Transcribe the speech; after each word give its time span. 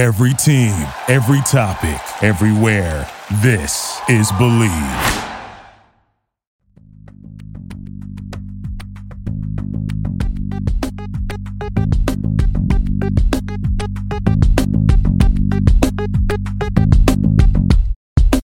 Every 0.00 0.32
team, 0.32 0.72
every 1.08 1.42
topic, 1.42 2.00
everywhere. 2.22 3.06
This 3.42 4.00
is 4.08 4.32
Believe. 4.32 4.70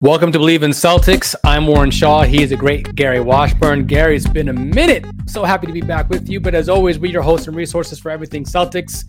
Welcome 0.02 0.34
to 0.34 0.38
Believe 0.38 0.62
in 0.62 0.72
Celtics. 0.72 1.36
I'm 1.46 1.68
Warren 1.68 1.90
Shaw. 1.90 2.24
He 2.24 2.44
is 2.44 2.52
a 2.52 2.58
great 2.58 2.96
Gary 2.96 3.22
Washburn. 3.22 3.88
Gary, 3.88 4.18
it's 4.18 4.28
been 4.28 4.50
a 4.50 4.54
minute. 4.54 5.06
So 5.26 5.46
happy 5.46 5.68
to 5.68 5.74
be 5.74 5.80
back 5.80 6.10
with 6.10 6.28
you. 6.28 6.42
But 6.42 6.54
as 6.54 6.68
always, 6.68 7.00
we're 7.00 7.14
your 7.14 7.22
hosts 7.22 7.48
and 7.48 7.56
resources 7.56 7.98
for 7.98 8.12
everything 8.12 8.44
Celtics 8.44 9.06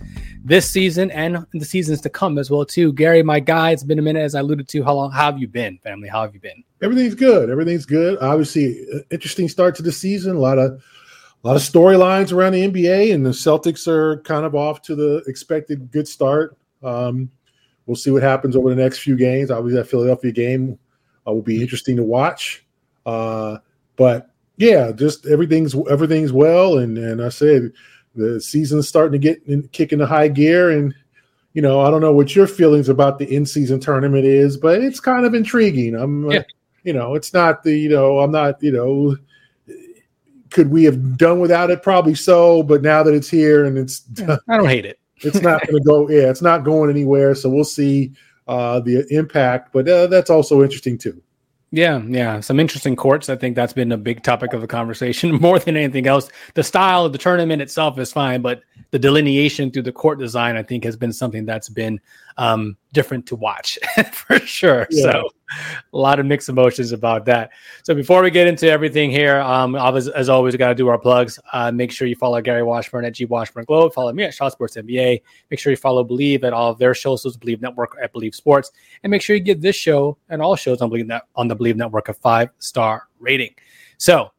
this 0.46 0.70
season 0.70 1.10
and 1.10 1.44
the 1.54 1.64
seasons 1.64 2.00
to 2.00 2.08
come 2.08 2.38
as 2.38 2.50
well 2.50 2.64
too. 2.64 2.92
Gary, 2.92 3.20
my 3.22 3.40
guy, 3.40 3.72
it's 3.72 3.82
been 3.82 3.98
a 3.98 4.02
minute 4.02 4.20
as 4.20 4.36
I 4.36 4.40
alluded 4.40 4.68
to. 4.68 4.84
How 4.84 4.94
long 4.94 5.10
how 5.10 5.24
have 5.24 5.40
you 5.40 5.48
been, 5.48 5.78
family? 5.78 6.08
How 6.08 6.22
have 6.22 6.34
you 6.34 6.40
been? 6.40 6.62
Everything's 6.80 7.16
good. 7.16 7.50
Everything's 7.50 7.84
good. 7.84 8.16
Obviously, 8.20 8.86
interesting 9.10 9.48
start 9.48 9.74
to 9.76 9.82
the 9.82 9.90
season. 9.90 10.36
A 10.36 10.38
lot 10.38 10.58
of 10.58 10.80
a 11.42 11.46
lot 11.46 11.56
of 11.56 11.62
storylines 11.62 12.32
around 12.32 12.52
the 12.52 12.68
NBA, 12.68 13.12
and 13.12 13.26
the 13.26 13.30
Celtics 13.30 13.88
are 13.88 14.18
kind 14.22 14.44
of 14.46 14.54
off 14.54 14.82
to 14.82 14.94
the 14.94 15.16
expected 15.26 15.90
good 15.90 16.06
start. 16.06 16.56
Um, 16.82 17.28
we'll 17.86 17.96
see 17.96 18.12
what 18.12 18.22
happens 18.22 18.54
over 18.54 18.70
the 18.70 18.80
next 18.80 19.00
few 19.00 19.16
games. 19.16 19.50
Obviously, 19.50 19.80
that 19.80 19.88
Philadelphia 19.88 20.30
game 20.30 20.78
uh, 21.26 21.32
will 21.32 21.42
be 21.42 21.60
interesting 21.60 21.96
to 21.96 22.04
watch. 22.04 22.64
Uh, 23.04 23.58
but 23.96 24.30
yeah, 24.58 24.92
just 24.92 25.26
everything's 25.26 25.74
everything's 25.90 26.32
well, 26.32 26.78
and 26.78 26.96
and 26.98 27.20
I 27.20 27.30
said 27.30 27.72
the 28.16 28.40
season's 28.40 28.88
starting 28.88 29.12
to 29.12 29.18
get 29.18 29.42
in, 29.46 29.68
kick 29.68 29.92
into 29.92 30.06
high 30.06 30.28
gear, 30.28 30.70
and 30.70 30.94
you 31.52 31.62
know 31.62 31.80
I 31.80 31.90
don't 31.90 32.00
know 32.00 32.12
what 32.12 32.34
your 32.34 32.46
feelings 32.46 32.88
about 32.88 33.18
the 33.18 33.32
in 33.32 33.46
season 33.46 33.80
tournament 33.80 34.24
is, 34.24 34.56
but 34.56 34.82
it's 34.82 35.00
kind 35.00 35.24
of 35.26 35.34
intriguing. 35.34 35.94
I'm, 35.94 36.28
uh, 36.28 36.32
yeah. 36.32 36.38
uh, 36.40 36.44
you 36.84 36.92
know, 36.92 37.14
it's 37.14 37.32
not 37.32 37.62
the 37.62 37.76
you 37.76 37.88
know 37.88 38.20
I'm 38.20 38.32
not 38.32 38.62
you 38.62 38.72
know. 38.72 39.16
Could 40.50 40.70
we 40.70 40.84
have 40.84 41.18
done 41.18 41.40
without 41.40 41.70
it? 41.70 41.82
Probably 41.82 42.14
so, 42.14 42.62
but 42.62 42.80
now 42.80 43.02
that 43.02 43.12
it's 43.12 43.28
here 43.28 43.66
and 43.66 43.76
it's, 43.76 44.02
I 44.48 44.56
don't 44.56 44.68
hate 44.68 44.86
it. 44.86 44.98
it's 45.16 45.40
not 45.40 45.66
going 45.66 45.76
to 45.76 45.84
go. 45.84 46.08
Yeah, 46.08 46.30
it's 46.30 46.40
not 46.40 46.64
going 46.64 46.88
anywhere. 46.88 47.34
So 47.34 47.50
we'll 47.50 47.64
see 47.64 48.12
uh, 48.46 48.80
the 48.80 49.06
impact, 49.10 49.72
but 49.72 49.88
uh, 49.88 50.06
that's 50.06 50.30
also 50.30 50.62
interesting 50.62 50.96
too. 50.98 51.20
Yeah, 51.76 52.00
yeah, 52.08 52.40
some 52.40 52.58
interesting 52.58 52.96
courts. 52.96 53.28
I 53.28 53.36
think 53.36 53.54
that's 53.54 53.74
been 53.74 53.92
a 53.92 53.98
big 53.98 54.22
topic 54.22 54.54
of 54.54 54.62
the 54.62 54.66
conversation 54.66 55.34
more 55.42 55.58
than 55.58 55.76
anything 55.76 56.06
else. 56.06 56.30
The 56.54 56.62
style 56.62 57.04
of 57.04 57.12
the 57.12 57.18
tournament 57.18 57.60
itself 57.60 57.98
is 57.98 58.10
fine, 58.10 58.40
but 58.40 58.62
the 58.92 58.98
delineation 58.98 59.70
through 59.70 59.82
the 59.82 59.92
court 59.92 60.18
design, 60.18 60.56
I 60.56 60.62
think, 60.62 60.84
has 60.84 60.96
been 60.96 61.12
something 61.12 61.44
that's 61.44 61.68
been 61.68 62.00
um, 62.38 62.76
different 62.92 63.26
to 63.26 63.36
watch 63.36 63.78
for 64.12 64.38
sure. 64.40 64.86
Yeah. 64.90 65.02
So, 65.12 65.30
a 65.92 65.96
lot 65.96 66.18
of 66.18 66.26
mixed 66.26 66.48
emotions 66.48 66.92
about 66.92 67.24
that. 67.26 67.50
So, 67.82 67.94
before 67.94 68.22
we 68.22 68.30
get 68.30 68.46
into 68.46 68.70
everything 68.70 69.10
here, 69.10 69.40
um, 69.40 69.74
as, 69.74 70.08
as 70.08 70.28
always, 70.28 70.54
we 70.54 70.58
got 70.58 70.68
to 70.68 70.74
do 70.74 70.88
our 70.88 70.98
plugs. 70.98 71.38
Uh, 71.52 71.70
make 71.70 71.92
sure 71.92 72.08
you 72.08 72.16
follow 72.16 72.40
Gary 72.40 72.62
Washburn 72.62 73.04
at 73.04 73.14
G 73.14 73.24
Washburn 73.24 73.64
Globe. 73.64 73.94
Follow 73.94 74.12
me 74.12 74.24
at 74.24 74.34
Shaw 74.34 74.48
Sports 74.48 74.76
NBA. 74.76 75.22
Make 75.50 75.60
sure 75.60 75.70
you 75.70 75.76
follow 75.76 76.04
Believe 76.04 76.44
at 76.44 76.52
all 76.52 76.70
of 76.70 76.78
their 76.78 76.94
shows, 76.94 77.22
so 77.22 77.30
Believe 77.38 77.60
Network 77.60 77.96
at 78.02 78.12
Believe 78.12 78.34
Sports, 78.34 78.72
and 79.02 79.10
make 79.10 79.22
sure 79.22 79.36
you 79.36 79.42
give 79.42 79.60
this 79.60 79.76
show 79.76 80.18
and 80.28 80.42
all 80.42 80.56
shows 80.56 80.80
on 80.80 80.88
Believe 80.88 81.10
on 81.36 81.48
the 81.48 81.54
Believe 81.54 81.76
Network 81.76 82.08
a 82.08 82.14
five 82.14 82.50
star 82.58 83.08
rating. 83.18 83.54
So, 83.98 84.30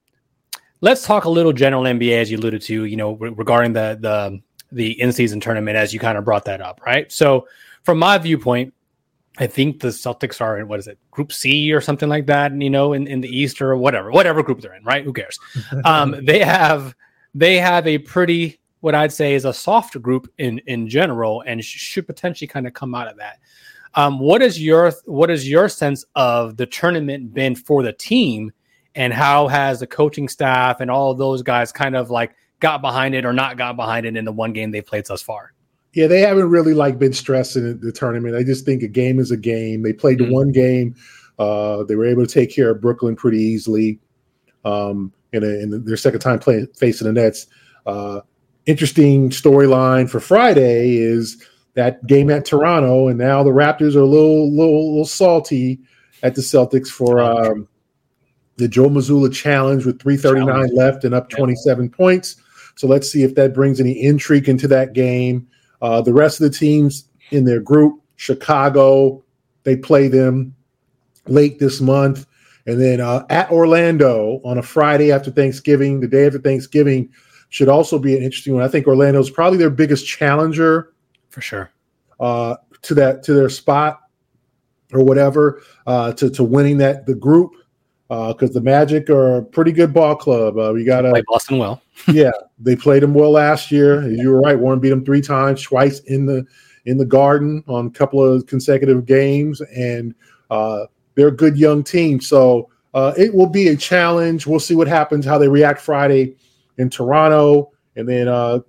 let's 0.82 1.06
talk 1.06 1.26
a 1.26 1.30
little 1.30 1.54
general 1.54 1.84
NBA 1.84 2.17
as 2.22 2.30
you 2.30 2.38
alluded 2.38 2.61
to, 2.64 2.86
you 2.86 2.95
know, 2.95 3.14
re- 3.14 3.32
regarding 3.32 3.73
the 3.73 3.98
the 4.00 4.42
the 4.72 5.00
in 5.00 5.11
season 5.14 5.39
tournament 5.39 5.78
as 5.78 5.94
you 5.94 6.00
kind 6.00 6.17
of 6.17 6.26
brought 6.26 6.45
that 6.45 6.61
up, 6.61 6.82
right? 6.86 7.11
So 7.11 7.48
from 7.88 8.00
my 8.00 8.18
viewpoint, 8.18 8.74
I 9.38 9.48
think 9.48 9.80
the 9.80 9.88
Celtics 9.88 10.42
are 10.42 10.60
in 10.60 10.68
what 10.68 10.78
is 10.78 10.88
it, 10.90 11.00
Group 11.10 11.32
C 11.32 11.72
or 11.72 11.80
something 11.80 12.10
like 12.10 12.26
that, 12.26 12.52
you 12.62 12.70
know, 12.70 12.92
in, 12.92 13.08
in 13.08 13.22
the 13.22 13.30
East 13.30 13.62
or 13.62 13.78
whatever, 13.78 14.12
whatever 14.12 14.44
group 14.44 14.60
they're 14.60 14.74
in, 14.74 14.84
right? 14.84 15.06
Who 15.06 15.14
cares? 15.14 15.40
um, 15.86 16.14
they 16.26 16.39
have 16.39 16.94
they 17.34 17.56
have 17.56 17.88
a 17.88 18.00
pretty 18.00 18.60
what 18.82 18.94
I'd 18.94 19.14
say 19.14 19.36
is 19.36 19.45
a 19.45 19.54
soft 19.54 20.02
group 20.02 20.30
in 20.38 20.60
in 20.67 20.89
general, 20.89 21.45
and 21.48 21.64
sh- 21.64 21.78
should 21.78 22.06
potentially 22.06 22.50
kind 22.50 22.67
of 22.67 22.73
come 22.73 22.94
out 22.94 23.08
of 23.08 23.16
that. 23.20 23.39
Um, 23.95 24.20
what 24.20 24.42
is 24.42 24.61
your 24.61 24.92
what 25.06 25.32
is 25.32 25.50
your 25.50 25.70
sense 25.70 26.04
of 26.14 26.58
the 26.58 26.66
tournament 26.66 27.34
been 27.34 27.56
for 27.56 27.84
the 27.84 27.94
team, 27.94 28.52
and 28.95 29.14
how 29.14 29.48
has 29.48 29.80
the 29.80 29.88
coaching 29.88 30.28
staff 30.28 30.82
and 30.82 30.92
all 30.92 31.10
of 31.11 31.17
those 31.17 31.42
guys 31.42 31.72
kind 31.72 31.95
of 31.95 32.10
like 32.10 32.36
got 32.60 32.82
behind 32.82 33.16
it 33.16 33.23
or 33.23 33.32
not 33.32 33.56
got 33.56 33.78
behind 33.78 34.06
it 34.06 34.17
in 34.17 34.26
the 34.26 34.34
one 34.34 34.52
game 34.52 34.72
they 34.72 34.82
played 34.82 35.06
thus 35.06 35.22
far? 35.22 35.54
Yeah, 35.98 36.06
they 36.06 36.20
haven't 36.20 36.52
really 36.52 36.76
like 36.76 37.00
been 37.00 37.12
stressing 37.12 37.80
the 37.80 37.92
tournament. 37.92 38.36
I 38.36 38.44
just 38.44 38.66
think 38.66 38.84
a 38.84 38.88
game 38.88 39.18
is 39.18 39.32
a 39.32 39.36
game. 39.36 39.82
They 39.82 39.94
played 39.94 40.20
mm-hmm. 40.20 40.30
the 40.30 40.36
one 40.36 40.52
game. 40.52 40.96
Uh, 41.40 41.86
they 41.86 41.96
were 41.96 42.06
able 42.06 42.24
to 42.24 42.32
take 42.32 42.54
care 42.56 42.70
of 42.70 42.80
Brooklyn 42.80 43.16
pretty 43.16 43.40
easily. 43.40 43.98
Um, 44.64 45.12
in, 45.34 45.44
a, 45.44 45.48
in 45.48 45.86
their 45.86 45.98
second 45.98 46.20
time 46.20 46.38
playing 46.38 46.68
facing 46.76 47.08
the 47.08 47.14
Nets. 47.14 47.48
Uh, 47.88 48.22
interesting 48.68 49.32
storyline 49.32 50.08
for 50.08 50.20
Friday 50.20 50.98
is 50.98 51.44
that 51.74 52.06
game 52.06 52.30
at 52.30 52.46
Toronto, 52.46 53.08
and 53.08 53.18
now 53.18 53.42
the 53.42 53.50
Raptors 53.50 53.96
are 53.96 54.02
a 54.02 54.06
little, 54.06 54.52
little, 54.52 54.90
little 54.92 55.06
salty 55.06 55.80
at 56.22 56.36
the 56.36 56.42
Celtics 56.42 56.90
for 56.90 57.20
um, 57.22 57.68
the 58.58 58.68
Joe 58.68 58.88
Mazzulla 58.88 59.34
challenge 59.34 59.84
with 59.84 59.98
3:39 59.98 60.46
challenge. 60.46 60.74
left 60.76 61.06
and 61.06 61.16
up 61.16 61.32
27 61.32 61.90
points. 61.90 62.36
So 62.76 62.86
let's 62.86 63.12
see 63.12 63.24
if 63.24 63.34
that 63.34 63.56
brings 63.56 63.80
any 63.80 64.00
intrigue 64.00 64.48
into 64.48 64.68
that 64.68 64.94
game. 64.94 65.48
Uh, 65.82 66.02
the 66.02 66.14
rest 66.14 66.42
of 66.42 66.52
the 66.52 66.58
teams 66.58 67.10
in 67.32 67.45
their 67.45 67.60
group, 67.60 68.02
Chicago, 68.15 69.23
they 69.64 69.76
play 69.76 70.08
them 70.08 70.55
late 71.27 71.60
this 71.60 71.82
month. 71.82 72.26
And 72.65 72.82
then 72.82 72.99
uh, 72.99 73.26
at 73.30 73.49
Orlando 73.52 74.42
on 74.43 74.58
a 74.58 74.64
Friday 74.64 75.11
after 75.11 75.32
Thanksgiving, 75.32 75.99
the 75.99 76.08
day 76.08 76.26
after 76.26 76.39
Thanksgiving, 76.39 77.10
should 77.49 77.70
also 77.70 77.98
be 77.98 78.16
an 78.16 78.23
interesting 78.23 78.54
one. 78.54 78.64
I 78.64 78.67
think 78.67 78.87
Orlando 78.87 79.20
is 79.20 79.30
probably 79.30 79.58
their 79.58 79.70
biggest 79.70 80.05
challenger 80.05 80.93
for 81.30 81.42
sure 81.42 81.71
uh, 82.20 82.55
to 82.82 82.93
that 82.95 83.23
to 83.23 83.33
their 83.33 83.49
spot 83.49 84.02
or 84.93 85.04
whatever 85.04 85.61
uh, 85.86 86.14
to 86.14 86.30
to 86.30 86.43
winning 86.43 86.77
that 86.80 87.05
the 87.05 87.16
group 87.16 87.52
because 88.08 88.52
uh, 88.52 88.54
the 88.54 88.62
Magic 88.62 89.10
are 89.10 89.38
a 89.38 89.44
pretty 89.44 89.72
good 89.72 89.94
ball 89.94 90.16
club. 90.16 90.58
Uh, 90.58 90.72
we 90.73 90.86
got 90.86 91.02
to 91.02 91.12
play 91.12 91.23
Boston 91.28 91.58
well. 91.58 91.82
yeah, 92.08 92.32
they 92.60 92.76
played 92.76 93.04
them 93.04 93.14
well 93.14 93.32
last 93.32 93.72
year. 93.72 94.08
You 94.10 94.30
were 94.30 94.40
right. 94.40 94.58
Warren 94.58 94.80
beat 94.80 94.90
them 94.90 95.04
three 95.04 95.22
times, 95.22 95.62
twice 95.62 96.00
in 96.02 96.26
the 96.26 96.46
in 96.86 96.98
the 96.98 97.06
Garden 97.06 97.64
on 97.67 97.88
a 97.88 97.90
couple 97.90 98.23
of 98.23 98.46
consecutive 98.46 99.06
games, 99.06 99.62
and 99.76 100.16
uh, 100.50 100.86
they're 101.16 101.28
a 101.28 101.36
good 101.36 101.58
young 101.58 101.84
team. 101.84 102.22
So 102.22 102.70
uh, 102.94 103.14
it 103.17 103.34
will 103.34 103.50
be 103.50 103.67
a 103.67 103.76
challenge. 103.76 104.48
We'll 104.48 104.62
see 104.62 104.76
what 104.76 104.88
happens, 104.88 105.26
how 105.26 105.38
they 105.38 105.50
react 105.50 105.82
Friday 105.82 106.36
in 106.78 106.90
Toronto, 106.90 107.72
and 107.98 108.08
then 108.08 108.30
uh, 108.30 108.60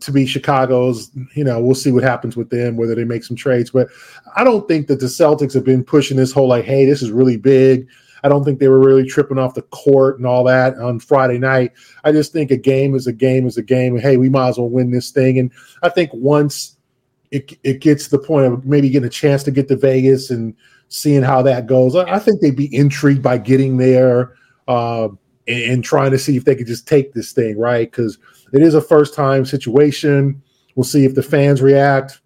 to 0.00 0.10
be 0.10 0.26
Chicago's. 0.26 1.12
You 1.36 1.44
know, 1.44 1.60
we'll 1.62 1.76
see 1.76 1.92
what 1.92 2.02
happens 2.02 2.36
with 2.36 2.50
them, 2.50 2.76
whether 2.76 2.96
they 2.96 3.04
make 3.04 3.22
some 3.22 3.36
trades. 3.36 3.70
But 3.70 3.90
I 4.34 4.42
don't 4.42 4.66
think 4.66 4.88
that 4.88 4.98
the 4.98 5.06
Celtics 5.06 5.54
have 5.54 5.64
been 5.64 5.84
pushing 5.84 6.16
this 6.16 6.32
whole 6.32 6.48
like, 6.48 6.64
hey, 6.64 6.84
this 6.84 7.00
is 7.00 7.12
really 7.12 7.36
big 7.36 7.86
I 8.26 8.28
don't 8.28 8.42
think 8.42 8.58
they 8.58 8.66
were 8.66 8.80
really 8.80 9.06
tripping 9.06 9.38
off 9.38 9.54
the 9.54 9.62
court 9.62 10.18
and 10.18 10.26
all 10.26 10.42
that 10.44 10.76
on 10.78 10.98
Friday 10.98 11.38
night. 11.38 11.70
I 12.02 12.10
just 12.10 12.32
think 12.32 12.50
a 12.50 12.56
game 12.56 12.96
is 12.96 13.06
a 13.06 13.12
game 13.12 13.46
is 13.46 13.56
a 13.56 13.62
game. 13.62 13.96
Hey, 13.96 14.16
we 14.16 14.28
might 14.28 14.48
as 14.48 14.58
well 14.58 14.68
win 14.68 14.90
this 14.90 15.12
thing. 15.12 15.38
And 15.38 15.52
I 15.84 15.90
think 15.90 16.10
once 16.12 16.76
it, 17.30 17.56
it 17.62 17.80
gets 17.80 18.08
to 18.08 18.10
the 18.10 18.18
point 18.18 18.52
of 18.52 18.66
maybe 18.66 18.90
getting 18.90 19.06
a 19.06 19.10
chance 19.10 19.44
to 19.44 19.52
get 19.52 19.68
to 19.68 19.76
Vegas 19.76 20.28
and 20.28 20.56
seeing 20.88 21.22
how 21.22 21.40
that 21.42 21.68
goes, 21.68 21.94
I, 21.94 22.16
I 22.16 22.18
think 22.18 22.40
they'd 22.40 22.56
be 22.56 22.74
intrigued 22.74 23.22
by 23.22 23.38
getting 23.38 23.76
there 23.76 24.34
uh, 24.66 25.04
and, 25.46 25.62
and 25.62 25.84
trying 25.84 26.10
to 26.10 26.18
see 26.18 26.36
if 26.36 26.44
they 26.44 26.56
could 26.56 26.66
just 26.66 26.88
take 26.88 27.12
this 27.12 27.30
thing, 27.30 27.56
right? 27.56 27.88
Because 27.88 28.18
it 28.52 28.60
is 28.60 28.74
a 28.74 28.80
first 28.80 29.14
time 29.14 29.44
situation. 29.44 30.42
We'll 30.74 30.82
see 30.82 31.04
if 31.04 31.14
the 31.14 31.22
fans 31.22 31.62
react. 31.62 32.20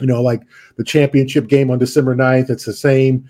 You 0.00 0.06
know, 0.06 0.22
like 0.22 0.42
the 0.76 0.84
championship 0.84 1.48
game 1.48 1.68
on 1.68 1.80
December 1.80 2.14
9th, 2.14 2.48
it's 2.48 2.64
the 2.64 2.72
same 2.72 3.28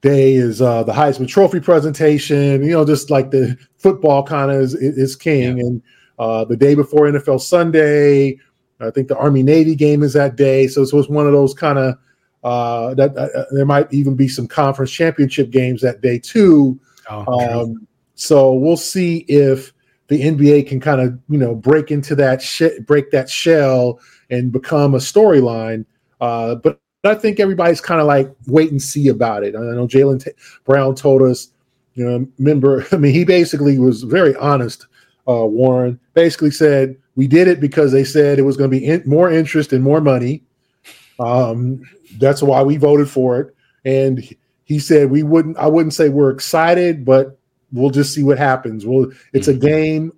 day 0.00 0.34
is 0.34 0.62
uh, 0.62 0.82
the 0.82 0.92
Heisman 0.92 1.28
Trophy 1.28 1.60
presentation. 1.60 2.62
You 2.62 2.72
know, 2.72 2.84
just 2.84 3.10
like 3.10 3.30
the 3.30 3.56
football 3.76 4.22
kind 4.22 4.50
of 4.50 4.60
is, 4.60 4.74
is, 4.74 5.16
king. 5.16 5.58
Yeah. 5.58 5.64
And 5.64 5.82
uh, 6.18 6.44
the 6.44 6.56
day 6.56 6.74
before 6.74 7.06
NFL 7.06 7.40
Sunday, 7.40 8.38
I 8.80 8.90
think 8.90 9.08
the 9.08 9.16
Army 9.16 9.42
Navy 9.42 9.74
game 9.74 10.02
is 10.02 10.12
that 10.14 10.36
day. 10.36 10.66
So 10.68 10.82
it 10.82 10.92
was 10.92 11.08
one 11.08 11.26
of 11.26 11.32
those 11.32 11.54
kind 11.54 11.78
of 11.78 11.98
uh, 12.42 12.94
that 12.94 13.16
uh, 13.16 13.44
there 13.52 13.66
might 13.66 13.92
even 13.92 14.16
be 14.16 14.28
some 14.28 14.48
conference 14.48 14.90
championship 14.90 15.50
games 15.50 15.82
that 15.82 16.00
day 16.00 16.18
too. 16.18 16.80
Oh, 17.10 17.62
um, 17.62 17.86
so 18.14 18.52
we'll 18.52 18.76
see 18.76 19.18
if 19.28 19.72
the 20.08 20.22
NBA 20.22 20.66
can 20.66 20.80
kind 20.80 21.00
of 21.00 21.18
you 21.28 21.38
know 21.38 21.54
break 21.54 21.90
into 21.90 22.14
that 22.16 22.40
sh- 22.40 22.80
break 22.86 23.10
that 23.10 23.28
shell 23.28 24.00
and 24.30 24.52
become 24.52 24.94
a 24.94 24.98
storyline. 24.98 25.84
Uh, 26.20 26.54
but 26.54 26.80
I 27.04 27.14
think 27.14 27.40
everybody's 27.40 27.80
kind 27.80 28.00
of 28.00 28.06
like 28.06 28.30
wait 28.46 28.70
and 28.70 28.82
see 28.82 29.08
about 29.08 29.42
it. 29.42 29.56
I 29.56 29.60
know 29.60 29.86
Jalen 29.86 30.22
T- 30.22 30.32
Brown 30.64 30.94
told 30.94 31.22
us, 31.22 31.48
you 31.94 32.04
know, 32.04 32.26
remember, 32.38 32.86
I 32.92 32.96
mean, 32.96 33.14
he 33.14 33.24
basically 33.24 33.78
was 33.78 34.02
very 34.02 34.34
honest. 34.36 34.86
Uh, 35.28 35.46
Warren 35.46 35.98
basically 36.14 36.50
said 36.50 36.96
we 37.14 37.26
did 37.26 37.48
it 37.48 37.60
because 37.60 37.92
they 37.92 38.04
said 38.04 38.38
it 38.38 38.42
was 38.42 38.56
going 38.56 38.70
to 38.70 38.76
be 38.76 38.84
in, 38.84 39.02
more 39.06 39.30
interest 39.30 39.72
and 39.72 39.82
more 39.82 40.00
money. 40.00 40.42
Um, 41.18 41.82
that's 42.18 42.42
why 42.42 42.62
we 42.62 42.76
voted 42.76 43.08
for 43.08 43.38
it. 43.40 43.54
And 43.84 44.22
he 44.64 44.78
said 44.78 45.10
we 45.10 45.22
wouldn't. 45.22 45.56
I 45.56 45.66
wouldn't 45.66 45.94
say 45.94 46.08
we're 46.08 46.30
excited, 46.30 47.04
but 47.04 47.38
we'll 47.72 47.90
just 47.90 48.14
see 48.14 48.22
what 48.22 48.38
happens. 48.38 48.86
Well, 48.86 49.10
it's 49.32 49.48
mm-hmm. 49.48 49.64
a 49.64 49.68
game. 49.68 50.12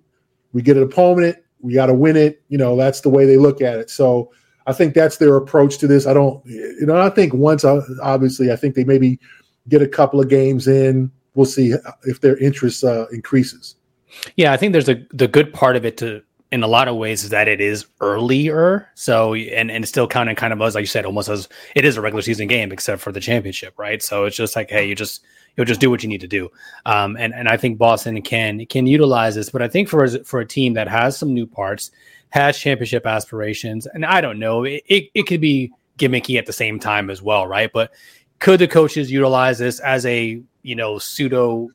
We 0.53 0.61
get 0.61 0.77
an 0.77 0.83
opponent. 0.83 1.37
We 1.61 1.73
got 1.73 1.87
to 1.87 1.93
win 1.93 2.17
it. 2.17 2.41
You 2.49 2.57
know, 2.57 2.75
that's 2.75 3.01
the 3.01 3.09
way 3.09 3.25
they 3.25 3.37
look 3.37 3.61
at 3.61 3.77
it. 3.77 3.89
So 3.89 4.31
I 4.65 4.73
think 4.73 4.93
that's 4.93 5.17
their 5.17 5.35
approach 5.35 5.77
to 5.79 5.87
this. 5.87 6.07
I 6.07 6.13
don't, 6.13 6.43
you 6.45 6.85
know, 6.85 6.99
I 6.99 7.09
think 7.09 7.33
once, 7.33 7.65
uh, 7.65 7.81
obviously, 8.01 8.51
I 8.51 8.55
think 8.55 8.75
they 8.75 8.83
maybe 8.83 9.19
get 9.67 9.81
a 9.81 9.87
couple 9.87 10.19
of 10.19 10.29
games 10.29 10.67
in. 10.67 11.11
We'll 11.35 11.45
see 11.45 11.73
if 12.03 12.21
their 12.21 12.37
interest 12.37 12.83
uh, 12.83 13.07
increases. 13.11 13.75
Yeah, 14.35 14.53
I 14.53 14.57
think 14.57 14.73
there's 14.73 14.89
a 14.89 15.03
the 15.11 15.27
good 15.27 15.53
part 15.53 15.75
of 15.75 15.85
it 15.85 15.97
to 15.97 16.21
in 16.51 16.61
a 16.61 16.67
lot 16.67 16.87
of 16.87 16.95
ways 16.95 17.23
is 17.23 17.31
that 17.31 17.47
it 17.47 17.59
is 17.59 17.87
earlier. 17.99 18.87
So 18.93 19.33
and 19.33 19.71
and 19.71 19.87
still 19.87 20.07
counting 20.07 20.35
kind 20.35 20.53
of 20.53 20.61
as 20.61 20.75
like 20.75 20.83
you 20.83 20.87
said, 20.87 21.05
almost 21.05 21.29
as 21.29 21.49
it 21.75 21.83
is 21.83 21.97
a 21.97 22.01
regular 22.01 22.21
season 22.21 22.47
game 22.47 22.71
except 22.71 23.01
for 23.01 23.11
the 23.11 23.19
championship, 23.19 23.73
right? 23.77 24.01
So 24.03 24.25
it's 24.25 24.37
just 24.37 24.55
like, 24.55 24.69
hey, 24.69 24.87
you 24.87 24.93
just 24.93 25.23
you'll 25.57 25.65
just 25.65 25.81
do 25.81 25.89
what 25.89 26.03
you 26.03 26.09
need 26.09 26.21
to 26.21 26.27
do. 26.27 26.51
Um, 26.85 27.17
and 27.17 27.33
and 27.33 27.47
I 27.47 27.57
think 27.57 27.79
Boston 27.79 28.21
can 28.21 28.65
can 28.67 28.85
utilize 28.85 29.33
this, 29.33 29.49
but 29.49 29.63
I 29.63 29.67
think 29.67 29.89
for 29.89 30.07
for 30.23 30.39
a 30.39 30.45
team 30.45 30.73
that 30.73 30.87
has 30.87 31.17
some 31.17 31.33
new 31.33 31.47
parts, 31.47 31.89
has 32.33 32.57
championship 32.57 33.05
aspirations, 33.05 33.85
and 33.85 34.03
I 34.03 34.19
don't 34.19 34.39
know, 34.39 34.63
it, 34.63 34.81
it, 34.87 35.09
it 35.13 35.27
could 35.27 35.39
be 35.39 35.71
gimmicky 35.99 36.39
at 36.39 36.47
the 36.47 36.51
same 36.51 36.79
time 36.79 37.11
as 37.11 37.21
well, 37.21 37.45
right? 37.45 37.71
But 37.71 37.91
could 38.39 38.59
the 38.59 38.67
coaches 38.67 39.11
utilize 39.11 39.59
this 39.59 39.79
as 39.79 40.03
a 40.07 40.41
you 40.63 40.75
know 40.75 40.97
pseudo 40.97 41.69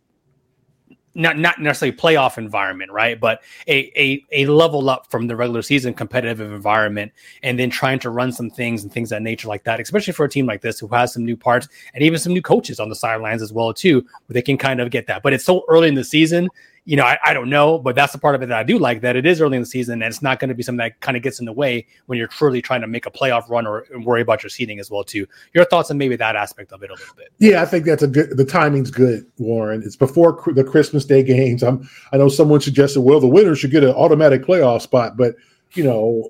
not 1.14 1.38
not 1.38 1.60
necessarily 1.60 1.96
playoff 1.96 2.38
environment, 2.38 2.90
right? 2.90 3.20
But 3.20 3.44
a, 3.68 3.92
a 3.96 4.24
a 4.32 4.46
level 4.46 4.90
up 4.90 5.08
from 5.12 5.28
the 5.28 5.36
regular 5.36 5.62
season 5.62 5.94
competitive 5.94 6.40
environment, 6.40 7.12
and 7.44 7.56
then 7.56 7.70
trying 7.70 8.00
to 8.00 8.10
run 8.10 8.32
some 8.32 8.50
things 8.50 8.82
and 8.82 8.92
things 8.92 9.10
that 9.10 9.22
nature 9.22 9.46
like 9.46 9.62
that, 9.62 9.78
especially 9.78 10.12
for 10.12 10.24
a 10.24 10.28
team 10.28 10.46
like 10.46 10.62
this 10.62 10.80
who 10.80 10.88
has 10.88 11.12
some 11.12 11.24
new 11.24 11.36
parts 11.36 11.68
and 11.94 12.02
even 12.02 12.18
some 12.18 12.32
new 12.32 12.42
coaches 12.42 12.80
on 12.80 12.88
the 12.88 12.96
sidelines 12.96 13.42
as 13.42 13.52
well 13.52 13.72
too, 13.72 14.00
where 14.26 14.34
they 14.34 14.42
can 14.42 14.58
kind 14.58 14.80
of 14.80 14.90
get 14.90 15.06
that. 15.06 15.22
But 15.22 15.34
it's 15.34 15.44
so 15.44 15.64
early 15.68 15.86
in 15.86 15.94
the 15.94 16.02
season 16.02 16.48
you 16.88 16.96
know, 16.96 17.04
I, 17.04 17.18
I, 17.22 17.34
don't 17.34 17.50
know, 17.50 17.78
but 17.78 17.94
that's 17.94 18.14
the 18.14 18.18
part 18.18 18.34
of 18.34 18.40
it 18.40 18.46
that 18.46 18.58
I 18.58 18.62
do 18.62 18.78
like 18.78 19.02
that 19.02 19.14
it 19.14 19.26
is 19.26 19.42
early 19.42 19.58
in 19.58 19.62
the 19.62 19.66
season 19.66 20.00
and 20.00 20.10
it's 20.10 20.22
not 20.22 20.40
going 20.40 20.48
to 20.48 20.54
be 20.54 20.62
something 20.62 20.78
that 20.78 20.98
kind 21.00 21.18
of 21.18 21.22
gets 21.22 21.38
in 21.38 21.44
the 21.44 21.52
way 21.52 21.86
when 22.06 22.18
you're 22.18 22.28
truly 22.28 22.62
trying 22.62 22.80
to 22.80 22.86
make 22.86 23.04
a 23.04 23.10
playoff 23.10 23.50
run 23.50 23.66
or 23.66 23.84
worry 24.04 24.22
about 24.22 24.42
your 24.42 24.48
seating 24.48 24.80
as 24.80 24.90
well 24.90 25.04
too. 25.04 25.26
Your 25.52 25.66
thoughts 25.66 25.90
on 25.90 25.98
maybe 25.98 26.16
that 26.16 26.34
aspect 26.34 26.72
of 26.72 26.82
it 26.82 26.88
a 26.88 26.94
little 26.94 27.14
bit? 27.14 27.28
Yeah, 27.40 27.60
I 27.60 27.66
think 27.66 27.84
that's 27.84 28.02
a 28.02 28.06
good. 28.06 28.38
The 28.38 28.44
timing's 28.46 28.90
good, 28.90 29.26
Warren. 29.36 29.82
It's 29.84 29.96
before 29.96 30.42
the 30.54 30.64
Christmas 30.64 31.04
Day 31.04 31.22
games. 31.22 31.62
I'm. 31.62 31.86
I 32.10 32.16
know 32.16 32.30
someone 32.30 32.62
suggested, 32.62 33.02
well, 33.02 33.20
the 33.20 33.26
winner 33.26 33.54
should 33.54 33.70
get 33.70 33.84
an 33.84 33.90
automatic 33.90 34.42
playoff 34.42 34.80
spot, 34.80 35.18
but 35.18 35.34
you 35.74 35.84
know, 35.84 36.26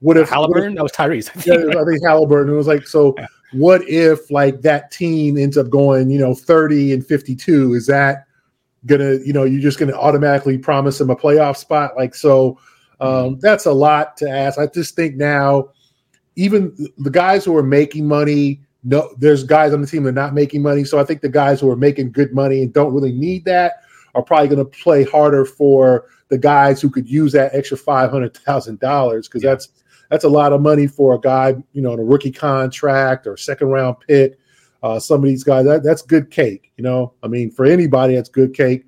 what 0.00 0.18
if 0.18 0.28
Halliburton? 0.28 0.74
That 0.74 0.82
was 0.82 0.92
Tyrese. 0.92 1.30
I 1.30 1.40
think, 1.40 1.74
yeah, 1.74 1.80
I 1.80 1.84
think 1.86 2.04
Halliburton. 2.04 2.52
It 2.52 2.56
was 2.56 2.66
like 2.66 2.86
so. 2.86 3.14
Yeah. 3.16 3.28
What 3.54 3.80
if 3.88 4.30
like 4.30 4.60
that 4.60 4.90
team 4.90 5.38
ends 5.38 5.56
up 5.56 5.70
going, 5.70 6.10
you 6.10 6.18
know, 6.18 6.34
30 6.34 6.92
and 6.92 7.06
52? 7.06 7.74
Is 7.74 7.86
that 7.86 8.26
gonna 8.86 9.14
you 9.24 9.32
know 9.32 9.44
you're 9.44 9.60
just 9.60 9.78
gonna 9.78 9.92
automatically 9.92 10.58
promise 10.58 11.00
him 11.00 11.10
a 11.10 11.16
playoff 11.16 11.56
spot 11.56 11.92
like 11.96 12.14
so 12.14 12.58
um, 13.00 13.08
mm-hmm. 13.08 13.40
that's 13.40 13.66
a 13.66 13.72
lot 13.72 14.16
to 14.16 14.28
ask 14.28 14.58
i 14.58 14.66
just 14.66 14.96
think 14.96 15.16
now 15.16 15.68
even 16.36 16.74
the 16.98 17.10
guys 17.10 17.44
who 17.44 17.56
are 17.56 17.62
making 17.62 18.06
money 18.06 18.60
no 18.84 19.14
there's 19.18 19.44
guys 19.44 19.72
on 19.72 19.80
the 19.80 19.86
team 19.86 20.02
that 20.02 20.10
are 20.10 20.12
not 20.12 20.34
making 20.34 20.62
money 20.62 20.84
so 20.84 20.98
i 20.98 21.04
think 21.04 21.20
the 21.20 21.28
guys 21.28 21.60
who 21.60 21.70
are 21.70 21.76
making 21.76 22.10
good 22.10 22.32
money 22.34 22.62
and 22.62 22.72
don't 22.72 22.92
really 22.92 23.12
need 23.12 23.44
that 23.44 23.82
are 24.14 24.22
probably 24.22 24.48
going 24.48 24.58
to 24.58 24.78
play 24.82 25.04
harder 25.04 25.44
for 25.44 26.06
the 26.28 26.38
guys 26.38 26.80
who 26.80 26.90
could 26.90 27.08
use 27.08 27.32
that 27.32 27.54
extra 27.54 27.76
five 27.76 28.10
hundred 28.10 28.36
thousand 28.36 28.80
dollars 28.80 29.28
because 29.28 29.42
yeah. 29.42 29.50
that's 29.50 29.68
that's 30.10 30.24
a 30.24 30.28
lot 30.28 30.52
of 30.52 30.60
money 30.60 30.86
for 30.86 31.14
a 31.14 31.20
guy 31.20 31.54
you 31.72 31.82
know 31.82 31.92
on 31.92 31.98
a 31.98 32.04
rookie 32.04 32.32
contract 32.32 33.26
or 33.26 33.36
second 33.36 33.68
round 33.68 33.96
pick 34.06 34.38
uh, 34.82 34.98
some 34.98 35.22
of 35.22 35.28
these 35.28 35.44
guys, 35.44 35.64
that, 35.64 35.82
that's 35.82 36.02
good 36.02 36.30
cake. 36.30 36.72
You 36.76 36.84
know, 36.84 37.14
I 37.22 37.28
mean, 37.28 37.50
for 37.50 37.64
anybody, 37.64 38.14
that's 38.14 38.28
good 38.28 38.54
cake. 38.54 38.84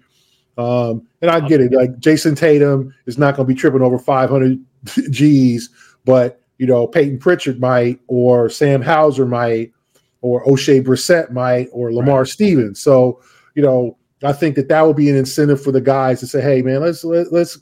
Um, 0.56 1.06
and 1.20 1.30
I 1.30 1.40
get 1.40 1.60
it. 1.60 1.72
Like 1.72 1.98
Jayson 1.98 2.36
Tatum 2.36 2.94
is 3.06 3.18
not 3.18 3.36
going 3.36 3.46
to 3.48 3.54
be 3.54 3.58
tripping 3.58 3.82
over 3.82 3.98
500 3.98 4.58
G's, 5.10 5.70
but 6.04 6.40
you 6.58 6.66
know, 6.66 6.86
Payton 6.86 7.18
Pritchard 7.18 7.60
might, 7.60 8.00
or 8.06 8.48
Sam 8.48 8.80
Hauser 8.80 9.26
might, 9.26 9.72
or 10.20 10.44
Oshae 10.46 10.84
Brissett 10.84 11.30
might, 11.32 11.68
or 11.72 11.92
Lamar 11.92 12.20
right. 12.20 12.28
Stevens. 12.28 12.80
So, 12.80 13.20
you 13.54 13.62
know, 13.62 13.98
I 14.22 14.32
think 14.32 14.56
that 14.56 14.68
that 14.68 14.82
would 14.82 14.96
be 14.96 15.10
an 15.10 15.16
incentive 15.16 15.62
for 15.62 15.72
the 15.72 15.80
guys 15.80 16.20
to 16.20 16.26
say, 16.26 16.40
"Hey, 16.40 16.62
man, 16.62 16.80
let's 16.80 17.04
let, 17.04 17.32
let's 17.32 17.58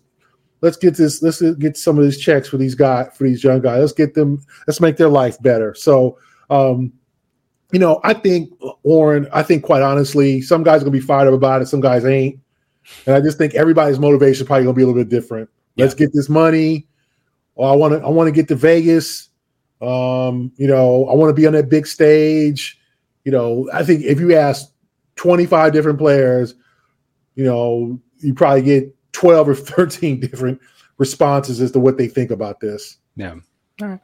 let's 0.61 0.77
get 0.77 0.97
this, 0.97 1.23
let's 1.23 1.41
get 1.41 1.77
some 1.77 1.99
of 1.99 2.05
these 2.05 2.19
checks 2.19 2.49
for 2.49 2.59
these 2.59 2.75
guys, 2.75 3.09
for 3.17 3.25
these 3.25 3.43
young 3.43 3.61
guys. 3.61 3.81
Let's 3.81 3.93
get 3.93 4.15
them, 4.15 4.45
let's 4.67 4.81
make 4.81 4.97
their 4.97 5.09
life 5.09 5.41
better." 5.43 5.75
So, 5.75 6.19
um, 6.51 6.93
you 7.73 7.79
know, 7.79 8.01
I 8.05 8.15
think 8.15 8.53
Warren, 8.83 9.29
I 9.33 9.43
think 9.43 9.65
quite 9.65 9.83
honestly, 9.83 10.43
some 10.43 10.63
guys 10.63 10.83
are 10.83 10.85
gonna 10.85 10.93
be 10.93 11.01
fired 11.01 11.29
up 11.29 11.35
about 11.35 11.63
it, 11.63 11.67
some 11.67 11.81
guys 11.81 12.05
ain't. 12.05 12.39
And 13.07 13.15
I 13.15 13.21
just 13.21 13.39
think 13.39 13.55
everybody's 13.55 13.99
motivation 13.99 14.43
is 14.43 14.47
probably 14.47 14.65
gonna 14.65 14.77
be 14.77 14.83
a 14.83 14.87
little 14.87 15.01
bit 15.01 15.09
different. 15.09 15.49
Yeah. 15.77 15.85
Let's 15.85 15.95
get 15.95 16.13
this 16.13 16.29
money. 16.29 16.87
Or 17.55 17.71
I 17.71 17.77
want 17.77 17.95
to 17.95 18.07
I 18.07 18.09
want 18.09 18.29
to 18.29 18.33
get 18.33 18.49
to 18.49 18.55
Vegas. 18.55 19.29
Um, 19.81 20.53
you 20.57 20.67
know, 20.67 21.07
I 21.07 21.15
want 21.15 21.31
to 21.31 21.35
be 21.35 21.47
on 21.47 21.53
that 21.55 21.69
big 21.69 21.87
stage. 21.87 22.79
You 23.25 23.33
know, 23.33 23.69
I 23.73 23.85
think 23.85 24.03
if 24.05 24.21
you 24.21 24.35
ask 24.35 24.71
25 25.17 25.73
different 25.73 25.99
players, 25.99 26.55
you 27.35 27.45
know, 27.45 28.01
you 28.19 28.35
probably 28.35 28.63
get 28.63 28.95
12 29.13 29.49
or 29.49 29.55
13 29.55 30.21
different 30.21 30.61
responses 30.99 31.61
as 31.61 31.73
to 31.73 31.81
what 31.81 31.99
they 31.99 32.09
think 32.09 32.31
about 32.31 32.61
this. 32.61 32.99
Yeah. 33.17 33.35
All 33.81 33.89
right. 33.89 34.01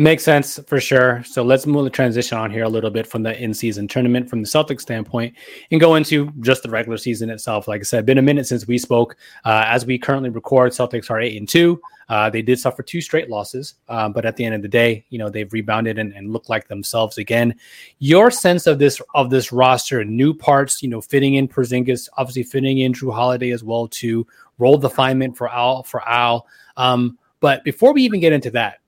Makes 0.00 0.24
sense 0.24 0.58
for 0.66 0.80
sure. 0.80 1.22
So 1.24 1.42
let's 1.42 1.66
move 1.66 1.84
the 1.84 1.90
transition 1.90 2.38
on 2.38 2.50
here 2.50 2.64
a 2.64 2.68
little 2.70 2.88
bit 2.88 3.06
from 3.06 3.22
the 3.22 3.38
in-season 3.38 3.86
tournament 3.86 4.30
from 4.30 4.40
the 4.40 4.48
Celtics 4.48 4.80
standpoint 4.80 5.36
and 5.70 5.78
go 5.78 5.96
into 5.96 6.32
just 6.40 6.62
the 6.62 6.70
regular 6.70 6.96
season 6.96 7.28
itself. 7.28 7.68
Like 7.68 7.82
I 7.82 7.84
said, 7.84 8.06
been 8.06 8.16
a 8.16 8.22
minute 8.22 8.46
since 8.46 8.66
we 8.66 8.78
spoke. 8.78 9.18
Uh, 9.44 9.62
as 9.66 9.84
we 9.84 9.98
currently 9.98 10.30
record, 10.30 10.72
Celtics 10.72 11.10
are 11.10 11.20
eight 11.20 11.36
and 11.36 11.46
two. 11.46 11.78
Uh, 12.08 12.30
they 12.30 12.40
did 12.40 12.58
suffer 12.58 12.82
two 12.82 13.02
straight 13.02 13.28
losses, 13.28 13.74
uh, 13.90 14.08
but 14.08 14.24
at 14.24 14.36
the 14.36 14.44
end 14.46 14.54
of 14.54 14.62
the 14.62 14.68
day, 14.68 15.04
you 15.10 15.18
know 15.18 15.28
they've 15.28 15.52
rebounded 15.52 15.98
and, 15.98 16.14
and 16.14 16.32
look 16.32 16.48
like 16.48 16.66
themselves 16.66 17.18
again. 17.18 17.54
Your 17.98 18.30
sense 18.30 18.66
of 18.66 18.78
this 18.78 19.02
of 19.14 19.28
this 19.28 19.52
roster, 19.52 20.02
new 20.02 20.32
parts, 20.32 20.82
you 20.82 20.88
know, 20.88 21.02
fitting 21.02 21.34
in 21.34 21.46
Porzingis, 21.46 22.08
obviously 22.16 22.44
fitting 22.44 22.78
in 22.78 22.94
Jrue 22.94 23.12
Holiday 23.12 23.50
as 23.50 23.62
well 23.62 23.86
to 23.88 24.26
roll 24.56 24.78
the 24.78 24.88
finement 24.88 25.36
for 25.36 25.50
Al 25.50 25.82
for 25.82 26.00
Al. 26.08 26.46
Um, 26.78 27.18
but 27.40 27.64
before 27.64 27.92
we 27.92 28.02
even 28.04 28.20
get 28.20 28.32
into 28.32 28.50
that, 28.52 28.78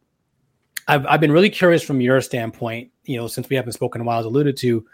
I've, 0.89 1.07
I've 1.07 1.21
been 1.21 1.33
really 1.33 1.51
curious 1.51 1.83
from 1.83 2.01
your 2.01 2.21
standpoint, 2.21 2.91
you 3.05 3.17
know, 3.17 3.27
since 3.27 3.49
we 3.49 3.57
haven't 3.57 3.73
spoken 3.73 4.01
in 4.01 4.07
a 4.07 4.09
while, 4.09 4.21
as 4.21 4.27
alluded 4.27 4.57
to, 4.59 4.85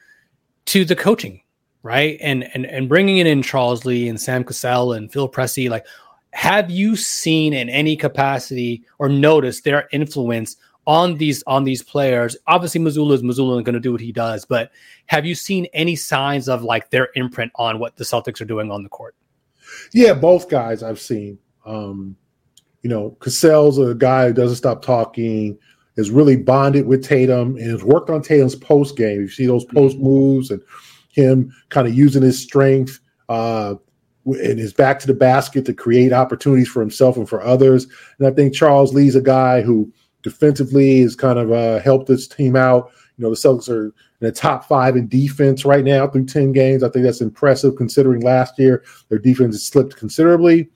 to 0.66 0.84
the 0.84 0.96
coaching, 0.96 1.42
right? 1.82 2.18
And 2.20 2.44
and 2.54 2.66
and 2.66 2.88
bringing 2.88 3.18
in 3.18 3.42
Charles 3.42 3.84
Lee 3.84 4.08
and 4.08 4.20
Sam 4.20 4.44
Cassell 4.44 4.92
and 4.92 5.10
Phil 5.12 5.28
Pressey, 5.28 5.70
like, 5.70 5.86
have 6.32 6.70
you 6.70 6.96
seen 6.96 7.54
in 7.54 7.68
any 7.68 7.96
capacity 7.96 8.84
or 8.98 9.08
noticed 9.08 9.64
their 9.64 9.88
influence 9.92 10.56
on 10.86 11.16
these 11.16 11.42
on 11.46 11.64
these 11.64 11.82
players? 11.82 12.36
Obviously, 12.46 12.80
Mazzulla 12.80 13.14
is 13.14 13.22
Mazzulla 13.22 13.56
and 13.56 13.64
going 13.64 13.74
to 13.74 13.80
do 13.80 13.92
what 13.92 14.00
he 14.00 14.12
does, 14.12 14.44
but 14.44 14.70
have 15.06 15.24
you 15.24 15.34
seen 15.34 15.66
any 15.72 15.96
signs 15.96 16.48
of 16.48 16.62
like 16.62 16.90
their 16.90 17.08
imprint 17.14 17.52
on 17.54 17.78
what 17.78 17.96
the 17.96 18.04
Celtics 18.04 18.40
are 18.40 18.46
doing 18.46 18.70
on 18.70 18.82
the 18.82 18.88
court? 18.88 19.14
Yeah, 19.92 20.14
both 20.14 20.48
guys 20.48 20.82
I've 20.82 21.00
seen. 21.00 21.38
Um, 21.64 22.16
you 22.82 22.90
know, 22.90 23.16
Cassell's 23.20 23.78
a 23.78 23.94
guy 23.94 24.28
who 24.28 24.32
doesn't 24.32 24.56
stop 24.56 24.82
talking 24.82 25.58
has 25.98 26.10
really 26.10 26.36
bonded 26.36 26.86
with 26.86 27.04
Tatum 27.04 27.56
and 27.56 27.70
has 27.70 27.82
worked 27.82 28.08
on 28.08 28.22
Tatum's 28.22 28.54
post 28.54 28.96
game. 28.96 29.20
You 29.20 29.28
see 29.28 29.46
those 29.46 29.66
mm-hmm. 29.66 29.76
post 29.76 29.98
moves 29.98 30.50
and 30.50 30.62
him 31.10 31.52
kind 31.68 31.88
of 31.88 31.94
using 31.94 32.22
his 32.22 32.40
strength 32.40 33.00
uh, 33.28 33.74
and 34.24 34.58
his 34.58 34.72
back 34.72 35.00
to 35.00 35.06
the 35.08 35.14
basket 35.14 35.66
to 35.66 35.74
create 35.74 36.12
opportunities 36.12 36.68
for 36.68 36.80
himself 36.80 37.16
and 37.16 37.28
for 37.28 37.42
others. 37.42 37.86
And 38.18 38.28
I 38.28 38.30
think 38.30 38.54
Charles 38.54 38.94
Lee's 38.94 39.16
a 39.16 39.20
guy 39.20 39.60
who 39.60 39.92
defensively 40.22 41.00
has 41.00 41.16
kind 41.16 41.38
of 41.38 41.50
uh, 41.50 41.80
helped 41.80 42.06
this 42.06 42.28
team 42.28 42.54
out. 42.54 42.92
You 43.16 43.24
know, 43.24 43.30
the 43.30 43.36
Celtics 43.36 43.68
are 43.68 43.86
in 43.86 43.92
the 44.20 44.32
top 44.32 44.64
five 44.66 44.96
in 44.96 45.08
defense 45.08 45.64
right 45.64 45.84
now 45.84 46.06
through 46.06 46.26
10 46.26 46.52
games. 46.52 46.84
I 46.84 46.90
think 46.90 47.04
that's 47.04 47.20
impressive 47.20 47.74
considering 47.74 48.22
last 48.22 48.56
year 48.58 48.84
their 49.08 49.18
defense 49.18 49.56
has 49.56 49.66
slipped 49.66 49.96
considerably. 49.96 50.68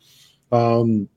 Um, 0.51 1.09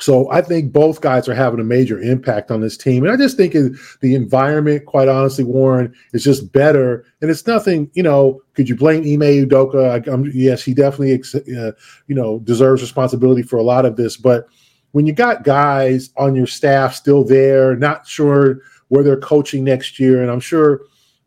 so 0.00 0.30
I 0.30 0.40
think 0.40 0.72
both 0.72 1.00
guys 1.00 1.28
are 1.28 1.34
having 1.34 1.60
a 1.60 1.64
major 1.64 2.00
impact 2.00 2.50
on 2.50 2.60
this 2.60 2.76
team. 2.76 3.04
And 3.04 3.12
I 3.12 3.16
just 3.16 3.36
think 3.36 3.52
the 3.52 4.14
environment, 4.14 4.86
quite 4.86 5.08
honestly, 5.08 5.44
Warren, 5.44 5.94
is 6.12 6.24
just 6.24 6.52
better. 6.52 7.04
And 7.20 7.30
it's 7.30 7.46
nothing, 7.46 7.90
you 7.94 8.02
know, 8.02 8.42
could 8.54 8.68
you 8.68 8.74
blame 8.74 9.02
Ime 9.02 9.46
Udoka? 9.46 10.06
i'm 10.12 10.30
yes, 10.34 10.62
he 10.62 10.74
definitely, 10.74 11.22
uh, 11.56 11.72
you 12.08 12.14
know, 12.14 12.40
deserves 12.40 12.82
responsibility 12.82 13.42
for 13.42 13.56
a 13.56 13.62
lot 13.62 13.86
of 13.86 13.96
this. 13.96 14.16
But 14.16 14.46
when 14.92 15.06
you 15.06 15.12
got 15.12 15.44
guys 15.44 16.10
on 16.16 16.34
your 16.34 16.46
staff 16.46 16.94
still 16.94 17.24
there, 17.24 17.76
not 17.76 18.06
sure 18.06 18.60
where 18.88 19.04
they're 19.04 19.16
coaching 19.16 19.62
next 19.62 20.00
year, 20.00 20.22
and 20.22 20.30
I'm 20.30 20.40
sure 20.40 20.82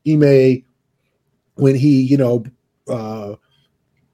Ime, 0.07 0.63
when 1.55 1.75
he, 1.75 2.01
you 2.01 2.17
know, 2.17 2.43
uh, 2.89 3.35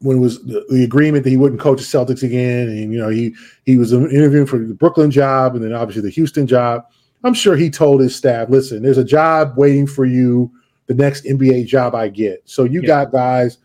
when 0.03 0.17
it 0.17 0.19
was 0.19 0.43
the, 0.43 0.65
the, 0.69 0.83
agreement 0.83 1.23
that 1.23 1.29
he 1.29 1.37
wouldn't 1.37 1.61
coach 1.61 1.79
the 1.79 1.85
Celtics 1.85 2.23
again, 2.23 2.67
and 2.67 2.93
you 2.93 2.99
know 2.99 3.09
he 3.09 3.33
he 3.65 3.77
was 3.77 3.93
interviewing 3.93 4.45
for 4.45 4.59
the 4.59 4.73
Brooklyn 4.73 5.09
job 5.09 5.55
and 5.55 5.63
then 5.63 5.73
obviously 5.73 6.01
the 6.01 6.09
Houston 6.09 6.45
job. 6.45 6.85
I'm 7.23 7.33
sure 7.33 7.55
he 7.55 7.69
told 7.69 8.01
his 8.01 8.13
staff, 8.13 8.49
listen, 8.49 8.83
there's 8.83 8.97
a 8.97 9.03
job 9.03 9.53
waiting 9.55 9.87
for 9.87 10.05
you, 10.05 10.51
the 10.87 10.93
next 10.93 11.23
NBA 11.23 11.67
job 11.67 11.95
I 11.95 12.09
get. 12.09 12.41
So 12.43 12.65
you 12.65 12.81
yeah. 12.81 12.87
got 12.87 13.11
guys 13.13 13.59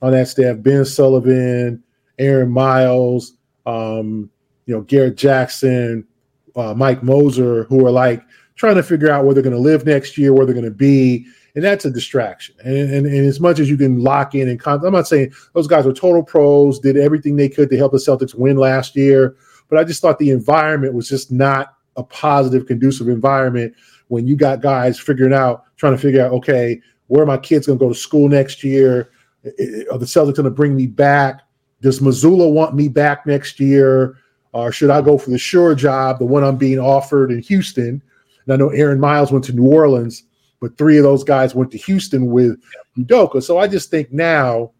on 0.00 0.12
that 0.12 0.28
staff, 0.28 0.56
Ben 0.60 0.84
Sullivan, 0.84 1.82
Aaron 2.18 2.50
Miles, 2.50 3.34
um, 3.66 4.30
you 4.66 4.74
know, 4.74 4.82
Garrett 4.82 5.16
Jackson, 5.16 6.06
uh, 6.54 6.74
Mike 6.74 7.02
Moser, 7.02 7.64
who 7.64 7.84
are 7.84 7.90
like 7.90 8.22
trying 8.54 8.76
to 8.76 8.82
figure 8.84 9.10
out 9.10 9.24
where 9.24 9.34
they're 9.34 9.42
going 9.42 9.56
to 9.56 9.58
live 9.58 9.84
next 9.84 10.16
year, 10.16 10.32
where 10.32 10.46
they're 10.46 10.54
going 10.54 10.64
to 10.64 10.70
be. 10.70 11.26
And 11.54 11.62
that's 11.62 11.84
a 11.84 11.90
distraction. 11.90 12.54
And, 12.64 12.76
and, 12.92 13.06
and 13.06 13.26
as 13.26 13.38
much 13.38 13.58
as 13.58 13.68
you 13.68 13.76
can 13.76 14.00
lock 14.00 14.34
in 14.34 14.48
and 14.48 14.58
con- 14.58 14.84
I'm 14.84 14.92
not 14.92 15.06
saying 15.06 15.32
those 15.54 15.66
guys 15.66 15.84
were 15.84 15.92
total 15.92 16.22
pros, 16.22 16.78
did 16.78 16.96
everything 16.96 17.36
they 17.36 17.48
could 17.48 17.68
to 17.70 17.76
help 17.76 17.92
the 17.92 17.98
Celtics 17.98 18.34
win 18.34 18.56
last 18.56 18.96
year. 18.96 19.36
But 19.68 19.78
I 19.78 19.84
just 19.84 20.00
thought 20.00 20.18
the 20.18 20.30
environment 20.30 20.94
was 20.94 21.08
just 21.08 21.30
not 21.30 21.74
a 21.96 22.02
positive, 22.02 22.66
conducive 22.66 23.08
environment 23.08 23.74
when 24.08 24.26
you 24.26 24.36
got 24.36 24.62
guys 24.62 24.98
figuring 24.98 25.34
out, 25.34 25.64
trying 25.76 25.94
to 25.94 25.98
figure 26.00 26.24
out, 26.24 26.32
okay, 26.32 26.80
where 27.08 27.22
are 27.22 27.26
my 27.26 27.36
kids 27.36 27.66
going 27.66 27.78
to 27.78 27.84
go 27.84 27.92
to 27.92 27.98
school 27.98 28.28
next 28.28 28.64
year? 28.64 29.10
Are 29.44 29.98
the 29.98 30.06
Celtics 30.06 30.36
going 30.36 30.44
to 30.44 30.50
bring 30.50 30.74
me 30.74 30.86
back? 30.86 31.42
Does 31.82 32.00
Mazzulla 32.00 32.50
want 32.50 32.74
me 32.74 32.88
back 32.88 33.26
next 33.26 33.60
year? 33.60 34.16
Or 34.52 34.72
should 34.72 34.90
I 34.90 35.00
go 35.00 35.18
for 35.18 35.30
the 35.30 35.38
sure 35.38 35.74
job, 35.74 36.18
the 36.18 36.26
one 36.26 36.44
I'm 36.44 36.56
being 36.56 36.78
offered 36.78 37.30
in 37.30 37.40
Houston? 37.42 38.02
And 38.44 38.52
I 38.52 38.56
know 38.56 38.68
Aaron 38.68 39.00
Miles 39.00 39.32
went 39.32 39.44
to 39.46 39.52
New 39.52 39.66
Orleans, 39.66 40.24
but 40.62 40.78
three 40.78 40.96
of 40.96 41.02
those 41.02 41.24
guys 41.24 41.56
went 41.56 41.72
to 41.72 41.78
Houston 41.78 42.26
with 42.30 42.56
Udoka. 42.96 43.42
So 43.42 43.58
I 43.58 43.66
just 43.66 43.90
think 43.90 44.12
now 44.12 44.70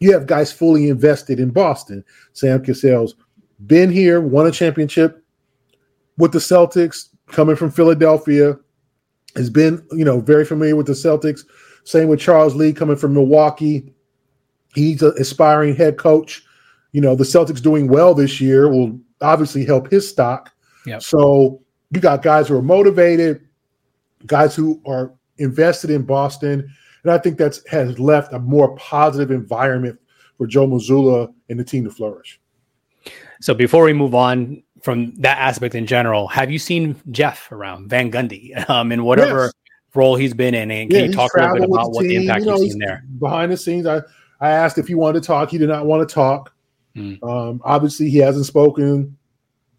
you 0.00 0.10
have 0.14 0.26
guys 0.26 0.50
fully 0.50 0.88
invested 0.88 1.38
in 1.38 1.50
Boston. 1.50 2.02
Sam 2.32 2.64
Cassell's 2.64 3.14
been 3.66 3.90
here, 3.90 4.22
won 4.22 4.46
a 4.46 4.50
championship 4.50 5.22
with 6.16 6.32
the 6.32 6.38
Celtics, 6.38 7.10
coming 7.26 7.54
from 7.54 7.70
Philadelphia, 7.70 8.56
has 9.36 9.50
been, 9.50 9.86
you 9.92 10.06
know, 10.06 10.20
very 10.20 10.46
familiar 10.46 10.74
with 10.74 10.86
the 10.86 10.94
Celtics. 10.94 11.42
Same 11.84 12.08
with 12.08 12.18
Charles 12.20 12.54
Lee 12.54 12.72
coming 12.72 12.96
from 12.96 13.12
Milwaukee. 13.12 13.92
He's 14.74 15.02
an 15.02 15.12
aspiring 15.18 15.76
head 15.76 15.98
coach. 15.98 16.42
You 16.92 17.02
know, 17.02 17.14
the 17.14 17.24
Celtics 17.24 17.60
doing 17.60 17.88
well 17.88 18.14
this 18.14 18.40
year 18.40 18.70
will 18.70 18.98
obviously 19.20 19.66
help 19.66 19.90
his 19.90 20.08
stock. 20.08 20.50
Yep. 20.86 21.02
So 21.02 21.60
you 21.90 22.00
got 22.00 22.22
guys 22.22 22.48
who 22.48 22.56
are 22.56 22.62
motivated, 22.62 23.46
guys 24.26 24.54
who 24.54 24.80
are 24.86 25.12
invested 25.38 25.90
in 25.90 26.02
Boston. 26.02 26.70
And 27.02 27.12
I 27.12 27.18
think 27.18 27.38
that's 27.38 27.66
has 27.68 27.98
left 27.98 28.32
a 28.32 28.38
more 28.38 28.74
positive 28.76 29.30
environment 29.30 29.98
for 30.38 30.46
Joe 30.46 30.66
Mazzulla 30.66 31.32
and 31.48 31.58
the 31.58 31.64
team 31.64 31.84
to 31.84 31.90
flourish. 31.90 32.40
So 33.40 33.54
before 33.54 33.84
we 33.84 33.92
move 33.92 34.14
on 34.14 34.62
from 34.82 35.14
that 35.16 35.38
aspect 35.38 35.74
in 35.74 35.86
general, 35.86 36.28
have 36.28 36.50
you 36.50 36.58
seen 36.58 36.96
Jeff 37.10 37.50
around 37.52 37.88
Van 37.88 38.10
Gundy 38.10 38.68
um, 38.70 38.92
in 38.92 39.04
whatever 39.04 39.44
yes. 39.44 39.52
role 39.94 40.16
he's 40.16 40.34
been 40.34 40.54
in? 40.54 40.70
And 40.70 40.90
can 40.90 41.00
yeah, 41.00 41.06
you 41.06 41.12
talk 41.12 41.30
a 41.34 41.40
little 41.40 41.54
bit 41.56 41.64
about 41.64 41.84
the 41.84 41.90
what 41.90 42.02
the 42.02 42.16
impact 42.16 42.40
you 42.40 42.46
know, 42.46 42.56
you've 42.58 42.72
seen 42.72 42.78
there? 42.78 43.04
Behind 43.18 43.52
the 43.52 43.56
scenes, 43.56 43.86
I, 43.86 44.00
I 44.40 44.50
asked 44.50 44.78
if 44.78 44.88
he 44.88 44.94
wanted 44.94 45.22
to 45.22 45.26
talk. 45.26 45.50
He 45.50 45.58
did 45.58 45.68
not 45.68 45.86
want 45.86 46.08
to 46.08 46.14
talk. 46.14 46.52
Mm. 46.96 47.22
Um, 47.22 47.60
obviously, 47.64 48.08
he 48.08 48.18
hasn't 48.18 48.46
spoken 48.46 49.16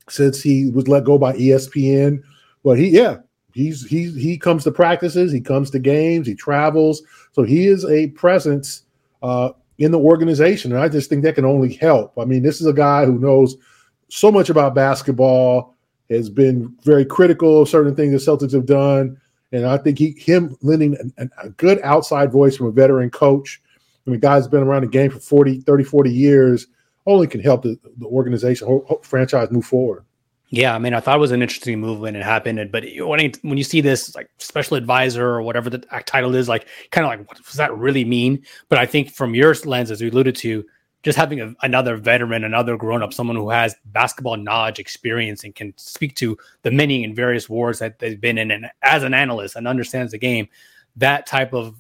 since 0.10 0.42
he 0.42 0.70
was 0.70 0.88
let 0.88 1.04
go 1.04 1.18
by 1.18 1.34
ESPN. 1.34 2.22
But 2.64 2.78
he, 2.78 2.90
yeah, 2.90 3.18
he's 3.56 3.88
he 3.88 4.12
he 4.12 4.38
comes 4.38 4.64
to 4.66 4.72
practices, 4.72 5.32
he 5.32 5.42
comes 5.42 5.72
to 5.72 5.80
games, 5.80 6.28
he 6.28 6.36
travels, 6.36 7.02
so 7.32 7.42
he 7.42 7.66
is 7.66 7.86
a 7.86 8.08
presence 8.08 8.84
uh, 9.24 9.50
in 9.80 9.92
the 9.92 10.00
organization, 10.00 10.72
and 10.72 10.80
I 10.80 10.90
just 10.90 11.10
think 11.10 11.24
that 11.24 11.36
can 11.36 11.46
only 11.46 11.74
help. 11.74 12.14
I 12.20 12.26
mean, 12.26 12.44
this 12.44 12.62
is 12.62 12.68
a 12.68 12.74
guy 12.74 13.06
who 13.06 13.18
knows 13.18 13.56
so 14.10 14.32
much 14.32 14.50
about 14.50 14.76
basketball, 14.76 15.74
has 16.12 16.30
been 16.30 16.76
very 16.84 17.06
critical 17.06 17.62
of 17.62 17.70
certain 17.70 17.96
things 17.96 18.12
the 18.12 18.32
Celtics 18.32 18.54
have 18.54 18.68
done, 18.68 19.20
and 19.52 19.66
I 19.66 19.78
think 19.78 19.98
he 19.98 20.12
him 20.12 20.56
lending 20.62 20.98
a, 21.18 21.28
a 21.42 21.50
good 21.50 21.80
outside 21.82 22.32
voice 22.32 22.58
from 22.58 22.68
a 22.68 22.72
veteran 22.72 23.10
coach. 23.10 23.62
I 24.06 24.12
mean, 24.12 24.20
guy's 24.20 24.48
been 24.48 24.62
around 24.62 24.82
the 24.82 24.88
game 24.88 25.10
for 25.10 25.20
40, 25.20 25.62
30, 25.62 25.84
40 25.84 26.14
years 26.14 26.68
only 27.08 27.28
can 27.28 27.42
help 27.42 27.64
the, 27.64 27.80
the 27.98 28.06
organization, 28.06 28.68
whole, 28.68 29.00
franchise 29.04 29.50
move 29.52 29.66
forward. 29.66 30.04
Yeah, 30.50 30.76
I 30.76 30.80
mean, 30.80 30.94
I 30.94 31.00
thought 31.00 31.18
it 31.18 31.22
was 31.22 31.32
an 31.32 31.42
interesting 31.42 31.80
move 31.80 32.00
when 32.00 32.16
it 32.16 32.24
happened, 32.24 32.72
but 32.72 32.86
when 32.98 33.32
when 33.42 33.58
you 33.58 33.64
see 33.64 33.82
this 33.82 34.14
like 34.16 34.30
special 34.38 34.78
advisor 34.78 35.28
or 35.28 35.42
whatever 35.42 35.70
the 35.70 35.80
title 36.06 36.36
is, 36.36 36.48
like 36.48 36.68
kind 36.92 37.06
of 37.06 37.10
like 37.10 37.28
what 37.28 37.44
does 37.44 37.56
that 37.56 37.76
really 37.76 38.06
mean? 38.06 38.44
But 38.70 38.78
I 38.78 38.86
think 38.86 39.12
from 39.12 39.34
your 39.34 39.56
lens, 39.66 39.90
as 39.90 40.02
we 40.02 40.10
alluded 40.10 40.36
to, 40.38 40.64
just 41.02 41.18
having 41.18 41.42
a, 41.42 41.54
another 41.64 41.98
veteran, 41.98 42.44
another 42.44 42.78
grown 42.78 43.02
up, 43.02 43.14
someone 43.14 43.36
who 43.38 43.50
has 43.50 43.76
basketball 43.86 44.38
knowledge, 44.38 44.78
experience, 44.78 45.44
and 45.44 45.56
can 45.56 45.74
speak 45.78 46.16
to 46.16 46.38
the 46.62 46.72
many 46.72 47.04
and 47.04 47.16
various 47.16 47.50
wars 47.50 47.80
that 47.80 47.98
they've 47.98 48.22
been 48.22 48.38
in, 48.38 48.52
and 48.52 48.70
as 48.84 49.04
an 49.04 49.16
analyst 49.16 49.56
and 49.56 49.68
understands 49.68 50.12
the 50.12 50.18
game, 50.20 50.48
that 50.96 51.26
type 51.26 51.54
of 51.54 51.76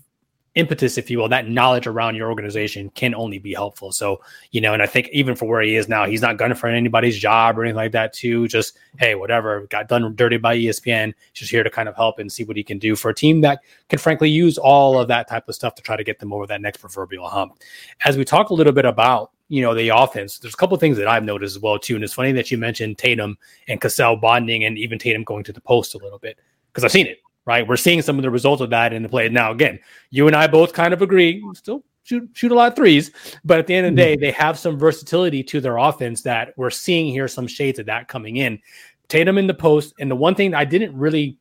impetus, 0.55 0.97
if 0.97 1.09
you 1.09 1.19
will, 1.19 1.29
that 1.29 1.49
knowledge 1.49 1.85
around 1.85 2.15
your 2.15 2.29
organization 2.29 2.89
can 2.91 3.13
only 3.13 3.37
be 3.37 3.53
helpful. 3.53 3.91
So, 3.91 4.21
you 4.51 4.61
know, 4.61 4.73
and 4.73 4.81
I 4.81 4.85
think 4.85 5.09
even 5.11 5.35
for 5.35 5.45
where 5.45 5.61
he 5.61 5.75
is 5.75 5.87
now, 5.87 6.05
he's 6.05 6.21
not 6.21 6.37
gunning 6.37 6.57
for 6.57 6.67
anybody's 6.67 7.17
job 7.17 7.59
or 7.59 7.63
anything 7.63 7.75
like 7.75 7.91
that, 7.91 8.13
too. 8.13 8.47
Just, 8.47 8.77
hey, 8.97 9.15
whatever, 9.15 9.67
got 9.67 9.87
done 9.87 10.15
dirty 10.15 10.37
by 10.37 10.57
ESPN, 10.57 11.13
just 11.33 11.51
here 11.51 11.63
to 11.63 11.69
kind 11.69 11.89
of 11.89 11.95
help 11.95 12.19
and 12.19 12.31
see 12.31 12.43
what 12.43 12.57
he 12.57 12.63
can 12.63 12.79
do 12.79 12.95
for 12.95 13.09
a 13.09 13.15
team 13.15 13.41
that 13.41 13.59
can 13.89 13.99
frankly 13.99 14.29
use 14.29 14.57
all 14.57 14.99
of 14.99 15.07
that 15.09 15.27
type 15.27 15.47
of 15.47 15.55
stuff 15.55 15.75
to 15.75 15.81
try 15.81 15.95
to 15.95 16.03
get 16.03 16.19
them 16.19 16.33
over 16.33 16.47
that 16.47 16.61
next 16.61 16.77
proverbial 16.77 17.27
hump. 17.27 17.59
As 18.05 18.17
we 18.17 18.25
talk 18.25 18.49
a 18.49 18.53
little 18.53 18.73
bit 18.73 18.85
about 18.85 19.31
you 19.47 19.61
know 19.61 19.75
the 19.75 19.89
offense. 19.89 20.39
There's 20.39 20.55
a 20.55 20.57
couple 20.57 20.75
things 20.77 20.97
that 20.97 21.07
I've 21.07 21.23
noticed 21.23 21.55
as 21.55 21.61
well 21.61 21.77
too, 21.77 21.93
and 21.93 22.03
it's 22.03 22.13
funny 22.13 22.31
that 22.31 22.49
you 22.49 22.57
mentioned 22.57 22.97
Tatum 22.97 23.37
and 23.67 23.79
Cassell 23.79 24.15
bonding, 24.15 24.65
and 24.65 24.75
even 24.75 24.97
Tatum 24.97 25.23
going 25.23 25.43
to 25.43 25.53
the 25.53 25.61
post 25.61 25.93
a 25.93 25.99
little 25.99 26.17
bit 26.17 26.39
because 26.71 26.83
I've 26.83 26.91
seen 26.91 27.05
it 27.07 27.19
right? 27.45 27.67
We're 27.67 27.77
seeing 27.77 28.01
some 28.01 28.17
of 28.17 28.23
the 28.23 28.29
results 28.29 28.61
of 28.61 28.69
that 28.71 28.93
in 28.93 29.03
the 29.03 29.09
play. 29.09 29.29
Now, 29.29 29.51
again, 29.51 29.79
you 30.09 30.27
and 30.27 30.35
I 30.35 30.47
both 30.47 30.73
kind 30.73 30.93
of 30.93 31.01
agree, 31.01 31.43
still 31.53 31.83
shoot 32.03 32.29
shoot 32.33 32.51
a 32.51 32.55
lot 32.55 32.71
of 32.71 32.75
threes, 32.75 33.11
but 33.43 33.59
at 33.59 33.67
the 33.67 33.75
end 33.75 33.87
of 33.87 33.95
the 33.95 34.01
day, 34.01 34.15
mm-hmm. 34.15 34.21
they 34.21 34.31
have 34.31 34.57
some 34.57 34.77
versatility 34.77 35.43
to 35.43 35.59
their 35.59 35.77
offense 35.77 36.21
that 36.21 36.53
we're 36.57 36.69
seeing 36.69 37.07
here 37.11 37.27
some 37.27 37.47
shades 37.47 37.79
of 37.79 37.85
that 37.87 38.07
coming 38.07 38.37
in. 38.37 38.59
Tatum 39.07 39.37
in 39.37 39.47
the 39.47 39.53
post, 39.53 39.93
and 39.99 40.09
the 40.09 40.15
one 40.15 40.35
thing 40.35 40.53
I 40.53 40.65
didn't 40.65 40.97
really 40.97 41.37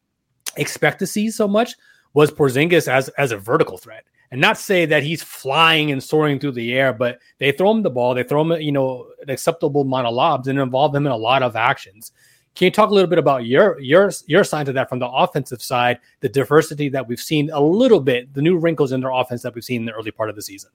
expect 0.57 0.99
to 1.01 1.07
see 1.07 1.31
so 1.31 1.49
much 1.49 1.75
was 2.13 2.31
Porzingis 2.31 2.89
as 2.89 3.09
as 3.11 3.33
a 3.33 3.39
vertical 3.39 3.79
threat. 3.79 4.05
And 4.31 4.41
not 4.41 4.59
say 4.59 4.85
that 4.87 5.05
he's 5.05 5.23
flying 5.23 5.93
and 5.93 6.03
soaring 6.03 6.41
through 6.41 6.53
the 6.53 6.73
air, 6.73 6.93
but 6.93 7.21
they 7.39 7.53
throw 7.53 7.71
him 7.71 7.83
the 7.83 7.91
ball, 7.91 8.15
they 8.15 8.25
throw 8.25 8.41
him, 8.41 8.61
you 8.61 8.73
know, 8.73 9.07
an 9.23 9.31
acceptable 9.31 9.83
amount 9.83 10.09
of 10.09 10.15
lobs 10.15 10.49
and 10.49 10.59
involve 10.59 10.93
him 10.93 11.07
in 11.07 11.13
a 11.13 11.17
lot 11.17 11.45
of 11.45 11.55
actions. 11.55 12.11
Can 12.55 12.67
you 12.67 12.71
talk 12.71 12.91
a 12.91 12.95
little 12.95 13.11
bit 13.11 13.19
about 13.19 13.47
your 13.47 13.79
your 13.81 14.13
your 14.27 14.45
side 14.45 14.69
of 14.69 14.75
that 14.75 14.89
from 14.89 15.01
the 15.01 15.09
offensive 15.09 15.61
side, 15.61 15.99
the 16.21 16.29
diversity 16.29 16.89
that 16.91 17.09
we've 17.09 17.21
seen 17.21 17.51
a 17.51 17.61
little 17.61 18.01
bit, 18.01 18.33
the 18.33 18.43
new 18.43 18.57
wrinkles 18.57 18.93
in 18.93 19.01
their 19.01 19.11
offense 19.11 19.43
that 19.43 19.55
we've 19.55 19.65
seen 19.65 19.83
in 19.83 19.87
the 19.87 19.93
early 19.93 20.13
part 20.13 20.31
of 20.31 20.37
the 20.37 20.43
season? 20.43 20.71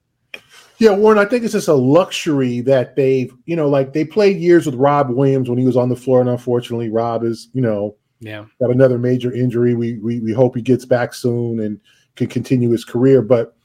Yeah, 0.78 0.92
Warren, 0.92 1.18
I 1.18 1.26
think 1.26 1.44
it's 1.44 1.54
just 1.54 1.68
a 1.68 1.74
luxury 1.74 2.62
that 2.62 2.96
they've, 2.96 3.34
you 3.46 3.56
know, 3.56 3.68
like 3.68 3.92
they 3.92 4.06
played 4.06 4.38
years 4.38 4.66
with 4.66 4.76
Rob 4.76 5.10
Williams 5.10 5.50
when 5.50 5.60
he 5.60 5.66
was 5.66 5.76
on 5.76 5.90
the 5.90 5.96
floor, 5.96 6.22
and 6.22 6.30
unfortunately, 6.30 6.90
Rob 6.90 7.24
is, 7.24 7.50
you 7.54 7.62
know, 7.62 7.96
yeah, 8.20 8.46
got 8.60 8.72
another 8.72 8.98
major 8.98 9.34
injury. 9.34 9.74
We 9.74 9.98
we 10.00 10.20
we 10.20 10.34
hope 10.34 10.56
he 10.56 10.62
gets 10.62 10.86
back 10.86 11.14
soon 11.14 11.62
and 11.62 11.80
can 12.16 12.28
continue 12.28 12.70
his 12.70 12.84
career. 12.84 13.22
But 13.22 13.56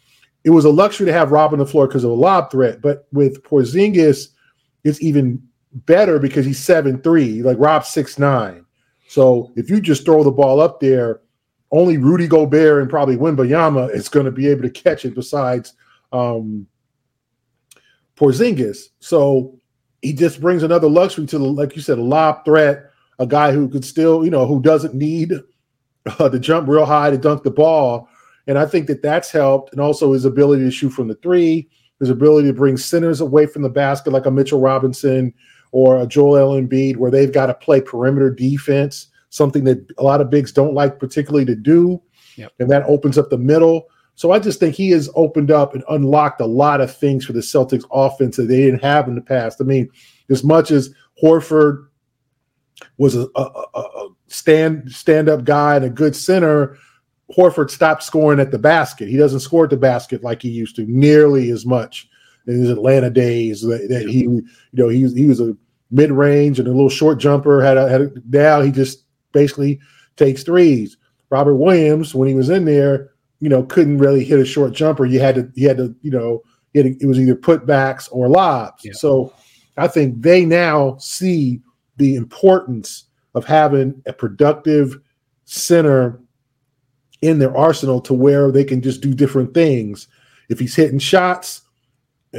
it 0.45 0.51
was 0.51 0.65
a 0.65 0.71
luxury 0.71 1.07
to 1.07 1.13
have 1.13 1.33
Rob 1.33 1.53
on 1.53 1.59
the 1.59 1.67
floor 1.67 1.89
because 1.89 2.05
of 2.05 2.13
a 2.13 2.15
lob 2.15 2.51
threat. 2.51 2.81
But 2.81 3.09
with 3.13 3.43
Porzingis, 3.43 4.29
it's 4.85 5.03
even 5.03 5.43
better 5.75 6.19
because 6.19 6.47
he's 6.47 6.59
seven 6.59 7.01
three, 7.03 7.43
like 7.43 7.59
Rob 7.59 7.85
six 7.85 8.19
nine. 8.19 8.65
So 9.09 9.53
if 9.57 9.69
you 9.69 9.81
just 9.81 10.05
throw 10.05 10.23
the 10.23 10.31
ball 10.31 10.61
up 10.61 10.81
there, 10.81 11.21
only 11.71 11.99
Rudy 11.99 12.27
Gobert 12.27 12.81
and 12.81 12.91
probably 12.91 13.17
Wembanyama 13.17 13.95
is 13.95 14.09
going 14.09 14.27
to 14.27 14.33
be 14.33 14.49
able 14.49 14.63
to 14.63 14.71
catch 14.71 15.05
it. 15.05 15.15
Besides 15.15 15.75
um, 16.13 16.67
Porzingis, 18.17 18.91
so 19.01 19.59
he 20.03 20.13
just 20.13 20.41
brings 20.41 20.63
another 20.63 20.89
luxury 20.89 21.27
to 21.27 21.39
the, 21.39 21.45
like 21.45 21.75
you 21.75 21.83
said, 21.83 21.99
a 21.99 22.03
lob 22.03 22.45
threat, 22.45 22.91
a 23.19 23.27
guy 23.27 23.53
who 23.53 23.69
could 23.69 23.85
still, 23.85 24.25
you 24.25 24.31
know, 24.31 24.47
who 24.47 24.61
doesn't 24.61 24.95
need 24.95 25.33
uh, 26.19 26.29
to 26.29 26.39
jump 26.39 26.69
real 26.69 26.85
high 26.85 27.11
to 27.11 27.19
dunk 27.19 27.43
the 27.43 27.51
ball. 27.51 28.09
And 28.47 28.59
I 28.59 28.67
think 28.67 28.87
that 28.89 29.03
that's 29.03 29.31
helped, 29.31 29.73
and 29.73 29.81
also 29.81 30.13
his 30.13 30.27
ability 30.27 30.63
to 30.65 30.71
shoot 30.71 30.91
from 30.91 31.09
the 31.09 31.15
three, 31.17 31.71
his 31.99 32.11
ability 32.11 32.49
to 32.49 32.55
bring 32.55 32.77
centers 32.77 33.23
away 33.23 33.47
from 33.47 33.63
the 33.63 33.71
basket, 33.71 34.13
like 34.13 34.27
a 34.27 34.31
Mitchell 34.31 34.61
Robinson, 34.61 35.33
or 35.75 36.01
a 36.01 36.07
Joel 36.07 36.61
Embiid 36.61 36.99
where 36.99 37.11
they've 37.11 37.33
got 37.33 37.47
to 37.47 37.55
play 37.55 37.81
perimeter 37.81 38.31
defense, 38.31 39.09
something 39.31 39.65
that 39.65 39.85
a 39.99 40.05
lot 40.05 40.21
of 40.21 40.31
bigs 40.31 40.53
don't 40.53 40.73
like 40.73 41.01
particularly 41.01 41.45
to 41.47 41.57
do. 41.57 42.01
Yep. 42.37 42.53
And 42.61 42.71
that 42.71 42.85
opens 42.85 43.19
up 43.19 43.29
the 43.29 43.39
middle. 43.39 43.89
So 44.15 44.31
I 44.31 44.39
just 44.39 44.61
think 44.61 44.77
he 44.77 44.91
has 44.91 45.11
opened 45.17 45.51
up 45.51 45.75
and 45.75 45.83
unlocked 45.89 46.41
a 46.41 46.47
lot 46.47 46.81
of 46.81 46.97
things 46.97 47.27
for 47.27 47.33
the 47.33 47.41
Celtics 47.41 47.83
offense 47.91 48.37
that 48.37 48.45
they 48.45 48.59
didn't 48.59 48.85
have 48.85 49.09
in 49.09 49.17
the 49.17 49.21
past. 49.21 49.61
I 49.61 49.65
mean, 49.65 49.91
as 50.31 50.45
much 50.45 50.71
as 50.71 50.95
Horford 51.21 51.89
was 52.97 53.17
a, 53.17 53.27
a, 53.35 53.41
a 53.75 54.09
stand 54.29 54.93
stand 54.93 55.29
up 55.29 55.43
guy 55.43 55.75
and 55.75 55.85
a 55.85 55.91
good 55.91 56.15
center, 56.15 56.79
Horford 57.37 57.69
stopped 57.69 58.05
scoring 58.05 58.39
at 58.39 58.53
the 58.53 58.61
basket. 58.61 59.09
He 59.09 59.17
doesn't 59.17 59.41
score 59.41 59.65
at 59.65 59.71
the 59.71 59.77
basket 59.77 60.23
like 60.23 60.41
he 60.41 60.51
used 60.51 60.77
to 60.77 60.87
nearly 60.87 61.51
as 61.51 61.67
much 61.67 62.09
in 62.47 62.61
his 62.61 62.71
Atlanta 62.71 63.11
days. 63.11 63.63
That, 63.63 63.89
that 63.89 64.09
he, 64.09 64.21
you 64.21 64.45
know, 64.73 64.89
he 64.89 65.09
he 65.09 65.27
was 65.27 65.41
a 65.41 65.57
mid 65.91 66.11
range 66.11 66.59
and 66.59 66.69
a 66.69 66.73
little 66.73 66.89
short 66.89 67.19
jumper. 67.19 67.63
Had 67.63 67.77
a, 67.77 67.89
had 67.89 68.01
a, 68.03 68.11
now 68.29 68.61
he 68.61 68.71
just 68.71 69.05
basically 69.33 69.81
takes 70.17 70.43
threes. 70.43 70.97
Robert 71.31 71.57
Williams, 71.57 72.15
when 72.15 72.29
he 72.29 72.35
was 72.35 72.49
in 72.49 72.65
there, 72.65 73.11
you 73.41 73.49
know, 73.49 73.63
couldn't 73.65 73.99
really 73.99 74.25
hit 74.25 74.39
a 74.39 74.45
short 74.45 74.73
jumper. 74.73 75.05
You 75.05 75.21
had 75.21 75.35
to, 75.35 75.51
you 75.55 75.69
had 75.69 75.79
to, 75.79 75.95
you 76.03 76.11
know, 76.11 76.43
it, 76.73 76.87
it 77.01 77.07
was 77.07 77.19
either 77.19 77.37
putbacks 77.37 78.09
or 78.11 78.29
lobs. 78.29 78.85
Yeah. 78.85 78.93
So 78.95 79.33
I 79.77 79.89
think 79.89 80.23
they 80.23 80.45
now 80.45 80.97
see 80.99 81.61
the 81.97 82.17
importance 82.17 83.05
of 83.35 83.45
having 83.45 84.03
a 84.07 84.13
productive 84.13 85.01
center 85.45 86.21
in 87.23 87.39
their 87.39 87.57
arsenal 87.57 88.01
to 88.03 88.15
where 88.15 88.51
they 88.51 88.65
can 88.65 88.83
just 88.83 89.01
do 89.01 89.15
different 89.15 89.55
things. 89.55 90.09
If 90.49 90.59
he's 90.59 90.75
hitting 90.75 90.99
shots, 90.99 91.63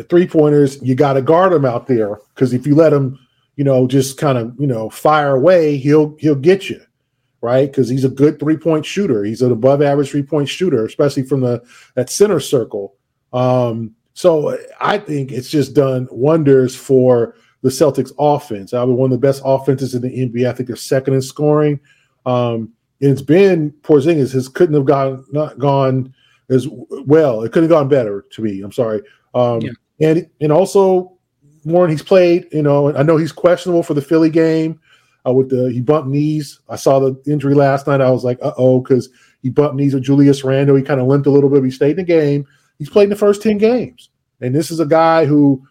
three 0.10 0.28
pointers, 0.28 0.82
you 0.82 0.96
got 0.96 1.14
to 1.14 1.22
guard 1.22 1.54
him 1.54 1.66
out 1.66 1.88
there 1.88 2.20
because 2.34 2.54
if 2.54 2.68
you 2.68 2.76
let 2.76 2.94
him, 2.94 3.20
you 3.56 3.64
know, 3.64 3.88
just 3.88 4.18
kind 4.18 4.38
of 4.38 4.54
you 4.60 4.68
know 4.68 4.90
fire 4.90 5.36
away, 5.36 5.78
he'll 5.78 6.16
he'll 6.20 6.36
get 6.36 6.70
you 6.70 6.82
right 7.42 7.70
because 7.72 7.88
he's 7.88 8.04
a 8.04 8.10
good 8.10 8.40
three 8.40 8.58
point 8.58 8.86
shooter. 8.86 9.24
He's 9.24 9.42
an 9.42 9.52
above 9.52 9.82
average 9.82 10.10
three 10.10 10.24
point 10.24 10.50
shooter, 10.50 10.86
especially 10.86 11.24
from 11.24 11.42
the 11.42 11.64
that 11.96 12.10
center 12.10 12.40
circle. 12.40 12.96
Um, 13.34 13.96
so 14.14 14.58
I 14.80 14.98
think 14.98 15.32
it's 15.32 15.50
just 15.50 15.74
done 15.74 16.08
wonders 16.10 16.76
for 16.76 17.36
the 17.62 17.70
Celtics 17.70 18.12
offense. 18.18 18.74
I 18.74 18.86
mean, 18.86 18.96
one 18.96 19.12
of 19.12 19.20
the 19.20 19.28
best 19.28 19.42
offenses 19.46 19.96
in 19.96 20.02
the 20.02 20.10
NBA. 20.10 20.48
I 20.48 20.54
think 20.54 20.68
they're 20.68 20.76
second 20.76 21.14
in 21.14 21.22
scoring. 21.22 21.80
Um, 22.26 22.72
and 23.02 23.12
it's 23.12 23.22
been 23.22 23.72
Porzingis 23.82 24.32
has 24.34 24.48
couldn't 24.48 24.76
have 24.76 24.86
gone 24.86 25.26
not 25.32 25.60
gone 25.60 26.14
as 26.50 26.68
well. 26.70 27.44
It 27.44 27.52
couldn't 27.52 27.70
have 27.70 27.78
gone 27.78 27.90
better 27.90 28.26
to 28.32 28.42
me. 28.42 28.62
I'm 28.62 28.72
sorry. 28.72 29.02
Um, 29.34 29.62
yeah. 29.62 29.72
and 30.00 30.30
and 30.42 30.52
also 30.52 31.15
Warren, 31.66 31.92
he's 31.92 32.04
played. 32.04 32.48
You 32.52 32.62
know, 32.62 32.96
I 32.96 33.04
know 33.04 33.18
he's 33.18 33.32
questionable 33.32 33.84
for 33.84 33.94
the 33.94 34.02
Philly 34.02 34.30
game. 34.30 34.80
Uh, 35.28 35.34
with 35.34 35.50
the 35.50 35.72
he 35.72 35.82
bumped 35.82 36.08
knees. 36.08 36.60
I 36.70 36.76
saw 36.76 37.00
the 37.00 37.20
injury 37.26 37.56
last 37.56 37.88
night. 37.88 38.00
I 38.00 38.12
was 38.12 38.24
like, 38.24 38.38
uh 38.44 38.54
oh, 38.58 38.80
because 38.80 39.10
he 39.42 39.50
bumped 39.50 39.76
knees 39.76 39.94
with 39.94 40.04
Julius 40.04 40.44
Randle. 40.44 40.76
He 40.76 40.84
kind 40.84 41.02
of 41.02 41.08
limped 41.08 41.26
a 41.26 41.32
little 41.32 41.50
bit. 41.50 41.64
He 41.64 41.72
stayed 41.72 41.92
in 41.92 41.96
the 41.98 42.04
game. 42.04 42.46
He's 42.78 42.90
played 42.90 43.06
in 43.06 43.10
the 43.10 43.16
first 43.16 43.42
ten 43.42 43.58
games, 43.58 44.10
and 44.40 44.54
this 44.54 44.70
is 44.70 44.80
a 44.80 44.86
guy 44.86 45.26
who, 45.26 45.66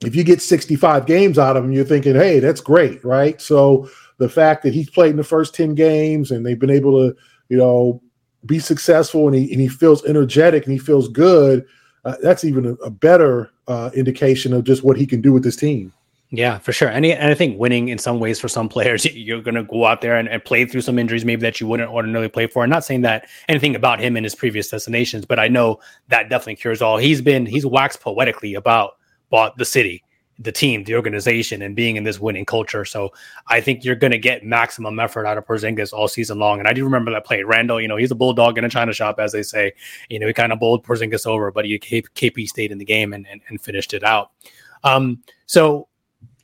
if 0.00 0.16
you 0.16 0.24
get 0.24 0.40
sixty 0.40 0.74
five 0.74 1.04
games 1.04 1.38
out 1.38 1.58
of 1.58 1.64
him, 1.64 1.72
you're 1.72 1.84
thinking, 1.84 2.14
hey, 2.14 2.38
that's 2.38 2.62
great, 2.62 3.04
right? 3.04 3.38
So 3.42 3.90
the 4.18 4.28
fact 4.28 4.62
that 4.62 4.74
he's 4.74 4.90
played 4.90 5.10
in 5.10 5.16
the 5.16 5.24
first 5.24 5.54
10 5.54 5.74
games 5.74 6.30
and 6.30 6.44
they've 6.44 6.58
been 6.58 6.70
able 6.70 6.92
to, 6.92 7.16
you 7.48 7.56
know, 7.56 8.02
be 8.46 8.58
successful 8.58 9.26
and 9.26 9.36
he, 9.36 9.52
and 9.52 9.60
he 9.60 9.68
feels 9.68 10.04
energetic 10.04 10.64
and 10.64 10.72
he 10.72 10.78
feels 10.78 11.08
good, 11.08 11.66
uh, 12.06 12.16
that's 12.22 12.44
even 12.44 12.64
a, 12.66 12.72
a 12.74 12.90
better 12.90 13.50
uh, 13.68 13.90
indication 13.94 14.52
of 14.52 14.64
just 14.64 14.84
what 14.84 14.96
he 14.96 15.06
can 15.06 15.20
do 15.20 15.32
with 15.32 15.42
this 15.42 15.56
team. 15.56 15.92
Yeah, 16.30 16.58
for 16.58 16.72
sure. 16.72 16.88
And, 16.88 17.04
and 17.06 17.30
I 17.30 17.34
think 17.34 17.58
winning 17.58 17.88
in 17.88 17.98
some 17.98 18.18
ways 18.18 18.40
for 18.40 18.48
some 18.48 18.68
players, 18.68 19.04
you're 19.14 19.42
going 19.42 19.54
to 19.54 19.64
go 19.64 19.86
out 19.86 20.00
there 20.00 20.16
and, 20.16 20.28
and, 20.28 20.44
play 20.44 20.64
through 20.64 20.80
some 20.80 20.98
injuries 20.98 21.24
maybe 21.24 21.42
that 21.42 21.60
you 21.60 21.66
wouldn't 21.66 21.90
ordinarily 21.90 22.28
play 22.28 22.46
for. 22.46 22.62
I'm 22.62 22.70
not 22.70 22.84
saying 22.84 23.02
that 23.02 23.28
anything 23.48 23.76
about 23.76 24.00
him 24.00 24.16
in 24.16 24.24
his 24.24 24.34
previous 24.34 24.68
destinations, 24.68 25.24
but 25.24 25.38
I 25.38 25.48
know 25.48 25.80
that 26.08 26.28
definitely 26.28 26.56
cures 26.56 26.82
all. 26.82 26.96
He's 26.96 27.20
been, 27.20 27.46
he's 27.46 27.66
waxed 27.66 28.00
poetically 28.00 28.54
about, 28.54 28.96
about 29.28 29.56
the 29.58 29.64
city 29.64 30.02
the 30.38 30.52
team, 30.52 30.84
the 30.84 30.94
organization, 30.94 31.62
and 31.62 31.74
being 31.74 31.96
in 31.96 32.04
this 32.04 32.20
winning 32.20 32.44
culture. 32.44 32.84
So 32.84 33.12
I 33.48 33.60
think 33.60 33.84
you're 33.84 33.94
going 33.94 34.10
to 34.10 34.18
get 34.18 34.44
maximum 34.44 34.98
effort 34.98 35.26
out 35.26 35.38
of 35.38 35.46
Porzingis 35.46 35.92
all 35.92 36.08
season 36.08 36.38
long. 36.38 36.58
And 36.58 36.68
I 36.68 36.72
do 36.72 36.84
remember 36.84 37.10
that 37.12 37.24
play. 37.24 37.42
Randle, 37.42 37.80
you 37.80 37.88
know, 37.88 37.96
he's 37.96 38.10
a 38.10 38.14
bulldog 38.14 38.58
in 38.58 38.64
a 38.64 38.68
china 38.68 38.92
shop, 38.92 39.18
as 39.18 39.32
they 39.32 39.42
say. 39.42 39.72
You 40.10 40.18
know, 40.18 40.26
he 40.26 40.32
kind 40.32 40.52
of 40.52 40.60
bowled 40.60 40.84
Porzingis 40.84 41.26
over, 41.26 41.50
but 41.50 41.64
he 41.64 41.78
KP 41.78 42.46
stayed 42.46 42.70
in 42.70 42.78
the 42.78 42.84
game 42.84 43.12
and, 43.12 43.26
and, 43.30 43.40
and 43.48 43.60
finished 43.60 43.94
it 43.94 44.04
out. 44.04 44.32
Um, 44.84 45.22
so 45.46 45.88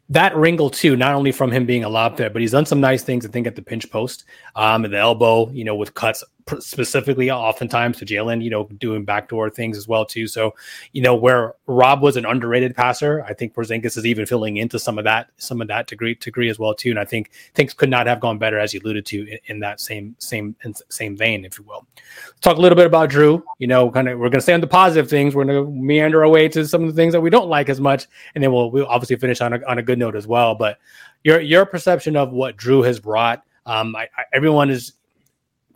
that 0.09 0.37
wrinkle 0.37 0.71
too, 0.71 0.97
not 0.97 1.15
only 1.15 1.33
from 1.33 1.51
him 1.51 1.65
being 1.65 1.85
a 1.85 1.89
lob 1.89 2.17
threat, 2.17 2.33
but 2.33 2.43
he's 2.43 2.53
done 2.53 2.67
some 2.67 2.81
nice 2.81 3.03
things. 3.03 3.25
I 3.25 3.29
think 3.29 3.47
at 3.47 3.57
the 3.57 3.63
pinch 3.63 3.91
post, 3.91 4.25
um, 4.57 4.85
and 4.85 4.93
the 4.93 4.99
elbow, 4.99 5.51
you 5.51 5.65
know, 5.65 5.75
with 5.75 5.95
cuts 5.95 6.23
specifically, 6.59 7.31
oftentimes 7.31 7.99
to 7.99 8.05
Jalen, 8.05 8.43
you 8.43 8.51
know, 8.51 8.65
doing 8.79 9.05
backdoor 9.05 9.51
things 9.51 9.77
as 9.77 9.89
well 9.89 10.05
too. 10.05 10.27
So, 10.27 10.55
you 10.93 11.03
know, 11.03 11.15
where 11.15 11.55
Rob 11.67 12.03
was 12.03 12.17
an 12.17 12.25
underrated 12.27 12.75
passer, 12.75 13.25
I 13.25 13.35
think 13.35 13.55
Porzingis 13.55 13.97
is 13.97 14.07
even 14.07 14.27
filling 14.27 14.57
into 14.57 14.79
some 14.79 14.99
of 14.99 15.05
that, 15.05 15.31
some 15.37 15.61
of 15.61 15.69
that 15.69 15.87
degree 15.87 16.15
degree 16.15 16.49
as 16.49 16.59
well 16.59 16.75
too. 16.75 16.91
And 16.91 16.99
I 16.99 17.05
think 17.05 17.31
things 17.55 17.75
could 17.75 17.91
not 17.91 18.07
have 18.07 18.21
gone 18.21 18.39
better, 18.39 18.59
as 18.59 18.75
you 18.75 18.81
alluded 18.81 19.07
to, 19.07 19.31
in, 19.31 19.39
in 19.47 19.61
that 19.61 19.81
same 19.81 20.15
same 20.19 20.57
same 20.89 21.17
vein, 21.17 21.45
if 21.45 21.59
you 21.59 21.65
will. 21.65 21.87
Let's 22.27 22.41
talk 22.41 22.57
a 22.57 22.61
little 22.61 22.77
bit 22.77 22.87
about 22.87 23.11
Jrue. 23.11 23.43
You 23.59 23.67
know, 23.67 23.91
kind 23.91 24.09
of 24.09 24.19
we're 24.19 24.29
going 24.29 24.39
to 24.39 24.43
stay 24.43 24.55
on 24.55 24.61
the 24.61 24.67
positive 24.67 25.09
things. 25.09 25.35
We're 25.35 25.45
going 25.45 25.65
to 25.65 25.71
meander 25.71 26.23
our 26.23 26.31
way 26.31 26.49
to 26.49 26.67
some 26.67 26.83
of 26.83 26.89
the 26.89 26.95
things 27.01 27.13
that 27.13 27.21
we 27.21 27.31
don't 27.31 27.49
like 27.49 27.69
as 27.69 27.81
much, 27.81 28.07
and 28.35 28.43
then 28.43 28.53
we'll 28.53 28.71
we'll 28.71 28.87
obviously 28.87 29.17
finish 29.17 29.41
on 29.41 29.53
a 29.53 29.61
on 29.67 29.79
a 29.79 29.83
good 29.83 29.99
note 29.99 30.17
as 30.17 30.27
well. 30.27 30.55
But 30.55 30.79
your 31.25 31.41
your 31.41 31.67
perception 31.67 32.17
of 32.17 32.33
what 32.33 32.57
Jrue 32.57 32.85
has 32.87 33.01
brought. 33.01 33.45
Um, 33.65 33.95
I, 33.95 34.09
I, 34.17 34.25
everyone 34.33 34.71
is 34.71 34.95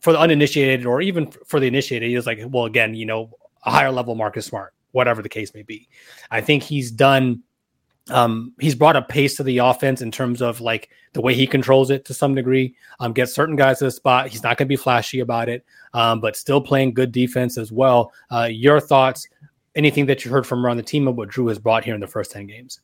for 0.01 0.13
the 0.13 0.19
uninitiated 0.19 0.87
or 0.87 1.01
even 1.01 1.31
for 1.47 1.61
the 1.61 1.67
initiated. 1.67 2.09
He 2.09 2.17
was 2.17 2.27
like, 2.27 2.41
well, 2.49 2.65
again, 2.65 2.95
you 2.95 3.07
know, 3.07 3.31
a 3.65 3.71
higher 3.71 3.91
level 3.91 4.15
Marcus 4.15 4.47
Smart, 4.47 4.75
whatever 4.93 5.23
the 5.23 5.29
case 5.29 5.53
may 5.55 5.63
be. 5.63 5.89
I 6.31 6.41
think 6.41 6.63
he's 6.63 6.91
done. 6.91 7.43
Um, 8.09 8.55
he's 8.61 8.77
brought 8.77 8.95
a 8.95 9.03
pace 9.03 9.37
to 9.37 9.43
the 9.43 9.59
offense 9.59 10.01
in 10.01 10.13
terms 10.13 10.41
of 10.41 10.61
like 10.61 10.91
the 11.13 11.21
way 11.21 11.35
he 11.35 11.47
controls 11.47 11.91
it 11.91 12.05
to 12.05 12.15
some 12.15 12.35
degree. 12.35 12.77
Um, 13.01 13.13
gets 13.13 13.35
certain 13.35 13.57
guys 13.57 13.79
to 13.79 13.87
the 13.87 13.91
spot. 13.91 14.29
He's 14.29 14.45
not 14.45 14.57
going 14.57 14.67
to 14.67 14.73
be 14.73 14.77
flashy 14.77 15.21
about 15.21 15.49
it, 15.49 15.65
um, 15.93 16.21
but 16.21 16.37
still 16.37 16.61
playing 16.61 16.95
good 16.95 17.11
defense 17.11 17.59
as 17.59 17.73
well. 17.73 18.13
Uh, 18.31 18.49
your 18.51 18.81
thoughts? 18.81 19.27
Anything 19.75 20.07
that 20.07 20.25
you 20.25 20.31
heard 20.31 20.47
from 20.47 20.65
around 20.65 20.79
the 20.79 20.83
team 20.83 21.07
of 21.07 21.17
what 21.17 21.29
Jrue 21.29 21.49
has 21.49 21.59
brought 21.59 21.85
here 21.85 21.95
in 21.95 22.01
the 22.01 22.07
first 22.07 22.31
ten 22.31 22.47
games? 22.47 22.81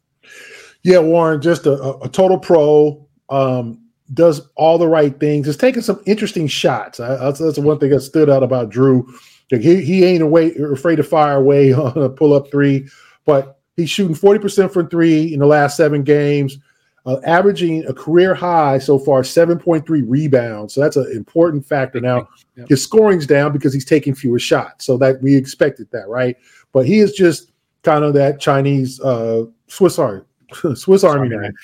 Yeah, 0.83 0.99
Warren, 0.99 1.41
just 1.41 1.67
a, 1.67 1.97
a 1.99 2.09
total 2.09 2.39
pro. 2.39 3.07
Um, 3.31 3.83
does 4.15 4.49
all 4.57 4.79
the 4.79 4.89
right 4.89 5.19
things. 5.19 5.49
Is 5.49 5.57
taking 5.57 5.83
some 5.83 6.01
interesting 6.07 6.47
shots. 6.47 7.01
I, 7.01 7.17
that's, 7.17 7.39
that's 7.39 7.59
one 7.59 7.79
thing 7.79 7.91
that 7.91 8.01
stood 8.01 8.31
out 8.31 8.43
about 8.43 8.71
Jrue. 8.71 9.07
He, 9.49 9.83
he 9.83 10.05
ain't 10.05 10.23
away, 10.23 10.55
afraid 10.55 10.97
to 10.97 11.03
fire 11.03 11.37
away 11.37 11.73
on 11.73 11.97
a 11.97 12.09
pull 12.09 12.33
up 12.33 12.51
three, 12.51 12.89
but 13.25 13.61
he's 13.77 13.91
shooting 13.91 14.17
40% 14.17 14.73
from 14.73 14.89
three 14.89 15.33
in 15.33 15.41
the 15.41 15.47
last 15.47 15.77
seven 15.77 16.03
games, 16.03 16.59
uh, 17.05 17.19
averaging 17.25 17.85
a 17.87 17.93
career 17.93 18.35
high 18.35 18.79
so 18.79 18.99
far 18.99 19.23
7.3 19.23 19.85
rebounds. 20.07 20.75
So 20.75 20.81
that's 20.81 20.97
an 20.97 21.11
important 21.13 21.67
factor. 21.67 22.01
Now, 22.01 22.29
yep. 22.57 22.69
his 22.69 22.83
scoring's 22.83 23.27
down 23.27 23.53
because 23.53 23.75
he's 23.75 23.85
taking 23.85 24.15
fewer 24.15 24.39
shots. 24.39 24.87
So 24.87 24.97
that 24.99 25.21
we 25.21 25.37
expected 25.37 25.89
that, 25.93 26.09
right? 26.09 26.37
But 26.73 26.87
he 26.87 27.01
is 27.01 27.13
just 27.13 27.51
kind 27.83 28.05
of 28.05 28.15
that 28.15 28.41
Chinese 28.41 29.01
uh, 29.01 29.45
Swiss 29.67 29.99
Army 29.99 30.23
Swiss 30.75 31.05
Army 31.05 31.29
knife. 31.29 31.55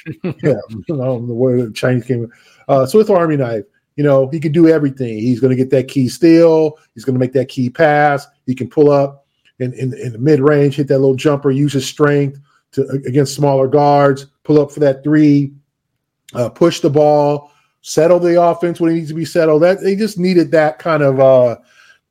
yeah, 0.42 0.54
I 0.70 0.74
don't 0.88 1.28
know 1.28 1.34
where 1.34 1.66
the 1.66 1.72
Chinese 1.72 2.04
came. 2.04 2.30
Uh, 2.68 2.86
Swiss 2.86 3.10
Army 3.10 3.36
knife. 3.36 3.64
You 3.96 4.04
know, 4.04 4.28
he 4.28 4.38
can 4.38 4.52
do 4.52 4.68
everything. 4.68 5.18
He's 5.18 5.40
going 5.40 5.50
to 5.50 5.56
get 5.56 5.70
that 5.70 5.88
key 5.88 6.08
steal. 6.08 6.78
He's 6.94 7.04
going 7.04 7.14
to 7.14 7.20
make 7.20 7.32
that 7.32 7.48
key 7.48 7.68
pass. 7.68 8.26
He 8.46 8.54
can 8.54 8.68
pull 8.68 8.90
up 8.90 9.26
in, 9.58 9.72
in, 9.72 9.92
in 9.94 10.12
the 10.12 10.18
mid 10.18 10.40
range, 10.40 10.76
hit 10.76 10.86
that 10.88 11.00
little 11.00 11.16
jumper, 11.16 11.50
use 11.50 11.72
his 11.72 11.86
strength 11.86 12.38
to 12.72 12.88
against 13.06 13.34
smaller 13.34 13.66
guards, 13.66 14.26
pull 14.44 14.60
up 14.60 14.70
for 14.70 14.80
that 14.80 15.02
three, 15.02 15.52
uh, 16.34 16.48
push 16.48 16.80
the 16.80 16.90
ball, 16.90 17.50
settle 17.80 18.20
the 18.20 18.40
offense 18.40 18.78
when 18.78 18.92
it 18.92 18.94
needs 18.94 19.08
to 19.08 19.14
be 19.14 19.24
settled. 19.24 19.62
That 19.62 19.80
they 19.80 19.96
just 19.96 20.18
needed 20.18 20.52
that 20.52 20.78
kind 20.78 21.02
of 21.02 21.18
uh, 21.18 21.56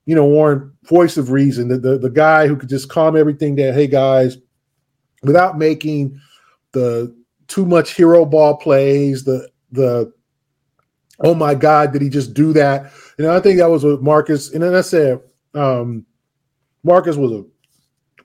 you 0.07 0.15
know, 0.15 0.25
Warren 0.25 0.73
voice 0.83 1.17
of 1.17 1.31
reason, 1.31 1.67
the, 1.67 1.77
the 1.77 1.97
the 1.97 2.09
guy 2.09 2.47
who 2.47 2.55
could 2.55 2.69
just 2.69 2.89
calm 2.89 3.15
everything 3.15 3.55
down. 3.55 3.73
Hey 3.73 3.87
guys, 3.87 4.37
without 5.21 5.57
making 5.57 6.19
the 6.77 7.15
too 7.47 7.65
much 7.65 7.95
hero 7.95 8.25
ball 8.25 8.55
plays, 8.57 9.23
the 9.23 9.49
the 9.71 10.11
oh 11.19 11.33
my 11.33 11.55
God, 11.55 11.91
did 11.91 12.01
he 12.01 12.09
just 12.09 12.33
do 12.33 12.53
that? 12.53 12.91
You 13.17 13.25
know, 13.25 13.35
I 13.35 13.39
think 13.39 13.57
that 13.57 13.69
was 13.69 13.83
what 13.83 14.03
Marcus, 14.03 14.53
and 14.53 14.61
then 14.61 14.75
I 14.75 14.81
said 14.81 15.19
um, 15.55 16.05
Marcus 16.83 17.15
was 17.15 17.31
a 17.31 17.45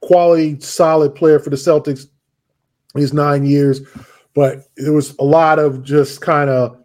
quality, 0.00 0.60
solid 0.60 1.14
player 1.14 1.38
for 1.38 1.50
the 1.50 1.56
Celtics 1.56 2.06
these 2.94 3.14
nine 3.14 3.46
years, 3.46 3.80
but 4.34 4.66
there 4.76 4.92
was 4.92 5.16
a 5.18 5.24
lot 5.24 5.58
of 5.58 5.82
just 5.82 6.20
kind 6.20 6.50
of 6.50 6.78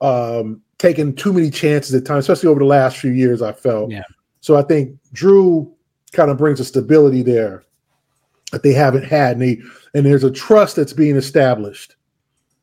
um, 0.00 0.62
taking 0.78 1.14
too 1.14 1.32
many 1.32 1.50
chances 1.50 1.94
at 1.94 2.04
times, 2.04 2.24
especially 2.28 2.48
over 2.48 2.60
the 2.60 2.66
last 2.66 2.98
few 2.98 3.10
years. 3.10 3.42
I 3.42 3.52
felt. 3.52 3.90
Yeah. 3.90 4.04
So 4.40 4.56
I 4.56 4.62
think 4.62 4.96
Jrue 5.12 5.70
kind 6.12 6.30
of 6.30 6.38
brings 6.38 6.60
a 6.60 6.64
stability 6.64 7.22
there 7.22 7.64
that 8.52 8.62
they 8.62 8.72
haven't 8.72 9.04
had, 9.04 9.32
and 9.32 9.42
they 9.42 9.60
and 9.94 10.06
there's 10.06 10.24
a 10.24 10.30
trust 10.30 10.76
that's 10.76 10.92
being 10.92 11.16
established 11.16 11.96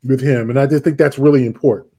with 0.03 0.21
him, 0.21 0.49
and 0.49 0.59
I 0.59 0.65
just 0.67 0.83
think 0.83 0.97
that's 0.97 1.19
really 1.19 1.45
important. 1.45 1.91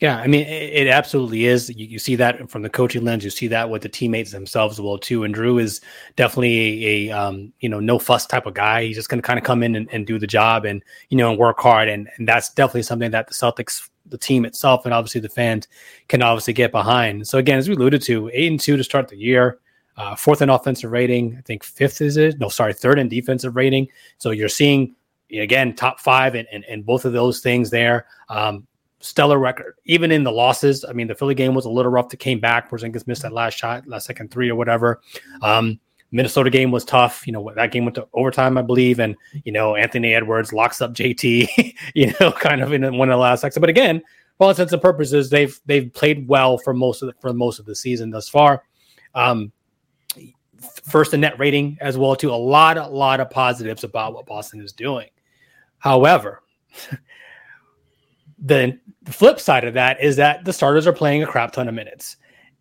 Yeah, 0.00 0.16
I 0.16 0.28
mean, 0.28 0.46
it, 0.46 0.86
it 0.86 0.88
absolutely 0.88 1.44
is. 1.44 1.68
You, 1.68 1.86
you, 1.86 1.98
see 1.98 2.16
that 2.16 2.50
from 2.50 2.62
the 2.62 2.70
coaching 2.70 3.04
lens. 3.04 3.22
You 3.22 3.28
see 3.28 3.48
that 3.48 3.68
with 3.68 3.82
the 3.82 3.88
teammates 3.90 4.32
themselves 4.32 4.80
well 4.80 4.96
too. 4.96 5.24
And 5.24 5.34
Jrue 5.34 5.60
is 5.60 5.82
definitely 6.16 6.86
a, 6.86 7.10
a 7.10 7.18
um, 7.18 7.52
you 7.60 7.68
know 7.68 7.80
no 7.80 7.98
fuss 7.98 8.24
type 8.24 8.46
of 8.46 8.54
guy. 8.54 8.84
He's 8.84 8.96
just 8.96 9.10
going 9.10 9.20
to 9.20 9.26
kind 9.26 9.38
of 9.38 9.44
come 9.44 9.62
in 9.62 9.76
and, 9.76 9.90
and, 9.92 10.06
do 10.06 10.18
the 10.18 10.26
job 10.26 10.64
and 10.64 10.82
you 11.10 11.18
know 11.18 11.28
and 11.28 11.38
work 11.38 11.60
hard. 11.60 11.88
And 11.88 12.08
and 12.16 12.26
that's 12.26 12.48
definitely 12.48 12.84
something 12.84 13.10
that 13.10 13.26
the 13.26 13.34
Celtics, 13.34 13.90
the 14.06 14.16
team 14.16 14.46
itself, 14.46 14.86
and 14.86 14.94
obviously 14.94 15.20
the 15.20 15.28
fans 15.28 15.68
can 16.08 16.22
obviously 16.22 16.54
get 16.54 16.72
behind. 16.72 17.28
So 17.28 17.36
again, 17.36 17.58
as 17.58 17.68
we 17.68 17.74
alluded 17.74 18.00
to, 18.02 18.30
eight 18.32 18.50
and 18.50 18.58
two 18.58 18.78
to 18.78 18.84
start 18.84 19.08
the 19.08 19.18
year 19.18 19.58
uh, 20.00 20.16
fourth 20.16 20.40
in 20.40 20.48
offensive 20.48 20.90
rating. 20.90 21.36
I 21.36 21.42
think 21.42 21.62
fifth 21.62 22.00
is 22.00 22.16
it? 22.16 22.40
No, 22.40 22.48
sorry, 22.48 22.72
third 22.72 22.98
in 22.98 23.08
defensive 23.08 23.54
rating. 23.54 23.88
So 24.16 24.30
you're 24.30 24.48
seeing 24.48 24.96
again 25.30 25.74
top 25.74 26.00
five 26.00 26.34
and, 26.34 26.48
and, 26.50 26.86
both 26.86 27.04
of 27.04 27.12
those 27.12 27.40
things 27.40 27.68
there. 27.68 28.06
Um, 28.30 28.66
stellar 29.00 29.38
record, 29.38 29.74
even 29.84 30.10
in 30.10 30.24
the 30.24 30.32
losses. 30.32 30.86
I 30.88 30.94
mean, 30.94 31.06
the 31.06 31.14
Philly 31.14 31.34
game 31.34 31.54
was 31.54 31.66
a 31.66 31.70
little 31.70 31.92
rough 31.92 32.08
to 32.08 32.16
came 32.16 32.40
back. 32.40 32.70
Porzingis 32.70 33.06
missed 33.06 33.22
that 33.22 33.32
last 33.32 33.58
shot, 33.58 33.86
last 33.86 34.06
second 34.06 34.30
three 34.30 34.50
or 34.50 34.54
whatever. 34.54 35.02
Um, 35.42 35.78
Minnesota 36.12 36.48
game 36.48 36.70
was 36.70 36.84
tough. 36.84 37.26
You 37.26 37.34
know, 37.34 37.52
that 37.54 37.70
game 37.70 37.84
went 37.84 37.94
to 37.96 38.08
overtime, 38.14 38.56
I 38.56 38.62
believe. 38.62 39.00
And, 39.00 39.16
you 39.44 39.52
know, 39.52 39.76
Anthony 39.76 40.14
Edwards 40.14 40.52
locks 40.52 40.80
up 40.80 40.94
JT, 40.94 41.74
you 41.94 42.14
know, 42.18 42.32
kind 42.32 42.62
of 42.62 42.72
in 42.72 42.82
one 42.96 43.10
of 43.10 43.14
the 43.14 43.18
last 43.18 43.42
seconds. 43.42 43.60
But 43.60 43.68
again, 43.68 44.00
for 44.38 44.44
all 44.44 44.50
intents 44.50 44.72
and 44.72 44.80
purposes, 44.80 45.28
they've 45.28 45.60
they've 45.66 45.92
played 45.92 46.26
well 46.26 46.56
for 46.56 46.72
most 46.72 47.02
of 47.02 47.08
the, 47.08 47.14
for 47.20 47.34
most 47.34 47.58
of 47.58 47.66
the 47.66 47.74
season 47.74 48.10
thus 48.10 48.28
far. 48.28 48.64
Um, 49.14 49.52
first 50.60 51.14
in 51.14 51.20
net 51.20 51.38
rating 51.38 51.76
as 51.80 51.96
well 51.96 52.16
to 52.16 52.30
a 52.30 52.36
lot, 52.36 52.76
a 52.76 52.86
lot 52.86 53.20
of 53.20 53.30
positives 53.30 53.84
about 53.84 54.14
what 54.14 54.26
Boston 54.26 54.60
is 54.60 54.72
doing. 54.72 55.08
However, 55.78 56.42
the 58.38 58.78
flip 59.06 59.40
side 59.40 59.64
of 59.64 59.74
that 59.74 60.02
is 60.02 60.16
that 60.16 60.44
the 60.44 60.52
starters 60.52 60.86
are 60.86 60.92
playing 60.92 61.22
a 61.22 61.26
crap 61.26 61.52
ton 61.52 61.68
of 61.68 61.74
minutes. 61.74 62.16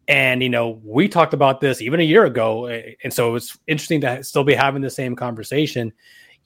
And, 0.07 0.41
you 0.41 0.49
know, 0.49 0.81
we 0.83 1.07
talked 1.07 1.33
about 1.33 1.61
this 1.61 1.81
even 1.81 1.99
a 1.99 2.03
year 2.03 2.25
ago. 2.25 2.65
Eh, 2.65 2.93
and 3.03 3.13
so 3.13 3.35
it's 3.35 3.57
interesting 3.67 4.01
to 4.01 4.23
still 4.23 4.43
be 4.43 4.55
having 4.55 4.81
the 4.81 4.89
same 4.89 5.15
conversation 5.15 5.93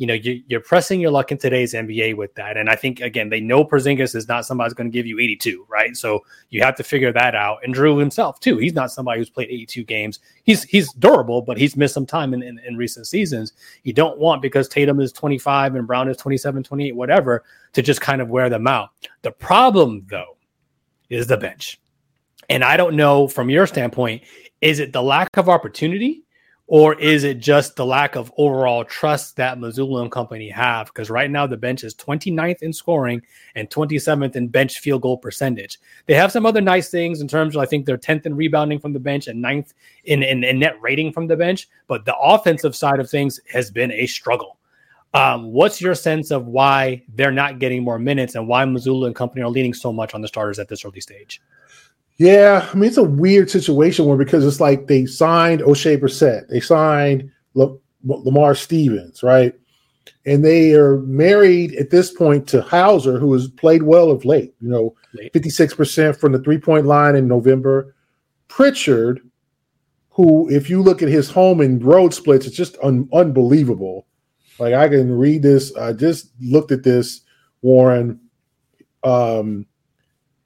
you 0.03 0.07
know, 0.07 0.15
you, 0.15 0.57
are 0.57 0.59
pressing 0.59 0.99
your 0.99 1.11
luck 1.11 1.31
in 1.31 1.37
today's 1.37 1.73
NBA 1.73 2.17
with 2.17 2.35
that. 2.35 2.57
And 2.57 2.69
I 2.69 2.75
think 2.75 2.99
again, 2.99 3.29
they 3.29 3.39
know 3.39 3.63
Porzingis 3.63 4.15
is 4.15 4.27
not 4.27 4.45
somebody 4.45 4.67
who's 4.67 4.73
going 4.73 4.91
to 4.91 4.93
give 4.93 5.05
you 5.05 5.17
82, 5.17 5.65
right? 5.69 5.95
So 5.95 6.25
you 6.49 6.61
have 6.61 6.75
to 6.75 6.83
figure 6.83 7.13
that 7.13 7.35
out. 7.35 7.59
And 7.63 7.73
Jrue 7.73 7.97
himself 7.97 8.41
too. 8.41 8.57
He's 8.57 8.73
not 8.73 8.91
somebody 8.91 9.21
who's 9.21 9.29
played 9.29 9.47
82 9.47 9.85
games. 9.85 10.19
He's 10.43 10.63
he's 10.63 10.91
durable, 10.91 11.41
but 11.41 11.57
he's 11.57 11.77
missed 11.77 11.93
some 11.93 12.05
time 12.05 12.33
in, 12.33 12.43
in, 12.43 12.59
in 12.67 12.75
recent 12.75 13.07
seasons. 13.07 13.53
You 13.83 13.93
don't 13.93 14.19
want 14.19 14.41
because 14.41 14.67
Tatum 14.67 14.99
is 14.99 15.13
25 15.13 15.75
and 15.75 15.87
Brown 15.87 16.09
is 16.09 16.17
27, 16.17 16.63
28, 16.63 16.93
whatever, 16.93 17.45
to 17.71 17.81
just 17.81 18.01
kind 18.01 18.21
of 18.21 18.27
wear 18.27 18.49
them 18.49 18.67
out. 18.67 18.89
The 19.21 19.31
problem 19.31 20.05
though 20.09 20.35
is 21.09 21.27
the 21.27 21.37
bench. 21.37 21.79
And 22.49 22.61
I 22.61 22.75
don't 22.75 22.97
know 22.97 23.29
from 23.29 23.49
your 23.49 23.65
standpoint, 23.67 24.23
is 24.59 24.79
it 24.79 24.91
the 24.91 25.01
lack 25.01 25.29
of 25.37 25.47
opportunity? 25.47 26.23
Or 26.67 26.97
is 26.97 27.25
it 27.25 27.39
just 27.39 27.75
the 27.75 27.85
lack 27.85 28.15
of 28.15 28.31
overall 28.37 28.85
trust 28.85 29.35
that 29.35 29.57
Mazzulla 29.57 30.01
and 30.01 30.11
company 30.11 30.49
have? 30.49 30.87
Because 30.87 31.09
right 31.09 31.29
now 31.29 31.45
the 31.45 31.57
bench 31.57 31.83
is 31.83 31.93
29th 31.93 32.61
in 32.61 32.71
scoring 32.71 33.21
and 33.55 33.69
27th 33.69 34.37
in 34.37 34.47
bench 34.47 34.79
field 34.79 35.01
goal 35.01 35.17
percentage. 35.17 35.77
They 36.05 36.13
have 36.13 36.31
some 36.31 36.45
other 36.45 36.61
nice 36.61 36.89
things 36.89 37.19
in 37.19 37.27
terms 37.27 37.55
of 37.55 37.61
I 37.61 37.65
think 37.65 37.85
they're 37.85 37.97
10th 37.97 38.25
in 38.25 38.35
rebounding 38.35 38.79
from 38.79 38.93
the 38.93 38.99
bench 38.99 39.27
and 39.27 39.43
9th 39.43 39.73
in, 40.05 40.23
in, 40.23 40.45
in 40.45 40.59
net 40.59 40.81
rating 40.81 41.11
from 41.11 41.27
the 41.27 41.35
bench, 41.35 41.67
but 41.87 42.05
the 42.05 42.17
offensive 42.17 42.75
side 42.77 43.01
of 43.01 43.09
things 43.09 43.41
has 43.51 43.69
been 43.69 43.91
a 43.91 44.07
struggle. 44.07 44.57
Um, 45.13 45.51
what's 45.51 45.79
your 45.79 45.93
sense 45.93 46.31
of 46.31 46.47
why 46.47 47.03
they're 47.13 47.31
not 47.31 47.59
getting 47.59 47.83
more 47.83 47.99
minutes 47.99 48.35
and 48.35 48.47
why 48.47 48.63
Mazzulla 48.63 49.07
and 49.07 49.15
company 49.15 49.43
are 49.43 49.49
leaning 49.49 49.73
so 49.73 49.93
much 49.93 50.15
on 50.15 50.21
the 50.21 50.27
starters 50.27 50.59
at 50.59 50.69
this 50.69 50.85
early 50.85 51.01
stage? 51.01 51.41
Yeah, 52.17 52.67
I 52.71 52.75
mean 52.75 52.87
it's 52.87 52.97
a 52.97 53.03
weird 53.03 53.49
situation 53.49 54.05
where 54.05 54.17
because 54.17 54.45
it's 54.45 54.59
like 54.59 54.87
they 54.87 55.05
signed 55.05 55.61
Oshae 55.61 55.99
Brissett, 55.99 56.47
they 56.47 56.59
signed 56.59 57.29
Lamar 58.03 58.55
Stevens, 58.55 59.23
right? 59.23 59.53
And 60.25 60.43
they 60.43 60.73
are 60.73 60.99
married 60.99 61.73
at 61.75 61.89
this 61.89 62.11
point 62.11 62.47
to 62.49 62.61
Hauser, 62.61 63.19
who 63.19 63.33
has 63.33 63.49
played 63.49 63.83
well 63.83 64.11
of 64.11 64.25
late. 64.25 64.53
You 64.61 64.69
know, 64.69 64.95
fifty 65.33 65.49
six 65.49 65.73
percent 65.73 66.15
from 66.15 66.31
the 66.31 66.39
three 66.39 66.59
point 66.59 66.85
line 66.85 67.15
in 67.15 67.27
November. 67.27 67.95
Pritchard, 68.47 69.21
who, 70.09 70.49
if 70.49 70.69
you 70.69 70.81
look 70.81 71.01
at 71.01 71.09
his 71.09 71.29
home 71.29 71.59
and 71.59 71.83
road 71.83 72.13
splits, 72.13 72.45
it's 72.45 72.55
just 72.55 72.77
un- 72.83 73.09
unbelievable. 73.11 74.05
Like 74.59 74.73
I 74.73 74.87
can 74.87 75.11
read 75.11 75.41
this. 75.41 75.75
I 75.75 75.93
just 75.93 76.31
looked 76.39 76.71
at 76.71 76.83
this, 76.83 77.21
Warren. 77.61 78.19
Um, 79.03 79.65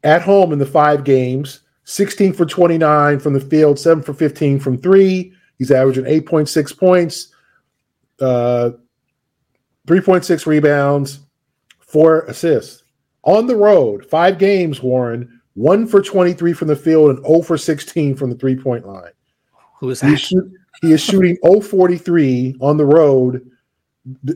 at 0.07 0.21
home 0.21 0.53
in 0.53 0.59
the 0.59 0.65
five 0.65 1.03
games 1.03 1.59
16 1.83 2.33
for 2.33 2.45
29 2.45 3.19
from 3.19 3.33
the 3.33 3.39
field, 3.39 3.79
7 3.79 4.03
for 4.03 4.13
15 4.13 4.59
from 4.59 4.77
three. 4.77 5.33
He's 5.57 5.71
averaging 5.71 6.03
8.6 6.03 6.77
points, 6.77 7.33
uh, 8.19 8.71
3.6 9.87 10.45
rebounds, 10.45 11.19
four 11.79 12.21
assists. 12.23 12.83
On 13.23 13.47
the 13.47 13.55
road, 13.55 14.05
five 14.05 14.37
games, 14.37 14.81
Warren, 14.81 15.41
1 15.55 15.87
for 15.87 16.01
23 16.01 16.53
from 16.53 16.67
the 16.67 16.75
field 16.75 17.09
and 17.09 17.25
0 17.25 17.41
for 17.41 17.57
16 17.57 18.15
from 18.15 18.29
the 18.29 18.35
three 18.35 18.55
point 18.55 18.85
line. 18.85 19.11
Who 19.79 19.89
is 19.89 20.01
that? 20.01 20.17
Shoot, 20.17 20.51
he 20.81 20.91
is 20.91 21.01
shooting 21.01 21.37
043 21.61 22.57
on 22.59 22.77
the 22.77 22.85
road. 22.85 23.49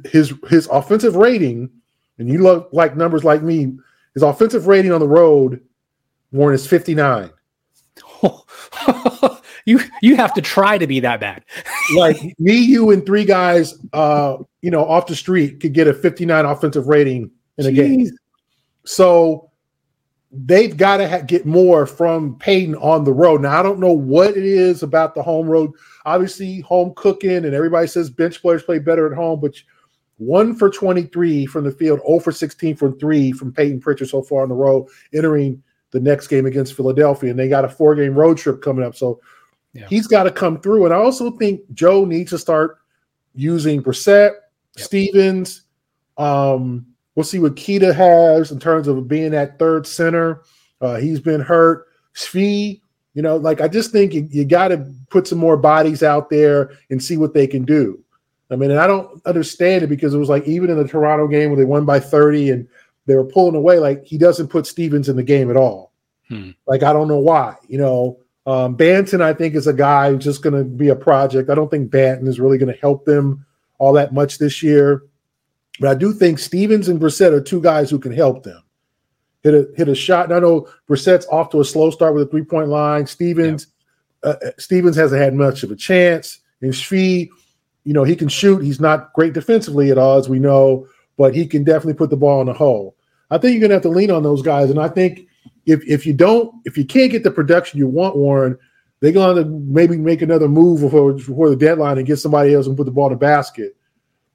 His 0.06 0.34
his 0.50 0.68
offensive 0.68 1.16
rating, 1.16 1.70
and 2.18 2.28
you 2.28 2.40
look 2.40 2.70
like 2.74 2.98
numbers 2.98 3.24
like 3.24 3.42
me, 3.42 3.74
his 4.14 4.24
offensive 4.24 4.68
rating 4.68 4.92
on 4.92 5.00
the 5.00 5.08
road, 5.08 5.62
Warren, 6.32 6.56
is 6.56 6.68
59. 6.68 7.30
you 9.66 9.80
you 10.02 10.16
have 10.16 10.34
to 10.34 10.42
try 10.42 10.78
to 10.78 10.88
be 10.88 11.00
that 11.00 11.20
bad. 11.20 11.44
like 11.96 12.18
me, 12.40 12.56
you, 12.56 12.92
and 12.92 13.06
three 13.06 13.26
guys, 13.26 13.76
uh, 13.94 14.38
you 14.62 14.72
know, 14.72 14.86
off 14.86 15.08
the 15.08 15.16
street 15.16 15.60
could 15.60 15.74
get 15.74 15.88
a 15.88 15.94
59 15.94 16.46
offensive 16.46 16.88
rating 16.88 17.32
in 17.58 17.66
Jeez. 17.66 17.70
a 17.70 17.72
game. 17.72 18.10
So 18.86 19.52
they've 20.32 20.76
got 20.76 20.98
to 20.98 21.10
ha- 21.10 21.22
get 21.22 21.46
more 21.46 21.86
from 21.86 22.38
Payton 22.40 22.76
on 22.76 23.04
the 23.04 23.14
road. 23.14 23.42
Now 23.42 23.60
I 23.60 23.64
don't 23.64 23.80
know 23.80 23.94
what 23.94 24.32
it 24.32 24.46
is 24.46 24.84
about 24.84 25.14
the 25.14 25.24
home 25.24 25.48
road. 25.48 25.72
Obviously, 26.06 26.62
home 26.62 26.94
cooking, 26.96 27.46
and 27.46 27.54
everybody 27.54 27.88
says 27.88 28.10
bench 28.10 28.42
players 28.42 28.64
play 28.64 28.80
better 28.80 29.12
at 29.12 29.16
home, 29.16 29.40
but 29.40 29.56
one 30.22 30.56
for 30.56 30.70
23 30.70 31.48
from 31.48 31.64
the 31.64 31.72
field, 31.72 32.00
0 32.06 32.20
for 32.20 32.32
16 32.32 32.76
from 32.76 32.98
three 33.00 33.32
from 33.32 33.52
Payton 33.52 33.82
Pritchard 33.82 34.08
so 34.08 34.22
far 34.22 34.44
on 34.44 34.50
the 34.50 34.56
road, 34.56 34.88
entering 35.16 35.62
the 35.90 36.00
next 36.00 36.28
game 36.28 36.46
against 36.46 36.76
Philadelphia, 36.76 37.32
and 37.32 37.40
they 37.40 37.50
got 37.50 37.66
a 37.66 37.70
four 37.70 37.96
game 37.96 38.14
road 38.14 38.38
trip 38.38 38.62
coming 38.62 38.86
up. 38.86 38.96
So 38.96 39.20
yeah. 39.74 39.88
he's 39.88 40.06
got 40.06 40.24
to 40.24 40.32
come 40.32 40.62
through. 40.62 40.86
And 40.86 40.94
I 40.94 40.98
also 40.98 41.32
think 41.32 41.62
Joe 41.74 42.06
needs 42.06 42.30
to 42.30 42.38
start 42.38 42.78
using 43.34 43.82
Brissett, 43.82 44.34
yep. 44.78 44.86
Stevens. 44.86 45.64
Um, 46.18 46.86
we'll 47.16 47.24
see 47.24 47.40
what 47.40 47.56
Queta 47.56 47.92
has 47.92 48.52
in 48.52 48.60
terms 48.60 48.88
of 48.88 49.08
being 49.08 49.32
that 49.32 49.58
third 49.58 49.88
center. 49.88 50.44
Uh, 50.82 50.98
he's 50.98 51.20
been 51.20 51.42
hurt. 51.42 51.88
Svi, 52.14 52.80
you 53.16 53.24
know, 53.24 53.38
like 53.38 53.60
I 53.60 53.68
just 53.68 53.92
think 53.92 54.14
you, 54.14 54.28
you 54.30 54.46
got 54.46 54.68
to 54.68 54.86
put 55.10 55.28
some 55.28 55.40
more 55.40 55.58
bodies 55.58 56.04
out 56.04 56.30
there 56.30 56.74
and 56.92 57.02
see 57.02 57.18
what 57.18 57.34
they 57.34 57.48
can 57.48 57.66
do. 57.66 58.04
I 58.52 58.58
mean, 58.58 58.72
and 58.72 58.80
I 58.80 58.88
don't 58.88 59.26
understand 59.26 59.84
it 59.84 59.88
because 59.88 60.14
it 60.14 60.20
was 60.20 60.30
like 60.30 60.46
even 60.46 60.70
in 60.70 60.78
the 60.78 60.88
Toronto 60.88 61.28
game 61.28 61.50
where 61.50 61.58
they 61.58 61.66
won 61.66 61.86
by 61.86 62.00
30 62.00 62.52
and 62.52 62.68
they 63.06 63.16
were 63.16 63.26
pulling 63.26 63.56
away. 63.56 63.80
Like 63.80 64.04
he 64.06 64.18
doesn't 64.18 64.50
put 64.50 64.68
Stevens 64.68 65.10
in 65.10 65.16
the 65.16 65.24
game 65.24 65.50
at 65.50 65.58
all. 65.58 65.94
Hmm. 66.28 66.52
Like 66.68 66.84
I 66.84 66.94
don't 66.94 67.08
know 67.08 67.20
why. 67.20 67.56
You 67.68 67.78
know, 67.78 68.20
um, 68.46 68.76
Banton 68.76 69.22
I 69.22 69.34
think 69.34 69.56
is 69.56 69.68
a 69.68 69.74
guy 69.74 70.12
who's 70.12 70.24
just 70.24 70.42
going 70.42 70.56
to 70.56 70.64
be 70.64 70.90
a 70.90 70.96
project. 70.96 71.50
I 71.50 71.56
don't 71.56 71.70
think 71.70 71.92
Banton 71.92 72.28
is 72.28 72.40
really 72.40 72.58
going 72.58 72.74
to 72.74 72.80
help 72.80 73.06
them 73.06 73.46
all 73.78 73.94
that 73.94 74.14
much 74.14 74.38
this 74.38 74.62
year. 74.62 75.04
But 75.80 75.90
I 75.90 75.96
do 75.96 76.14
think 76.14 76.38
Stevens 76.38 76.90
and 76.90 77.00
Brissett 77.00 77.32
are 77.32 77.42
two 77.42 77.62
guys 77.62 77.90
who 77.90 78.00
can 78.00 78.12
help 78.12 78.44
them. 78.44 78.62
Hit 79.44 79.54
a 79.54 79.68
hit 79.76 79.88
a 79.88 79.96
shot. 79.96 80.26
And 80.26 80.34
I 80.36 80.40
know 80.40 80.68
Brissett's 80.88 81.26
off 81.28 81.50
to 81.52 81.62
a 81.62 81.66
slow 81.66 81.90
start 81.90 82.14
with 82.14 82.28
a 82.28 82.30
three 82.30 82.44
point 82.44 82.68
line. 82.68 83.08
Stevens 83.08 83.68
yeah. 84.24 84.32
uh, 84.32 84.36
uh, 84.46 84.52
Stevens 84.58 84.96
hasn't 84.96 85.22
had 85.22 85.34
much 85.34 85.64
of 85.64 85.72
a 85.72 85.76
chance. 85.76 86.40
And 86.62 86.72
Svi, 86.72 87.30
you 87.84 87.94
know, 87.94 88.04
he 88.04 88.16
can 88.16 88.28
shoot. 88.28 88.64
He's 88.64 88.80
not 88.80 89.14
great 89.14 89.34
defensively 89.34 89.92
at 89.92 89.98
all, 89.98 90.18
as 90.18 90.30
we 90.30 90.40
know, 90.40 90.88
but 91.18 91.36
he 91.36 91.48
can 91.48 91.64
definitely 91.64 91.96
put 91.96 92.10
the 92.10 92.18
ball 92.18 92.42
in 92.42 92.48
the 92.48 92.54
hole. 92.54 92.96
I 93.30 93.38
think 93.38 93.54
you're 93.54 93.62
going 93.62 93.70
to 93.70 93.76
have 93.76 93.84
to 93.84 93.90
lean 93.90 94.12
on 94.12 94.24
those 94.24 94.42
guys. 94.42 94.70
And 94.70 94.80
I 94.80 94.90
think 94.90 95.28
if 95.66 95.84
if 95.88 96.06
you 96.06 96.14
don't, 96.14 96.54
if 96.66 96.78
you 96.78 96.86
can't 96.86 97.12
get 97.12 97.24
the 97.24 97.32
production 97.32 97.80
you 97.80 97.88
want, 97.88 98.18
Warren, 98.18 98.58
they're 99.00 99.12
going 99.12 99.36
to 99.36 99.50
maybe 99.50 99.98
make 99.98 100.22
another 100.22 100.48
move 100.48 100.82
before, 100.82 101.14
before 101.14 101.50
the 101.50 101.56
deadline 101.56 101.98
and 101.98 102.08
get 102.08 102.18
somebody 102.18 102.54
else 102.54 102.68
and 102.68 102.78
put 102.78 102.86
the 102.86 102.92
ball 102.92 103.08
in 103.08 103.14
the 103.14 103.18
basket. 103.18 103.76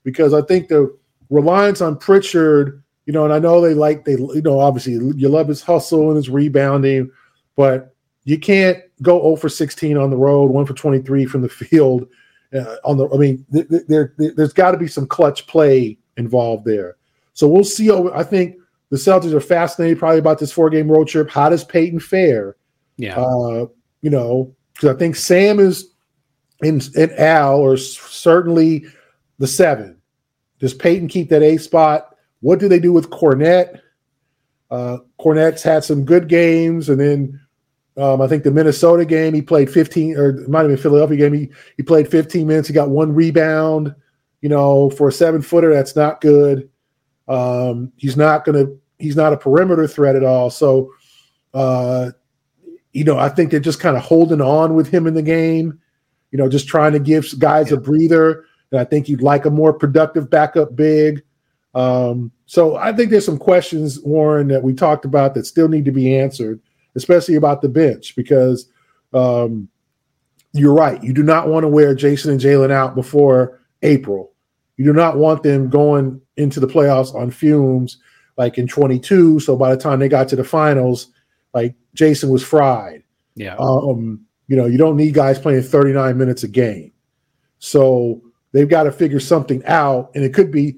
Because 0.02 0.34
I 0.34 0.42
think 0.42 0.68
the 0.68 0.96
reliance 1.30 1.80
on 1.80 1.98
Pritchard, 1.98 2.82
you 3.06 3.12
know, 3.12 3.24
and 3.24 3.32
I 3.32 3.38
know 3.38 3.60
they 3.60 3.74
like 3.74 4.04
they, 4.04 4.12
you 4.12 4.42
know, 4.42 4.58
obviously 4.58 4.94
you 4.94 5.28
love 5.28 5.48
his 5.48 5.62
hustle 5.62 6.08
and 6.08 6.16
his 6.16 6.30
rebounding, 6.30 7.10
but 7.56 7.94
you 8.24 8.38
can't 8.38 8.78
go 9.02 9.20
0 9.22 9.36
for 9.36 9.48
16 9.48 9.96
on 9.96 10.10
the 10.10 10.16
road, 10.16 10.50
1 10.50 10.66
for 10.66 10.74
23 10.74 11.26
from 11.26 11.42
the 11.42 11.48
field. 11.48 12.08
Uh, 12.54 12.76
on 12.84 12.96
the, 12.96 13.08
I 13.10 13.16
mean, 13.16 13.44
th- 13.52 13.68
th- 13.68 13.86
there, 13.88 14.14
there's 14.16 14.52
got 14.52 14.70
to 14.70 14.78
be 14.78 14.88
some 14.88 15.06
clutch 15.06 15.46
play 15.46 15.98
involved 16.16 16.64
there. 16.64 16.96
So 17.32 17.48
we'll 17.48 17.64
see. 17.64 17.90
I 17.90 18.22
think 18.22 18.56
the 18.90 18.96
Celtics 18.96 19.32
are 19.32 19.40
fascinated 19.40 19.98
probably 19.98 20.18
about 20.18 20.38
this 20.38 20.52
four 20.52 20.70
game 20.70 20.90
road 20.90 21.08
trip. 21.08 21.28
How 21.28 21.48
does 21.48 21.64
Payton 21.64 22.00
fare? 22.00 22.56
Yeah. 22.96 23.18
Uh, 23.18 23.66
you 24.00 24.10
know, 24.10 24.54
because 24.72 24.94
I 24.94 24.98
think 24.98 25.16
Sam 25.16 25.58
is 25.58 25.92
in, 26.62 26.80
in 26.94 27.10
Al 27.18 27.58
or 27.58 27.76
certainly 27.76 28.86
the 29.38 29.46
seven. 29.46 30.00
Does 30.58 30.72
Payton 30.72 31.08
keep 31.08 31.28
that 31.28 31.42
A 31.42 31.58
spot? 31.58 32.16
What 32.40 32.58
do 32.58 32.68
they 32.68 32.78
do 32.78 32.92
with 32.92 33.10
Kornet? 33.10 33.80
Uh, 34.70 34.98
Kornet's 35.20 35.62
had 35.62 35.84
some 35.84 36.04
good 36.04 36.28
games, 36.28 36.88
and 36.88 36.98
then 36.98 37.40
um, 37.96 38.20
I 38.20 38.28
think 38.28 38.44
the 38.44 38.50
Minnesota 38.50 39.04
game 39.04 39.32
he 39.34 39.42
played 39.42 39.70
15, 39.70 40.16
or 40.16 40.30
it 40.30 40.48
might 40.48 40.60
have 40.60 40.68
been 40.68 40.76
Philadelphia 40.76 41.16
game. 41.16 41.32
He 41.32 41.50
he 41.76 41.82
played 41.82 42.08
15 42.08 42.46
minutes. 42.46 42.68
He 42.68 42.74
got 42.74 42.90
one 42.90 43.14
rebound. 43.14 43.94
You 44.42 44.50
know, 44.50 44.90
for 44.90 45.08
a 45.08 45.12
seven 45.12 45.42
footer, 45.42 45.72
that's 45.72 45.96
not 45.96 46.20
good. 46.20 46.68
Um, 47.26 47.92
he's 47.96 48.16
not 48.16 48.44
going 48.44 48.66
to 48.66 48.78
he's 48.98 49.16
not 49.16 49.32
a 49.32 49.36
perimeter 49.36 49.86
threat 49.86 50.16
at 50.16 50.24
all. 50.24 50.50
So, 50.50 50.92
uh, 51.54 52.10
you 52.92 53.04
know, 53.04 53.18
I 53.18 53.28
think 53.28 53.50
they're 53.50 53.60
just 53.60 53.80
kind 53.80 53.96
of 53.96 54.02
holding 54.02 54.40
on 54.40 54.74
with 54.74 54.88
him 54.88 55.06
in 55.06 55.14
the 55.14 55.22
game. 55.22 55.80
You 56.32 56.38
know, 56.38 56.48
just 56.48 56.68
trying 56.68 56.92
to 56.92 56.98
give 56.98 57.26
guys 57.38 57.70
yeah. 57.70 57.76
a 57.76 57.80
breather. 57.80 58.44
And 58.70 58.80
I 58.80 58.84
think 58.84 59.08
you'd 59.08 59.22
like 59.22 59.46
a 59.46 59.50
more 59.50 59.72
productive 59.72 60.28
backup 60.28 60.76
big. 60.76 61.22
Um, 61.74 62.32
so 62.46 62.76
I 62.76 62.92
think 62.92 63.10
there's 63.10 63.24
some 63.24 63.38
questions, 63.38 64.00
Warren, 64.00 64.48
that 64.48 64.62
we 64.62 64.72
talked 64.72 65.04
about 65.04 65.34
that 65.34 65.46
still 65.46 65.68
need 65.68 65.84
to 65.84 65.92
be 65.92 66.16
answered, 66.16 66.60
especially 66.96 67.36
about 67.36 67.62
the 67.62 67.68
bench, 67.68 68.16
because 68.16 68.68
um, 69.12 69.68
you're 70.52 70.74
right. 70.74 71.02
You 71.02 71.12
do 71.12 71.22
not 71.22 71.48
want 71.48 71.64
to 71.64 71.68
wear 71.68 71.94
Jayson 71.94 72.32
and 72.32 72.40
Jalen 72.40 72.70
out 72.70 72.94
before 72.94 73.60
April. 73.82 74.32
You 74.76 74.84
do 74.84 74.92
not 74.92 75.16
want 75.16 75.42
them 75.42 75.70
going 75.70 76.20
into 76.36 76.60
the 76.60 76.66
playoffs 76.66 77.14
on 77.14 77.30
fumes 77.30 77.98
like 78.36 78.58
in 78.58 78.66
22. 78.66 79.40
So 79.40 79.56
by 79.56 79.74
the 79.74 79.80
time 79.80 79.98
they 79.98 80.08
got 80.08 80.28
to 80.28 80.36
the 80.36 80.44
finals, 80.44 81.08
like 81.54 81.74
Jayson 81.94 82.30
was 82.30 82.42
fried. 82.42 83.02
Yeah. 83.34 83.56
Um, 83.58 84.26
you 84.48 84.56
know, 84.56 84.66
you 84.66 84.78
don't 84.78 84.96
need 84.96 85.14
guys 85.14 85.38
playing 85.38 85.62
39 85.62 86.16
minutes 86.16 86.42
a 86.42 86.48
game. 86.48 86.92
So 87.58 88.22
they've 88.52 88.68
got 88.68 88.84
to 88.84 88.92
figure 88.92 89.20
something 89.20 89.64
out. 89.64 90.10
And 90.14 90.24
it 90.24 90.34
could 90.34 90.50
be 90.50 90.76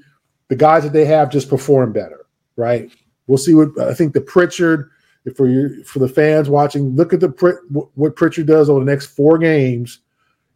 the 0.48 0.57
guys 0.57 0.85
that 0.85 0.92
they 0.92 1.04
have 1.04 1.31
just 1.31 1.48
perform 1.48 1.92
better, 1.92 2.26
right? 2.57 2.90
We'll 3.26 3.38
see 3.38 3.54
what 3.54 3.78
I 3.78 3.92
think 3.92 4.14
the 4.14 4.20
Pritchard, 4.20 4.90
for 5.31 5.49
you 5.49 5.83
for 5.85 5.99
the 5.99 6.09
fans 6.09 6.49
watching, 6.49 6.95
look 6.97 7.12
at 7.12 7.21
the 7.21 7.29
what 7.95 8.17
Pritchard 8.17 8.47
does 8.47 8.69
over 8.69 8.81
the 8.81 8.91
next 8.91 9.07
four 9.07 9.38
games 9.38 10.01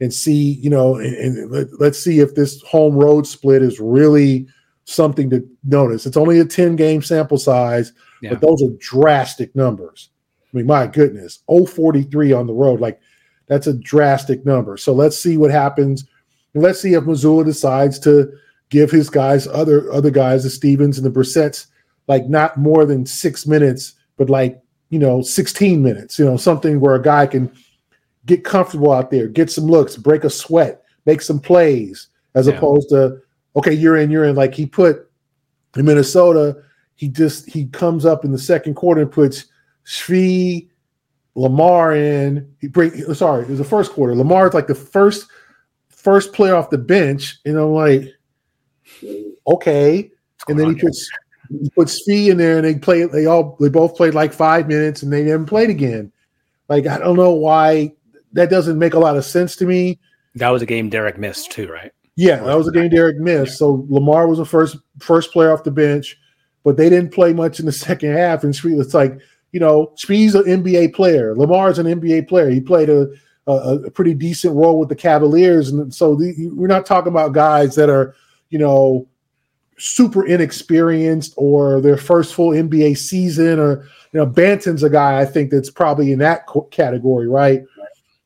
and 0.01 0.13
see, 0.13 0.55
you 0.55 0.71
know, 0.71 0.97
and, 0.97 1.15
and 1.17 1.51
let, 1.51 1.69
let's 1.81 1.99
see 1.99 2.21
if 2.21 2.35
this 2.35 2.61
home 2.63 2.95
road 2.95 3.27
split 3.27 3.63
is 3.63 3.79
really 3.79 4.47
something 4.85 5.31
to 5.31 5.47
notice. 5.65 6.07
It's 6.07 6.17
only 6.17 6.41
a 6.41 6.45
10 6.45 6.77
game 6.77 7.03
sample 7.03 7.39
size, 7.39 7.93
yeah. 8.21 8.31
but 8.31 8.41
those 8.41 8.63
are 8.63 8.71
drastic 8.79 9.55
numbers. 9.55 10.11
I 10.53 10.57
mean, 10.57 10.67
my 10.67 10.87
goodness, 10.87 11.43
043 11.49 12.33
on 12.33 12.47
the 12.47 12.53
road. 12.53 12.81
Like 12.81 13.01
that's 13.47 13.67
a 13.67 13.75
drastic 13.75 14.45
number. 14.45 14.77
So 14.77 14.93
let's 14.93 15.19
see 15.19 15.37
what 15.37 15.51
happens. 15.51 16.05
And 16.55 16.63
let's 16.63 16.81
see 16.81 16.95
if 16.95 17.05
Mazzulla 17.05 17.45
decides 17.45 17.99
to 18.01 18.33
give 18.71 18.91
his 18.91 19.11
guys, 19.11 19.47
other 19.47 19.91
other 19.93 20.11
guys, 20.11 20.43
the 20.43 20.51
Stevens 20.51 20.99
and 20.99 21.07
the 21.07 21.11
Brissetts, 21.11 21.67
like 22.09 22.29
not 22.29 22.57
more 22.57 22.85
than 22.85 23.07
six 23.07 23.47
minutes, 23.47 23.95
but 24.17 24.31
like, 24.31 24.62
you 24.93 24.99
know, 24.99 25.23
16 25.23 25.83
minutes, 25.83 26.19
you 26.19 26.25
know, 26.25 26.37
something 26.37 26.79
where 26.79 26.95
a 26.95 27.03
guy 27.03 27.27
can 27.27 27.51
get 28.27 28.45
comfortable 28.45 28.93
out 28.93 29.11
there, 29.11 29.27
get 29.27 29.51
some 29.51 29.65
looks, 29.65 29.97
break 29.97 30.23
a 30.23 30.29
sweat, 30.29 30.85
make 31.07 31.23
some 31.23 31.41
plays, 31.41 32.09
as 32.35 32.47
yeah. 32.47 32.53
opposed 32.53 32.91
to 32.91 33.19
okay, 33.57 33.73
you're 33.73 33.97
in, 33.97 34.11
you're 34.11 34.27
in. 34.27 34.37
Like 34.37 34.55
he 34.55 34.67
put 34.67 35.11
in 35.77 35.87
Minnesota, 35.87 36.63
he 36.95 37.09
just 37.09 37.49
he 37.49 37.69
comes 37.69 38.05
up 38.05 38.23
in 38.23 38.33
the 38.33 38.39
second 38.39 38.75
quarter 38.75 39.01
and 39.01 39.11
puts 39.11 39.47
Svi, 39.87 40.69
Lamar 41.37 41.97
in. 41.97 42.55
He 42.61 42.69
bring 42.69 42.93
sorry, 43.15 43.45
it 43.45 43.49
was 43.49 43.59
the 43.59 43.65
first 43.65 43.93
quarter. 43.93 44.15
Lamar 44.15 44.47
is 44.47 44.55
like 44.55 44.67
the 44.67 44.75
first 44.75 45.27
first 45.89 46.35
player 46.35 46.55
off 46.55 46.69
the 46.69 46.77
bench, 46.77 47.39
and 47.47 47.57
I'm 47.57 47.73
like, 47.73 48.13
okay. 49.47 50.11
And 50.49 50.59
then 50.59 50.75
he 50.75 50.79
puts 50.79 51.09
he 51.61 51.71
puts 51.71 52.03
Svi 52.07 52.29
in 52.29 52.37
there, 52.39 52.57
and 52.59 52.65
they 52.65 52.75
play. 52.75 53.05
They 53.05 53.27
all 53.27 53.57
they 53.61 53.69
both 53.69 53.97
played 53.97 54.15
like 54.15 54.33
five 54.33 54.69
minutes, 54.69 55.03
and 55.03 55.13
they 55.13 55.23
never 55.25 55.45
played 55.45 55.71
again. 55.71 56.13
Like 56.69 56.87
I 56.87 56.99
don't 56.99 57.17
know 57.17 57.33
why 57.33 57.93
that 58.33 58.51
doesn't 58.51 58.79
make 58.79 58.95
a 58.95 58.99
lot 58.99 59.17
of 59.17 59.25
sense 59.25 59.57
to 59.57 59.67
me. 59.67 59.99
That 60.35 60.49
was 60.49 60.63
a 60.63 60.67
game 60.67 60.89
Derrick 60.89 61.19
missed 61.19 61.51
too, 61.51 61.69
right? 61.69 61.93
Yeah, 62.17 62.43
that 62.43 62.57
was 62.57 62.69
a 62.69 62.73
game 62.73 62.91
Derrick 62.91 63.19
missed. 63.19 63.59
So 63.59 63.87
Lamar 63.89 64.27
was 64.29 64.39
the 64.39 64.45
first 64.45 64.77
first 64.99 65.33
player 65.33 65.53
off 65.53 65.65
the 65.65 65.71
bench, 65.71 66.19
but 66.65 66.77
they 66.77 66.89
didn't 66.89 67.13
play 67.13 67.33
much 67.33 67.61
in 67.61 67.67
the 67.67 67.73
second 67.89 68.13
half. 68.13 68.45
And 68.45 68.55
it's 68.55 68.95
like, 68.95 69.19
you 69.53 69.61
know, 69.61 69.93
Speed's 69.97 70.35
an 70.35 70.45
NBA 70.45 70.95
player. 70.95 71.35
Lamar's 71.37 71.79
an 71.79 71.87
NBA 71.87 72.29
player. 72.29 72.51
He 72.51 72.61
played 72.61 72.91
a, 72.91 73.09
a, 73.47 73.53
a 73.87 73.91
pretty 73.91 74.15
decent 74.15 74.55
role 74.55 74.79
with 74.79 74.89
the 74.89 74.97
Cavaliers. 74.97 75.71
And 75.71 75.95
so 75.95 76.15
the, 76.15 76.51
we're 76.55 76.67
not 76.67 76.87
talking 76.87 77.13
about 77.13 77.33
guys 77.33 77.75
that 77.75 77.91
are, 77.91 78.15
you 78.51 78.59
know, 78.59 79.07
super 79.83 80.25
inexperienced 80.25 81.35
or 81.37 81.81
their 81.81 81.97
first 81.97 82.35
full 82.35 82.51
NBA 82.51 82.97
season 82.97 83.59
or, 83.59 83.85
you 84.13 84.21
know, 84.21 84.27
Banton's 84.27 84.83
a 84.83 84.91
guy 84.91 85.21
I 85.21 85.25
think 85.25 85.51
that's 85.51 85.71
probably 85.71 86.13
in 86.13 86.19
that 86.21 86.47
category, 86.71 87.29
right? 87.29 87.63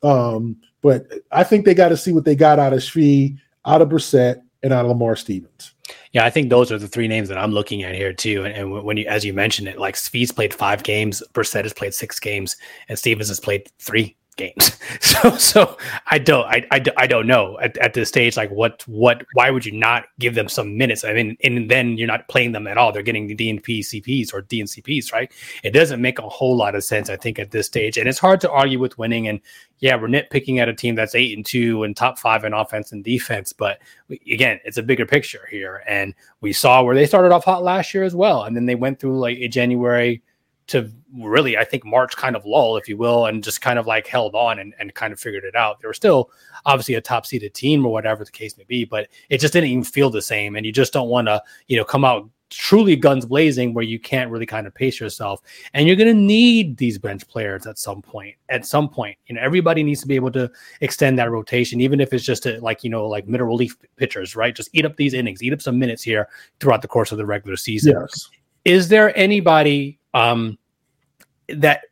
Um, 0.02 0.56
but 0.82 1.06
I 1.32 1.44
think 1.44 1.64
they 1.64 1.74
got 1.74 1.88
to 1.88 1.96
see 1.96 2.12
what 2.12 2.24
they 2.24 2.36
got 2.36 2.58
out 2.58 2.72
of 2.72 2.80
Svi 2.80 3.38
out 3.64 3.82
of 3.82 3.88
Brissett, 3.88 4.42
and 4.62 4.72
out 4.72 4.84
of 4.84 4.90
Lamar 4.90 5.16
Stevens. 5.16 5.74
Yeah, 6.12 6.24
I 6.24 6.30
think 6.30 6.50
those 6.50 6.72
are 6.72 6.78
the 6.78 6.88
three 6.88 7.08
names 7.08 7.28
that 7.28 7.38
I'm 7.38 7.52
looking 7.52 7.82
at 7.82 7.94
here 7.94 8.12
too. 8.12 8.44
And, 8.44 8.54
and 8.54 8.84
when 8.84 8.96
you, 8.96 9.06
as 9.06 9.24
you 9.24 9.32
mentioned 9.32 9.68
it, 9.68 9.78
like 9.78 9.94
Svi's 9.94 10.32
played 10.32 10.52
five 10.52 10.82
games, 10.82 11.22
Brissett 11.32 11.62
has 11.62 11.72
played 11.72 11.94
six 11.94 12.18
games, 12.18 12.56
and 12.88 12.98
Stevens 12.98 13.28
has 13.28 13.40
played 13.40 13.68
three 13.78 14.16
games. 14.36 14.72
So, 15.00 15.36
so 15.36 15.76
I 16.06 16.18
don't, 16.18 16.46
I, 16.46 16.66
I, 16.70 16.82
I 16.96 17.06
don't 17.06 17.26
know 17.26 17.58
at, 17.60 17.76
at 17.78 17.94
this 17.94 18.08
stage, 18.08 18.36
like 18.36 18.50
what, 18.50 18.86
what, 18.86 19.24
why 19.34 19.50
would 19.50 19.64
you 19.64 19.72
not 19.72 20.06
give 20.18 20.34
them 20.34 20.48
some 20.48 20.76
minutes? 20.76 21.04
I 21.04 21.12
mean, 21.12 21.36
and 21.42 21.70
then 21.70 21.96
you're 21.96 22.06
not 22.06 22.28
playing 22.28 22.52
them 22.52 22.66
at 22.66 22.78
all. 22.78 22.92
They're 22.92 23.02
getting 23.02 23.26
the 23.26 23.36
DNP 23.36 23.80
CPs 23.80 24.32
or 24.32 24.42
DNCPs, 24.42 25.12
right? 25.12 25.30
It 25.62 25.70
doesn't 25.70 26.00
make 26.00 26.18
a 26.18 26.28
whole 26.28 26.56
lot 26.56 26.74
of 26.74 26.84
sense, 26.84 27.08
I 27.10 27.16
think, 27.16 27.38
at 27.38 27.50
this 27.50 27.66
stage. 27.66 27.98
And 27.98 28.08
it's 28.08 28.18
hard 28.18 28.40
to 28.42 28.50
argue 28.50 28.78
with 28.78 28.98
winning. 28.98 29.28
And 29.28 29.40
yeah, 29.78 29.96
we're 29.96 30.08
nitpicking 30.08 30.58
at 30.58 30.68
a 30.68 30.74
team 30.74 30.94
that's 30.94 31.14
eight 31.14 31.36
and 31.36 31.44
two 31.44 31.82
and 31.84 31.96
top 31.96 32.18
five 32.18 32.44
in 32.44 32.52
offense 32.52 32.92
and 32.92 33.04
defense. 33.04 33.52
But 33.52 33.78
again, 34.10 34.60
it's 34.64 34.78
a 34.78 34.82
bigger 34.82 35.06
picture 35.06 35.46
here. 35.50 35.82
And 35.86 36.14
we 36.40 36.52
saw 36.52 36.82
where 36.82 36.94
they 36.94 37.06
started 37.06 37.32
off 37.32 37.44
hot 37.44 37.62
last 37.62 37.94
year 37.94 38.04
as 38.04 38.14
well. 38.14 38.44
And 38.44 38.56
then 38.56 38.66
they 38.66 38.74
went 38.74 38.98
through 38.98 39.18
like 39.18 39.38
a 39.38 39.48
January 39.48 40.22
to 40.68 40.90
really, 41.16 41.56
I 41.56 41.64
think, 41.64 41.84
March 41.84 42.16
kind 42.16 42.34
of 42.34 42.44
lull, 42.44 42.76
if 42.76 42.88
you 42.88 42.96
will, 42.96 43.26
and 43.26 43.42
just 43.42 43.60
kind 43.60 43.78
of 43.78 43.86
like 43.86 44.06
held 44.06 44.34
on 44.34 44.58
and, 44.58 44.74
and 44.78 44.94
kind 44.94 45.12
of 45.12 45.20
figured 45.20 45.44
it 45.44 45.54
out. 45.54 45.80
They 45.80 45.86
were 45.86 45.94
still 45.94 46.30
obviously 46.64 46.94
a 46.94 47.00
top 47.00 47.26
seeded 47.26 47.54
team 47.54 47.86
or 47.86 47.92
whatever 47.92 48.24
the 48.24 48.30
case 48.30 48.56
may 48.58 48.64
be, 48.64 48.84
but 48.84 49.08
it 49.30 49.38
just 49.38 49.52
didn't 49.52 49.70
even 49.70 49.84
feel 49.84 50.10
the 50.10 50.22
same. 50.22 50.56
And 50.56 50.66
you 50.66 50.72
just 50.72 50.92
don't 50.92 51.08
want 51.08 51.28
to, 51.28 51.42
you 51.68 51.76
know, 51.76 51.84
come 51.84 52.04
out 52.04 52.28
truly 52.50 52.94
guns 52.94 53.26
blazing 53.26 53.74
where 53.74 53.84
you 53.84 53.98
can't 53.98 54.30
really 54.30 54.46
kind 54.46 54.66
of 54.66 54.74
pace 54.74 55.00
yourself. 55.00 55.40
And 55.74 55.86
you're 55.86 55.96
going 55.96 56.14
to 56.14 56.20
need 56.20 56.76
these 56.76 56.98
bench 56.98 57.26
players 57.26 57.66
at 57.66 57.78
some 57.78 58.02
point. 58.02 58.36
At 58.48 58.64
some 58.64 58.88
point, 58.88 59.18
you 59.26 59.34
know, 59.34 59.40
everybody 59.40 59.82
needs 59.82 60.00
to 60.02 60.06
be 60.06 60.14
able 60.14 60.30
to 60.32 60.50
extend 60.80 61.18
that 61.18 61.30
rotation, 61.30 61.80
even 61.80 62.00
if 62.00 62.12
it's 62.12 62.24
just 62.24 62.46
a, 62.46 62.60
like, 62.60 62.84
you 62.84 62.90
know, 62.90 63.06
like 63.06 63.26
middle 63.26 63.46
relief 63.46 63.76
pitchers, 63.96 64.36
right? 64.36 64.54
Just 64.54 64.70
eat 64.72 64.84
up 64.84 64.96
these 64.96 65.14
innings, 65.14 65.42
eat 65.42 65.52
up 65.52 65.62
some 65.62 65.78
minutes 65.78 66.02
here 66.02 66.28
throughout 66.60 66.82
the 66.82 66.88
course 66.88 67.12
of 67.12 67.18
the 67.18 67.26
regular 67.26 67.56
season. 67.56 67.96
Yes. 67.98 68.30
Is 68.64 68.88
there 68.88 69.16
anybody 69.16 69.95
um, 70.16 70.58
that 71.48 71.82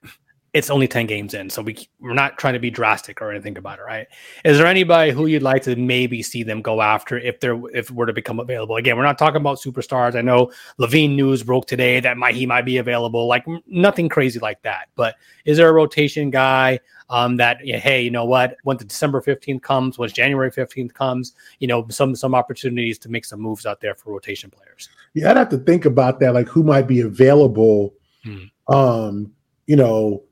it's 0.54 0.70
only 0.70 0.86
10 0.86 1.06
games 1.06 1.34
in 1.34 1.50
so 1.50 1.60
we, 1.60 1.76
we're 1.98 2.14
not 2.14 2.38
trying 2.38 2.54
to 2.54 2.60
be 2.60 2.70
drastic 2.70 3.20
or 3.20 3.30
anything 3.32 3.58
about 3.58 3.80
it 3.80 3.82
right? 3.82 4.06
Is 4.44 4.56
there 4.56 4.66
anybody 4.66 5.10
who 5.10 5.26
you'd 5.26 5.42
like 5.42 5.62
to 5.64 5.74
maybe 5.76 6.22
see 6.22 6.44
them 6.44 6.62
go 6.62 6.80
after 6.80 7.18
if 7.18 7.40
they're 7.40 7.60
if 7.74 7.90
were 7.90 8.06
to 8.06 8.12
become 8.12 8.40
available? 8.40 8.76
Again 8.76 8.96
we're 8.96 9.02
not 9.02 9.18
talking 9.18 9.40
about 9.40 9.58
superstars. 9.58 10.14
I 10.14 10.22
know 10.22 10.52
LaVine 10.78 11.16
news 11.16 11.42
broke 11.42 11.66
today 11.66 12.00
that 12.00 12.16
might 12.16 12.34
he 12.34 12.46
might 12.46 12.64
be 12.64 12.78
available 12.78 13.26
like 13.26 13.44
nothing 13.66 14.08
crazy 14.08 14.38
like 14.38 14.62
that. 14.62 14.88
But 14.94 15.16
is 15.44 15.58
there 15.58 15.68
a 15.68 15.72
rotation 15.72 16.30
guy 16.30 16.78
um, 17.10 17.36
that 17.36 17.58
hey 17.62 18.02
you 18.02 18.10
know 18.10 18.24
what? 18.24 18.56
When 18.62 18.76
the 18.76 18.84
december 18.84 19.20
15th 19.20 19.60
comes 19.62 19.98
once 19.98 20.12
january 20.12 20.50
15th 20.50 20.94
comes 20.94 21.32
you 21.58 21.66
know 21.66 21.86
some 21.90 22.14
some 22.14 22.34
opportunities 22.34 22.98
to 23.00 23.10
make 23.10 23.24
some 23.24 23.40
moves 23.40 23.66
out 23.66 23.80
there 23.80 23.94
for 23.94 24.12
rotation 24.12 24.50
players. 24.50 24.88
Yeah 25.14 25.30
i'd 25.30 25.36
have 25.36 25.48
to 25.50 25.58
think 25.58 25.84
about 25.84 26.20
that 26.20 26.32
like 26.32 26.48
who 26.48 26.62
might 26.62 26.86
be 26.86 27.00
available 27.00 27.92
hmm. 28.24 28.74
um 28.74 29.30
you 29.66 29.76
know, 29.76 30.22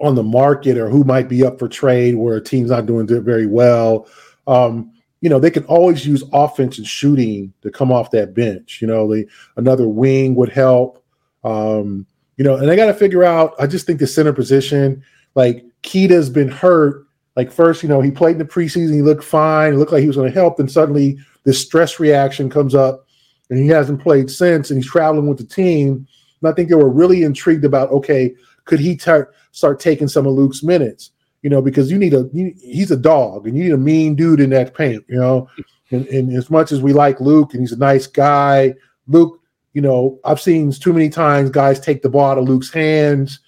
on 0.00 0.14
the 0.14 0.22
market 0.22 0.76
or 0.76 0.88
who 0.88 1.04
might 1.04 1.28
be 1.28 1.44
up 1.44 1.58
for 1.58 1.68
trade 1.68 2.16
where 2.16 2.36
a 2.36 2.42
team's 2.42 2.70
not 2.70 2.86
doing 2.86 3.06
very 3.06 3.46
well. 3.46 4.08
Um, 4.46 4.92
you 5.20 5.30
know, 5.30 5.38
they 5.38 5.50
can 5.50 5.64
always 5.64 6.04
use 6.04 6.24
offense 6.32 6.78
and 6.78 6.86
shooting 6.86 7.52
to 7.62 7.70
come 7.70 7.92
off 7.92 8.10
that 8.10 8.34
bench. 8.34 8.80
You 8.82 8.88
know, 8.88 9.12
the 9.12 9.26
another 9.56 9.88
wing 9.88 10.34
would 10.34 10.48
help. 10.48 11.04
Um, 11.44 12.06
you 12.36 12.44
know, 12.44 12.56
and 12.56 12.68
they 12.68 12.74
got 12.74 12.86
to 12.86 12.94
figure 12.94 13.22
out. 13.22 13.54
I 13.58 13.68
just 13.68 13.86
think 13.86 14.00
the 14.00 14.06
center 14.06 14.32
position, 14.32 15.04
like 15.36 15.64
Queta's 15.84 16.28
been 16.28 16.48
hurt. 16.48 17.06
Like 17.36 17.52
first, 17.52 17.82
you 17.82 17.88
know, 17.88 18.00
he 18.00 18.10
played 18.10 18.32
in 18.32 18.38
the 18.38 18.44
preseason, 18.44 18.92
he 18.92 19.00
looked 19.00 19.24
fine, 19.24 19.72
it 19.72 19.76
looked 19.76 19.92
like 19.92 20.02
he 20.02 20.06
was 20.06 20.16
going 20.16 20.30
to 20.30 20.38
help, 20.38 20.58
and 20.58 20.70
suddenly 20.70 21.18
this 21.44 21.58
stress 21.58 21.98
reaction 21.98 22.50
comes 22.50 22.74
up, 22.74 23.06
and 23.48 23.58
he 23.58 23.68
hasn't 23.68 24.02
played 24.02 24.30
since, 24.30 24.70
and 24.70 24.78
he's 24.78 24.90
traveling 24.90 25.28
with 25.28 25.38
the 25.38 25.44
team. 25.44 26.06
And 26.42 26.50
I 26.50 26.54
think 26.54 26.68
they 26.68 26.74
were 26.74 26.90
really 26.90 27.22
intrigued 27.22 27.64
about, 27.64 27.90
okay, 27.90 28.34
could 28.64 28.80
he 28.80 28.98
start 28.98 29.80
taking 29.80 30.08
some 30.08 30.26
of 30.26 30.34
Luke's 30.34 30.62
minutes? 30.62 31.12
You 31.42 31.50
know, 31.50 31.62
because 31.62 31.90
you 31.90 31.98
need 31.98 32.14
a 32.14 32.28
you, 32.32 32.54
he's 32.60 32.90
a 32.90 32.96
dog 32.96 33.46
and 33.46 33.56
you 33.56 33.64
need 33.64 33.72
a 33.72 33.78
mean 33.78 34.14
dude 34.14 34.40
in 34.40 34.50
that 34.50 34.74
paint. 34.74 35.04
You 35.08 35.18
know, 35.18 35.48
and, 35.90 36.06
and 36.06 36.36
as 36.36 36.50
much 36.50 36.70
as 36.70 36.80
we 36.80 36.92
like 36.92 37.20
Luke 37.20 37.52
and 37.52 37.60
he's 37.60 37.72
a 37.72 37.78
nice 37.78 38.06
guy, 38.06 38.74
Luke, 39.08 39.40
you 39.72 39.80
know, 39.80 40.20
I've 40.24 40.40
seen 40.40 40.70
too 40.70 40.92
many 40.92 41.08
times 41.08 41.50
guys 41.50 41.80
take 41.80 42.02
the 42.02 42.08
ball 42.08 42.30
out 42.30 42.38
of 42.38 42.44
Luke's 42.44 42.72
hands. 42.72 43.40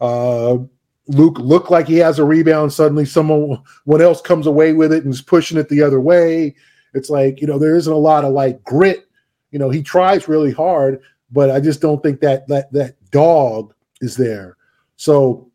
Uh, 0.00 0.58
Luke 1.08 1.38
look 1.38 1.70
like 1.70 1.88
he 1.88 1.96
has 1.96 2.18
a 2.18 2.24
rebound. 2.24 2.72
Suddenly, 2.72 3.04
someone 3.04 3.60
else 4.00 4.20
comes 4.20 4.46
away 4.46 4.72
with 4.72 4.92
it 4.92 5.04
and 5.04 5.12
is 5.12 5.22
pushing 5.22 5.58
it 5.58 5.68
the 5.68 5.82
other 5.82 6.00
way. 6.00 6.54
It's 6.94 7.10
like 7.10 7.40
you 7.40 7.46
know 7.46 7.58
there 7.58 7.76
isn't 7.76 7.92
a 7.92 7.96
lot 7.96 8.24
of 8.24 8.32
like 8.32 8.62
grit. 8.62 9.08
You 9.50 9.58
know 9.58 9.70
he 9.70 9.82
tries 9.82 10.28
really 10.28 10.52
hard, 10.52 11.00
but 11.30 11.50
I 11.50 11.60
just 11.60 11.80
don't 11.80 12.02
think 12.02 12.20
that 12.20 12.48
that 12.48 12.72
that 12.72 12.96
dog 13.10 13.74
is 14.00 14.16
there. 14.16 14.56
So 14.96 15.50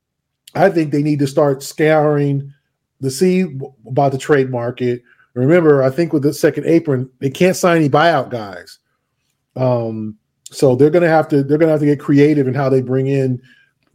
I 0.53 0.69
think 0.69 0.91
they 0.91 1.03
need 1.03 1.19
to 1.19 1.27
start 1.27 1.63
scouring 1.63 2.53
to 3.01 3.11
see 3.11 3.59
about 3.85 4.11
the 4.11 4.17
trade 4.17 4.49
market. 4.49 5.03
Remember, 5.33 5.83
I 5.83 5.89
think 5.89 6.13
with 6.13 6.23
the 6.23 6.33
second 6.33 6.65
apron, 6.65 7.09
they 7.19 7.29
can't 7.29 7.57
sign 7.57 7.77
any 7.77 7.89
buyout 7.89 8.29
guys. 8.29 8.79
Um, 9.55 10.17
so 10.51 10.75
they're 10.75 10.89
gonna 10.89 11.09
have 11.09 11.27
to 11.29 11.43
they're 11.43 11.57
gonna 11.57 11.71
have 11.71 11.81
to 11.81 11.85
get 11.85 11.99
creative 11.99 12.47
in 12.47 12.53
how 12.53 12.69
they 12.69 12.81
bring 12.81 13.07
in 13.07 13.41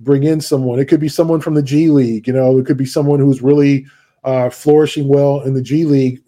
bring 0.01 0.25
in 0.25 0.41
someone. 0.41 0.79
It 0.79 0.87
could 0.87 1.01
be 1.01 1.09
someone 1.09 1.41
from 1.41 1.55
the 1.55 1.63
G 1.63 1.89
League, 1.89 2.27
you 2.27 2.33
know, 2.33 2.59
it 2.59 2.67
could 2.67 2.77
be 2.77 2.87
someone 2.87 3.21
who's 3.21 3.43
really 3.43 3.87
uh, 4.25 4.51
flourishing 4.51 5.09
well 5.09 5.43
in 5.43 5.55
the 5.55 5.63
G 5.63 5.85
League 5.85 6.23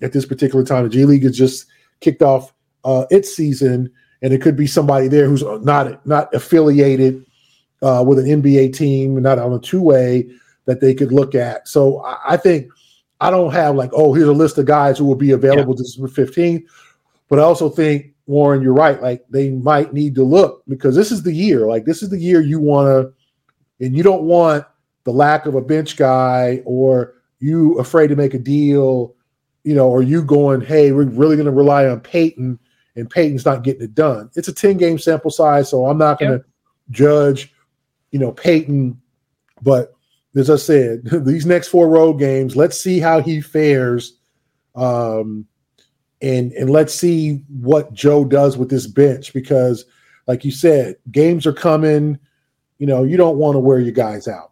at 0.00 0.12
this 0.12 0.26
particular 0.26 0.64
time. 0.64 0.84
The 0.84 0.90
G 0.90 1.04
League 1.04 1.22
has 1.22 1.36
just 1.36 1.66
kicked 2.00 2.22
off 2.22 2.52
uh, 2.84 3.06
its 3.10 3.34
season, 3.34 3.90
and 4.22 4.32
it 4.32 4.40
could 4.40 4.56
be 4.56 4.66
somebody 4.66 5.08
there 5.08 5.26
who's 5.26 5.42
not 5.62 6.06
not 6.06 6.32
affiliated 6.32 7.24
uh, 7.82 8.04
with 8.06 8.18
an 8.18 8.26
NBA 8.26 8.74
team, 8.74 9.20
not 9.20 9.38
on 9.38 9.52
a 9.52 9.58
two 9.58 9.82
way 9.82 10.30
that 10.66 10.80
they 10.80 10.94
could 10.94 11.12
look 11.12 11.34
at. 11.34 11.66
So 11.66 12.02
I, 12.04 12.34
I, 12.34 12.36
think 12.36 12.70
I 13.20 13.30
don't 13.30 13.52
have 13.52 13.74
like, 13.74 13.90
oh, 13.92 14.14
here's 14.14 14.28
a 14.28 14.32
list 14.32 14.56
of 14.58 14.66
guys 14.66 14.96
who 14.96 15.04
will 15.04 15.16
be 15.16 15.32
available 15.32 15.74
yeah. 15.74 15.82
December 15.82 16.08
15th. 16.08 16.64
But 17.28 17.40
I 17.40 17.42
also 17.42 17.68
think, 17.68 18.12
Warren, 18.26 18.62
you're 18.62 18.72
right. 18.72 19.02
Like 19.02 19.24
they 19.28 19.50
might 19.50 19.92
need 19.92 20.14
to 20.14 20.22
look 20.22 20.62
because 20.68 20.94
this 20.94 21.10
is 21.10 21.24
the 21.24 21.32
year. 21.32 21.66
Like 21.66 21.84
this 21.84 22.02
is 22.02 22.10
the 22.10 22.18
year 22.18 22.40
you 22.40 22.60
want 22.60 22.86
to, 22.86 23.84
and 23.84 23.96
you 23.96 24.04
don't 24.04 24.22
want 24.22 24.64
the 25.02 25.10
lack 25.10 25.46
of 25.46 25.56
a 25.56 25.60
bench 25.60 25.96
guy 25.96 26.62
or 26.64 27.14
you 27.40 27.76
afraid 27.80 28.08
to 28.08 28.16
make 28.16 28.34
a 28.34 28.38
deal, 28.38 29.16
you 29.64 29.74
know, 29.74 29.88
or 29.88 30.02
you 30.02 30.22
going, 30.22 30.60
hey, 30.60 30.92
we're 30.92 31.04
really 31.04 31.34
going 31.34 31.46
to 31.46 31.52
rely 31.52 31.86
on 31.86 31.98
Payton 31.98 32.60
and 32.96 33.08
Payton's 33.08 33.44
not 33.44 33.62
getting 33.62 33.82
it 33.82 33.94
done. 33.94 34.30
It's 34.34 34.48
a 34.48 34.52
10 34.52 34.76
game 34.76 34.98
sample 34.98 35.30
size, 35.30 35.70
so 35.70 35.86
I'm 35.86 35.98
not 35.98 36.18
going 36.18 36.32
to 36.32 36.38
yep. 36.38 36.46
judge, 36.90 37.54
you 38.10 38.18
know, 38.18 38.32
Payton. 38.32 39.00
But 39.62 39.94
as 40.36 40.50
I 40.50 40.56
said, 40.56 41.02
these 41.24 41.46
next 41.46 41.68
four 41.68 41.88
road 41.88 42.14
games, 42.14 42.56
let's 42.56 42.80
see 42.80 42.98
how 42.98 43.20
he 43.20 43.40
fares. 43.40 44.18
Um, 44.74 45.46
and 46.20 46.52
and 46.52 46.70
let's 46.70 46.94
see 46.94 47.42
what 47.48 47.92
Joe 47.92 48.24
does 48.24 48.56
with 48.56 48.70
this 48.70 48.86
bench 48.86 49.32
because, 49.32 49.84
like 50.28 50.44
you 50.44 50.52
said, 50.52 50.96
games 51.10 51.46
are 51.46 51.52
coming. 51.52 52.18
You 52.78 52.86
know, 52.86 53.02
you 53.02 53.16
don't 53.16 53.38
want 53.38 53.56
to 53.56 53.60
wear 53.60 53.80
your 53.80 53.92
guys 53.92 54.28
out. 54.28 54.51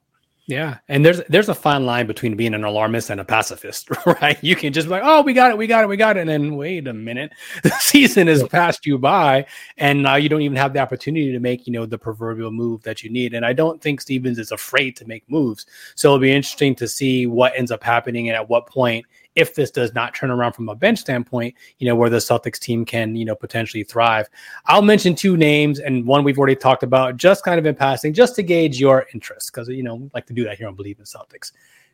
Yeah, 0.50 0.78
and 0.88 1.06
there's 1.06 1.22
there's 1.28 1.48
a 1.48 1.54
fine 1.54 1.86
line 1.86 2.08
between 2.08 2.34
being 2.34 2.54
an 2.54 2.64
alarmist 2.64 3.08
and 3.08 3.20
a 3.20 3.24
pacifist, 3.24 3.88
right? 4.06 4.36
You 4.42 4.56
can 4.56 4.72
just 4.72 4.88
be 4.88 4.90
like, 4.90 5.02
"Oh, 5.04 5.22
we 5.22 5.32
got 5.32 5.52
it, 5.52 5.56
we 5.56 5.68
got 5.68 5.84
it, 5.84 5.86
we 5.88 5.96
got 5.96 6.16
it," 6.16 6.22
and 6.22 6.28
then 6.28 6.56
wait 6.56 6.88
a 6.88 6.92
minute, 6.92 7.30
the 7.62 7.70
season 7.78 8.26
has 8.26 8.42
passed 8.48 8.84
you 8.84 8.98
by, 8.98 9.46
and 9.78 10.02
now 10.02 10.16
you 10.16 10.28
don't 10.28 10.42
even 10.42 10.56
have 10.56 10.72
the 10.72 10.80
opportunity 10.80 11.30
to 11.30 11.38
make 11.38 11.68
you 11.68 11.72
know 11.72 11.86
the 11.86 11.98
proverbial 11.98 12.50
move 12.50 12.82
that 12.82 13.04
you 13.04 13.10
need. 13.10 13.32
And 13.32 13.46
I 13.46 13.52
don't 13.52 13.80
think 13.80 14.00
Stevens 14.00 14.40
is 14.40 14.50
afraid 14.50 14.96
to 14.96 15.06
make 15.06 15.22
moves, 15.30 15.66
so 15.94 16.08
it'll 16.08 16.18
be 16.18 16.32
interesting 16.32 16.74
to 16.76 16.88
see 16.88 17.28
what 17.28 17.52
ends 17.56 17.70
up 17.70 17.84
happening 17.84 18.28
and 18.28 18.34
at 18.34 18.48
what 18.48 18.66
point 18.66 19.06
if 19.36 19.54
this 19.54 19.70
does 19.70 19.94
not 19.94 20.14
turn 20.14 20.30
around 20.30 20.52
from 20.52 20.68
a 20.68 20.74
bench 20.74 20.98
standpoint, 20.98 21.54
you 21.78 21.86
know, 21.86 21.94
where 21.94 22.10
the 22.10 22.16
Celtics 22.16 22.58
team 22.58 22.84
can, 22.84 23.14
you 23.14 23.24
know, 23.24 23.34
potentially 23.34 23.84
thrive. 23.84 24.28
I'll 24.66 24.82
mention 24.82 25.14
two 25.14 25.36
names 25.36 25.78
and 25.78 26.06
one 26.06 26.24
we've 26.24 26.38
already 26.38 26.56
talked 26.56 26.82
about 26.82 27.16
just 27.16 27.44
kind 27.44 27.58
of 27.58 27.66
in 27.66 27.74
passing, 27.74 28.12
just 28.12 28.34
to 28.36 28.42
gauge 28.42 28.80
your 28.80 29.06
interest, 29.14 29.52
because, 29.52 29.68
you 29.68 29.82
know, 29.82 29.94
we 29.94 30.10
like 30.14 30.26
to 30.26 30.32
do 30.32 30.44
that 30.44 30.58
here 30.58 30.68
on 30.68 30.76
Bleav 30.76 30.98
in 30.98 31.04
Celtics. 31.04 31.52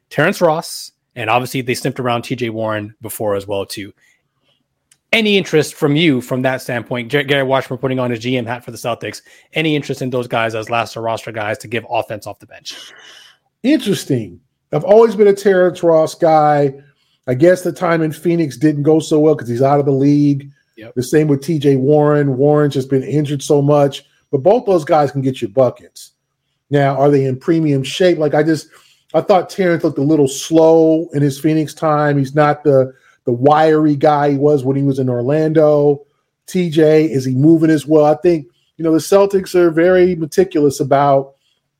Terrence 0.08 0.40
Ross, 0.40 0.92
and 1.14 1.28
obviously 1.28 1.60
they 1.60 1.74
sniffed 1.74 2.00
around 2.00 2.22
TJ 2.22 2.50
Warren 2.50 2.94
before 3.00 3.34
as 3.34 3.46
well, 3.46 3.66
too. 3.66 3.92
Any 5.12 5.38
interest 5.38 5.74
from 5.74 5.94
you 5.96 6.20
from 6.20 6.42
that 6.42 6.62
standpoint? 6.62 7.08
Gary 7.10 7.42
Washburn 7.42 7.78
putting 7.78 7.98
on 7.98 8.10
his 8.10 8.20
GM 8.20 8.46
hat 8.46 8.64
for 8.64 8.70
the 8.70 8.76
Celtics. 8.76 9.22
Any 9.52 9.76
interest 9.76 10.02
in 10.02 10.10
those 10.10 10.26
guys 10.26 10.54
as 10.54 10.68
last 10.68 10.96
roster 10.96 11.32
guys 11.32 11.58
to 11.58 11.68
give 11.68 11.86
offense 11.88 12.26
off 12.26 12.38
the 12.38 12.46
bench? 12.46 12.92
Interesting. 13.62 14.40
I've 14.72 14.84
always 14.84 15.14
been 15.14 15.28
a 15.28 15.32
Terrence 15.32 15.82
Ross 15.82 16.14
guy. 16.14 16.74
I 17.26 17.34
guess 17.34 17.62
the 17.62 17.72
time 17.72 18.02
in 18.02 18.12
Phoenix 18.12 18.56
didn't 18.56 18.84
go 18.84 19.00
so 19.00 19.18
well 19.18 19.34
because 19.34 19.48
he's 19.48 19.62
out 19.62 19.80
of 19.80 19.86
the 19.86 19.92
league. 19.92 20.50
Yep. 20.76 20.94
The 20.94 21.02
same 21.02 21.28
with 21.28 21.42
TJ 21.42 21.78
Warren. 21.78 22.36
Warren's 22.36 22.74
just 22.74 22.90
been 22.90 23.02
injured 23.02 23.42
so 23.42 23.62
much, 23.62 24.04
but 24.30 24.42
both 24.42 24.66
those 24.66 24.84
guys 24.84 25.10
can 25.10 25.22
get 25.22 25.40
you 25.42 25.48
buckets. 25.48 26.12
Now, 26.70 26.96
are 26.96 27.10
they 27.10 27.24
in 27.24 27.38
premium 27.38 27.82
shape? 27.82 28.18
Like 28.18 28.34
I 28.34 28.42
just, 28.42 28.68
I 29.14 29.22
thought 29.22 29.50
Terrence 29.50 29.84
looked 29.84 29.98
a 29.98 30.02
little 30.02 30.28
slow 30.28 31.08
in 31.14 31.22
his 31.22 31.40
Phoenix 31.40 31.72
time. 31.72 32.18
He's 32.18 32.34
not 32.34 32.62
the 32.64 32.92
the 33.24 33.32
wiry 33.32 33.96
guy 33.96 34.30
he 34.30 34.36
was 34.38 34.64
when 34.64 34.76
he 34.76 34.82
was 34.84 34.98
in 34.98 35.08
Orlando. 35.08 36.06
TJ, 36.46 37.10
is 37.10 37.24
he 37.24 37.34
moving 37.34 37.70
as 37.70 37.86
well? 37.86 38.04
I 38.04 38.14
think 38.14 38.46
you 38.76 38.84
know 38.84 38.92
the 38.92 38.98
Celtics 38.98 39.54
are 39.54 39.70
very 39.70 40.14
meticulous 40.14 40.80
about 40.80 41.34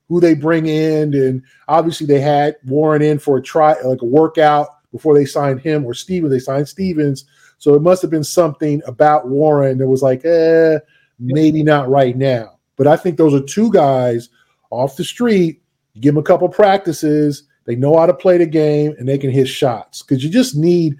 who 0.09 0.19
they 0.19 0.33
bring 0.33 0.67
in, 0.67 1.13
and 1.13 1.43
obviously 1.67 2.07
they 2.07 2.19
had 2.19 2.57
Warren 2.65 3.01
in 3.01 3.19
for 3.19 3.37
a 3.37 3.41
try, 3.41 3.79
like 3.81 4.01
a 4.01 4.05
workout 4.05 4.76
before 4.97 5.13
they 5.13 5.25
signed 5.25 5.61
him 5.61 5.85
or 5.85 5.93
Stevens. 5.93 6.31
They 6.31 6.39
signed 6.39 6.67
Stevens. 6.67 7.25
So 7.59 7.75
it 7.75 7.81
must 7.81 8.01
have 8.01 8.11
been 8.11 8.23
something 8.23 8.81
about 8.85 9.27
Warren 9.27 9.77
that 9.77 9.87
was 9.87 10.01
like, 10.01 10.25
eh, 10.25 10.79
maybe 11.19 11.63
not 11.63 11.89
right 11.89 12.17
now. 12.17 12.57
But 12.75 12.87
I 12.87 12.97
think 12.97 13.17
those 13.17 13.33
are 13.33 13.41
two 13.41 13.71
guys 13.71 14.29
off 14.69 14.97
the 14.97 15.03
street. 15.03 15.61
You 15.93 16.01
give 16.01 16.15
them 16.15 16.21
a 16.21 16.25
couple 16.25 16.49
practices. 16.49 17.43
They 17.65 17.75
know 17.75 17.97
how 17.97 18.05
to 18.05 18.13
play 18.13 18.37
the 18.37 18.45
game 18.45 18.95
and 18.97 19.07
they 19.07 19.17
can 19.17 19.31
hit 19.31 19.47
shots. 19.47 20.01
Because 20.01 20.23
you 20.23 20.29
just 20.29 20.55
need, 20.55 20.95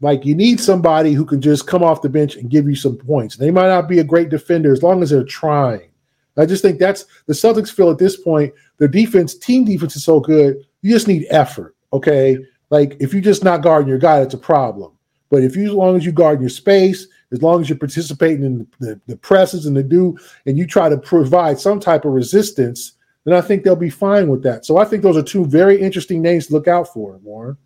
like, 0.00 0.24
you 0.24 0.34
need 0.34 0.60
somebody 0.60 1.12
who 1.12 1.24
can 1.24 1.40
just 1.40 1.66
come 1.66 1.82
off 1.82 2.02
the 2.02 2.08
bench 2.08 2.36
and 2.36 2.50
give 2.50 2.68
you 2.68 2.76
some 2.76 2.96
points. 2.96 3.36
They 3.36 3.50
might 3.50 3.68
not 3.68 3.88
be 3.88 3.98
a 3.98 4.04
great 4.04 4.28
defender 4.28 4.72
as 4.72 4.82
long 4.82 5.02
as 5.02 5.10
they're 5.10 5.24
trying. 5.24 5.90
I 6.38 6.44
just 6.44 6.62
think 6.62 6.78
that's 6.78 7.06
the 7.26 7.32
Celtics 7.32 7.72
feel 7.72 7.90
at 7.90 7.98
this 7.98 8.16
point. 8.16 8.52
Their 8.78 8.88
defense, 8.88 9.34
team 9.34 9.64
defense 9.64 9.96
is 9.96 10.04
so 10.04 10.20
good. 10.20 10.66
You 10.82 10.92
just 10.92 11.08
need 11.08 11.26
effort. 11.30 11.74
Okay. 11.92 12.38
Like 12.70 12.96
if 13.00 13.12
you're 13.12 13.22
just 13.22 13.44
not 13.44 13.62
guarding 13.62 13.88
your 13.88 13.98
guy, 13.98 14.20
it's 14.20 14.34
a 14.34 14.38
problem. 14.38 14.92
But 15.30 15.42
if 15.42 15.56
you, 15.56 15.66
as 15.66 15.72
long 15.72 15.96
as 15.96 16.04
you 16.04 16.12
guard 16.12 16.40
your 16.40 16.50
space, 16.50 17.06
as 17.32 17.42
long 17.42 17.60
as 17.60 17.68
you're 17.68 17.78
participating 17.78 18.44
in 18.44 18.66
the, 18.78 19.00
the 19.06 19.16
presses 19.16 19.66
and 19.66 19.76
the 19.76 19.82
do, 19.82 20.16
and 20.46 20.56
you 20.56 20.66
try 20.66 20.88
to 20.88 20.96
provide 20.96 21.58
some 21.58 21.80
type 21.80 22.04
of 22.04 22.12
resistance, 22.12 22.92
then 23.24 23.34
I 23.34 23.40
think 23.40 23.64
they'll 23.64 23.74
be 23.74 23.90
fine 23.90 24.28
with 24.28 24.42
that. 24.44 24.64
So 24.64 24.78
I 24.78 24.84
think 24.84 25.02
those 25.02 25.16
are 25.16 25.22
two 25.22 25.44
very 25.44 25.80
interesting 25.80 26.22
names 26.22 26.46
to 26.46 26.52
look 26.52 26.68
out 26.68 26.92
for, 26.92 27.18
Warren. 27.18 27.56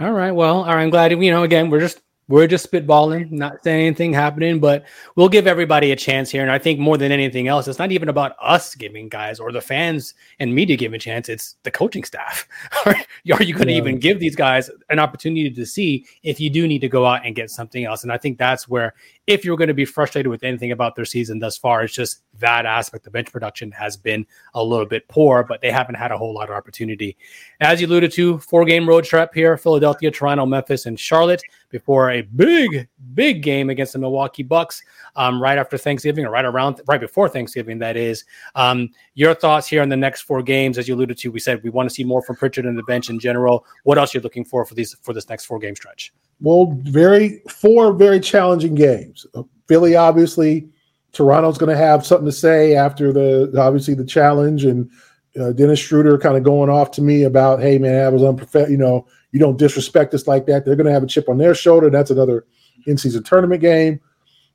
All 0.00 0.12
right. 0.12 0.32
Well, 0.32 0.58
all 0.58 0.74
right. 0.74 0.82
I'm 0.82 0.90
glad 0.90 1.12
you 1.12 1.30
know. 1.30 1.44
Again, 1.44 1.70
we're 1.70 1.80
just 1.80 2.00
we're 2.28 2.46
just 2.46 2.70
spitballing, 2.70 3.30
not 3.30 3.64
saying 3.64 3.86
anything 3.86 4.12
happening, 4.12 4.60
but 4.60 4.84
we'll 5.16 5.30
give 5.30 5.46
everybody 5.46 5.92
a 5.92 5.96
chance 5.96 6.30
here. 6.30 6.42
And 6.42 6.50
I 6.50 6.58
think 6.58 6.78
more 6.78 6.98
than 6.98 7.10
anything 7.10 7.48
else, 7.48 7.66
it's 7.66 7.78
not 7.78 7.90
even 7.90 8.10
about 8.10 8.36
us 8.40 8.74
giving 8.74 9.08
guys 9.08 9.40
or 9.40 9.50
the 9.50 9.62
fans 9.62 10.14
and 10.38 10.54
media 10.54 10.76
giving 10.76 10.96
a 10.96 10.98
chance. 10.98 11.30
It's 11.30 11.56
the 11.62 11.70
coaching 11.70 12.04
staff. 12.04 12.46
Are 12.86 12.94
you 13.24 13.54
going 13.54 13.66
to 13.66 13.72
yeah. 13.72 13.78
even 13.78 13.98
give 13.98 14.20
these 14.20 14.36
guys 14.36 14.70
an 14.90 14.98
opportunity 14.98 15.50
to 15.50 15.64
see 15.64 16.04
if 16.22 16.38
you 16.38 16.50
do 16.50 16.68
need 16.68 16.80
to 16.80 16.88
go 16.88 17.06
out 17.06 17.24
and 17.24 17.34
get 17.34 17.50
something 17.50 17.84
else? 17.84 18.02
And 18.02 18.12
I 18.12 18.18
think 18.18 18.36
that's 18.36 18.68
where, 18.68 18.94
if 19.26 19.44
you're 19.44 19.56
going 19.56 19.68
to 19.68 19.74
be 19.74 19.84
frustrated 19.84 20.30
with 20.30 20.42
anything 20.42 20.72
about 20.72 20.96
their 20.96 21.04
season 21.04 21.38
thus 21.38 21.56
far, 21.56 21.82
it's 21.82 21.94
just 21.94 22.22
that 22.38 22.66
aspect. 22.66 23.04
The 23.04 23.10
bench 23.10 23.30
production 23.32 23.70
has 23.72 23.96
been 23.96 24.26
a 24.54 24.62
little 24.62 24.86
bit 24.86 25.06
poor, 25.08 25.44
but 25.44 25.60
they 25.60 25.70
haven't 25.70 25.96
had 25.96 26.12
a 26.12 26.18
whole 26.18 26.34
lot 26.34 26.48
of 26.48 26.54
opportunity. 26.54 27.16
As 27.60 27.80
you 27.80 27.86
alluded 27.86 28.12
to, 28.12 28.38
four 28.38 28.64
game 28.64 28.88
road 28.88 29.04
trip 29.04 29.34
here 29.34 29.56
Philadelphia, 29.56 30.10
Toronto, 30.10 30.46
Memphis, 30.46 30.86
and 30.86 30.98
Charlotte 30.98 31.42
before 31.70 32.10
a 32.10 32.22
big, 32.22 32.88
big 33.14 33.42
game 33.42 33.70
against 33.70 33.92
the 33.92 33.98
Milwaukee 33.98 34.42
Bucks 34.42 34.82
um, 35.16 35.40
right 35.40 35.58
after 35.58 35.76
Thanksgiving 35.76 36.24
or 36.24 36.30
right 36.30 36.44
around, 36.44 36.80
right 36.86 37.00
before 37.00 37.28
Thanksgiving, 37.28 37.78
that 37.78 37.96
is. 37.96 38.24
Um, 38.54 38.90
your 39.14 39.34
thoughts 39.34 39.66
here 39.66 39.82
on 39.82 39.88
the 39.88 39.96
next 39.96 40.22
four 40.22 40.42
games, 40.42 40.78
as 40.78 40.88
you 40.88 40.94
alluded 40.94 41.18
to, 41.18 41.30
we 41.30 41.40
said 41.40 41.62
we 41.62 41.70
want 41.70 41.88
to 41.88 41.94
see 41.94 42.04
more 42.04 42.22
from 42.22 42.36
Pritchard 42.36 42.66
and 42.66 42.78
the 42.78 42.82
bench 42.84 43.10
in 43.10 43.18
general. 43.18 43.64
What 43.84 43.98
else 43.98 44.14
are 44.14 44.18
you 44.18 44.22
looking 44.22 44.44
for 44.44 44.64
for 44.64 44.74
these 44.74 44.96
for 45.02 45.12
this 45.12 45.28
next 45.28 45.44
four 45.44 45.58
game 45.58 45.76
stretch? 45.76 46.12
Well, 46.40 46.76
very 46.82 47.42
four 47.48 47.92
very 47.92 48.20
challenging 48.20 48.74
games. 48.74 49.26
Philly, 49.66 49.96
obviously, 49.96 50.68
Toronto's 51.12 51.58
going 51.58 51.74
to 51.74 51.76
have 51.76 52.06
something 52.06 52.26
to 52.26 52.32
say 52.32 52.74
after 52.74 53.12
the 53.12 53.52
obviously 53.58 53.94
the 53.94 54.04
challenge 54.04 54.64
and 54.64 54.90
uh, 55.38 55.52
Dennis 55.52 55.78
Schroeder 55.78 56.18
kind 56.18 56.36
of 56.36 56.42
going 56.42 56.70
off 56.70 56.90
to 56.92 57.02
me 57.02 57.24
about, 57.24 57.60
hey 57.60 57.78
man, 57.78 58.04
I 58.04 58.08
was 58.08 58.22
unprofessional. 58.22 58.70
You 58.70 58.78
know, 58.78 59.06
you 59.32 59.38
don't 59.38 59.58
disrespect 59.58 60.14
us 60.14 60.26
like 60.26 60.46
that. 60.46 60.64
They're 60.64 60.76
going 60.76 60.86
to 60.86 60.92
have 60.92 61.02
a 61.02 61.06
chip 61.06 61.28
on 61.28 61.38
their 61.38 61.54
shoulder. 61.54 61.90
That's 61.90 62.10
another 62.10 62.46
in-season 62.86 63.24
tournament 63.24 63.60
game. 63.60 64.00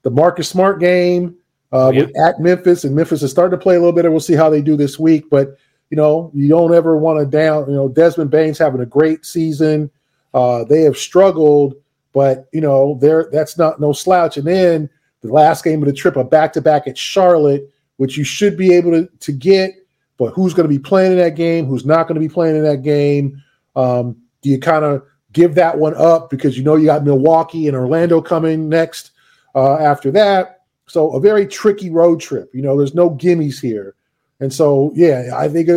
The 0.01 0.09
Marcus 0.09 0.49
Smart 0.49 0.79
game 0.79 1.35
uh, 1.71 1.91
yeah. 1.93 2.01
with, 2.01 2.17
at 2.19 2.39
Memphis, 2.39 2.83
and 2.83 2.95
Memphis 2.95 3.23
is 3.23 3.31
starting 3.31 3.57
to 3.57 3.63
play 3.63 3.75
a 3.75 3.79
little 3.79 3.93
bit. 3.93 4.09
We'll 4.09 4.19
see 4.19 4.33
how 4.33 4.49
they 4.49 4.61
do 4.61 4.75
this 4.75 4.99
week. 4.99 5.29
But 5.29 5.57
you 5.89 5.97
know, 5.97 6.31
you 6.33 6.49
don't 6.49 6.73
ever 6.73 6.97
want 6.97 7.19
to 7.19 7.25
down. 7.25 7.69
You 7.69 7.75
know, 7.75 7.87
Desmond 7.87 8.31
Bane's 8.31 8.57
having 8.57 8.81
a 8.81 8.85
great 8.85 9.25
season. 9.25 9.91
Uh, 10.33 10.63
they 10.63 10.81
have 10.81 10.97
struggled, 10.97 11.75
but 12.13 12.47
you 12.51 12.61
know, 12.61 12.97
they're 12.99 13.29
that's 13.31 13.57
not 13.57 13.79
no 13.79 13.93
slouch. 13.93 14.37
And 14.37 14.47
then 14.47 14.89
the 15.21 15.31
last 15.31 15.63
game 15.63 15.83
of 15.83 15.87
the 15.87 15.93
trip, 15.93 16.15
a 16.15 16.23
back-to-back 16.23 16.87
at 16.87 16.97
Charlotte, 16.97 17.69
which 17.97 18.17
you 18.17 18.23
should 18.23 18.57
be 18.57 18.73
able 18.73 18.91
to, 18.91 19.07
to 19.19 19.31
get. 19.31 19.75
But 20.17 20.33
who's 20.33 20.53
going 20.53 20.67
to 20.67 20.75
be 20.75 20.79
playing 20.79 21.11
in 21.11 21.17
that 21.19 21.35
game? 21.35 21.65
Who's 21.65 21.85
not 21.85 22.07
going 22.07 22.15
to 22.15 22.27
be 22.27 22.33
playing 22.33 22.55
in 22.55 22.63
that 22.63 22.81
game? 22.81 23.41
Um, 23.75 24.17
do 24.43 24.49
you 24.49 24.59
kind 24.59 24.85
of 24.85 25.03
give 25.31 25.55
that 25.55 25.77
one 25.77 25.95
up 25.95 26.29
because 26.29 26.55
you 26.57 26.63
know 26.63 26.75
you 26.75 26.85
got 26.85 27.03
Milwaukee 27.03 27.67
and 27.67 27.75
Orlando 27.75 28.21
coming 28.21 28.69
next 28.69 29.11
uh, 29.55 29.77
after 29.77 30.11
that? 30.11 30.61
So 30.85 31.11
a 31.13 31.19
very 31.19 31.47
tricky 31.47 31.89
road 31.89 32.19
trip. 32.19 32.51
You 32.53 32.61
know, 32.61 32.77
there's 32.77 32.93
no 32.93 33.09
gimmies 33.09 33.59
here. 33.59 33.95
And 34.39 34.53
so, 34.53 34.91
yeah, 34.93 35.31
I 35.35 35.47
think 35.47 35.69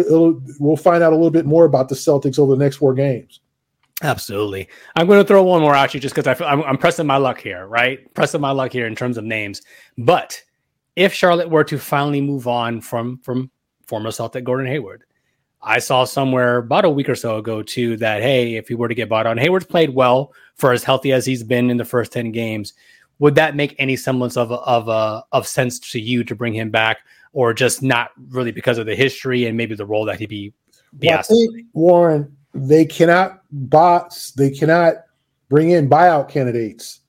we'll 0.58 0.76
find 0.76 1.02
out 1.02 1.12
a 1.12 1.16
little 1.16 1.30
bit 1.30 1.46
more 1.46 1.64
about 1.64 1.88
the 1.88 1.94
Celtics 1.94 2.38
over 2.38 2.54
the 2.54 2.62
next 2.62 2.76
four 2.76 2.94
games. 2.94 3.40
Absolutely. 4.02 4.68
I'm 4.96 5.06
going 5.06 5.20
to 5.20 5.26
throw 5.26 5.42
one 5.42 5.62
more 5.62 5.74
at 5.74 5.94
you 5.94 6.00
just 6.00 6.14
because 6.14 6.40
I'm, 6.40 6.62
I'm 6.62 6.76
pressing 6.76 7.06
my 7.06 7.16
luck 7.16 7.40
here, 7.40 7.66
right? 7.66 8.12
Pressing 8.14 8.40
my 8.40 8.50
luck 8.50 8.72
here 8.72 8.86
in 8.86 8.94
terms 8.94 9.16
of 9.16 9.24
names. 9.24 9.62
But 9.96 10.42
if 10.96 11.14
Charlotte 11.14 11.48
were 11.48 11.64
to 11.64 11.78
finally 11.78 12.20
move 12.20 12.48
on 12.48 12.80
from 12.80 13.18
from 13.18 13.50
former 13.86 14.10
Celtic 14.10 14.44
Gordon 14.44 14.66
Hayward, 14.66 15.04
I 15.66 15.80
saw 15.80 16.04
somewhere 16.04 16.58
about 16.58 16.84
a 16.84 16.90
week 16.90 17.08
or 17.08 17.16
so 17.16 17.38
ago 17.38 17.60
too 17.60 17.96
that 17.96 18.22
hey, 18.22 18.54
if 18.54 18.68
he 18.68 18.74
were 18.76 18.86
to 18.86 18.94
get 18.94 19.08
bought 19.08 19.26
on, 19.26 19.36
Hayward's 19.36 19.66
played 19.66 19.90
well 19.90 20.32
for 20.54 20.72
as 20.72 20.84
healthy 20.84 21.12
as 21.12 21.26
he's 21.26 21.42
been 21.42 21.70
in 21.70 21.76
the 21.76 21.84
first 21.84 22.12
ten 22.12 22.30
games. 22.30 22.72
Would 23.18 23.34
that 23.34 23.56
make 23.56 23.74
any 23.78 23.96
semblance 23.96 24.36
of 24.36 24.52
of 24.52 24.88
uh, 24.88 25.22
of 25.32 25.46
sense 25.46 25.80
to 25.90 26.00
you 26.00 26.22
to 26.22 26.36
bring 26.36 26.54
him 26.54 26.70
back, 26.70 26.98
or 27.32 27.52
just 27.52 27.82
not 27.82 28.10
really 28.28 28.52
because 28.52 28.78
of 28.78 28.86
the 28.86 28.94
history 28.94 29.46
and 29.46 29.56
maybe 29.56 29.74
the 29.74 29.84
role 29.84 30.04
that 30.04 30.20
he 30.20 30.26
be 30.26 30.52
be 31.00 31.08
well, 31.08 31.18
asked? 31.18 31.32
Warren, 31.72 32.36
they 32.54 32.84
cannot 32.84 33.42
bots, 33.50 34.30
they 34.32 34.50
cannot 34.50 34.94
bring 35.48 35.70
in 35.70 35.90
buyout 35.90 36.28
candidates. 36.28 37.00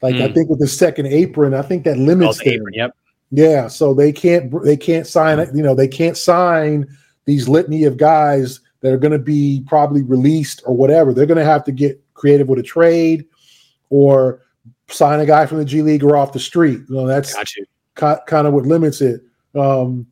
Like 0.00 0.14
mm. 0.14 0.22
I 0.22 0.28
hmm. 0.28 0.34
think 0.34 0.48
with 0.48 0.60
the 0.60 0.68
second 0.68 1.06
apron, 1.08 1.52
I 1.52 1.62
think 1.62 1.84
that 1.84 1.98
limits 1.98 2.40
oh, 2.40 2.44
the 2.44 2.54
apron, 2.54 2.74
Yep. 2.74 2.96
Yeah, 3.30 3.68
so 3.68 3.92
they 3.92 4.12
can't 4.12 4.50
they 4.64 4.78
can't 4.78 5.06
sign. 5.06 5.38
You 5.54 5.62
know, 5.62 5.74
they 5.74 5.88
can't 5.88 6.16
sign 6.16 6.86
these 7.28 7.46
litany 7.46 7.84
of 7.84 7.98
guys 7.98 8.60
that 8.80 8.90
are 8.90 8.96
going 8.96 9.12
to 9.12 9.18
be 9.18 9.62
probably 9.66 10.02
released 10.02 10.62
or 10.64 10.74
whatever. 10.74 11.12
They're 11.12 11.26
going 11.26 11.36
to 11.36 11.44
have 11.44 11.62
to 11.64 11.72
get 11.72 12.02
creative 12.14 12.48
with 12.48 12.58
a 12.58 12.62
trade 12.62 13.26
or 13.90 14.40
sign 14.88 15.20
a 15.20 15.26
guy 15.26 15.44
from 15.44 15.58
the 15.58 15.64
G 15.66 15.82
League 15.82 16.02
or 16.02 16.16
off 16.16 16.32
the 16.32 16.40
street. 16.40 16.80
You 16.88 16.96
know, 16.96 17.06
that's 17.06 17.34
kind 17.94 18.46
of 18.46 18.54
what 18.54 18.64
limits 18.64 19.02
it. 19.02 19.20
Um, 19.54 20.06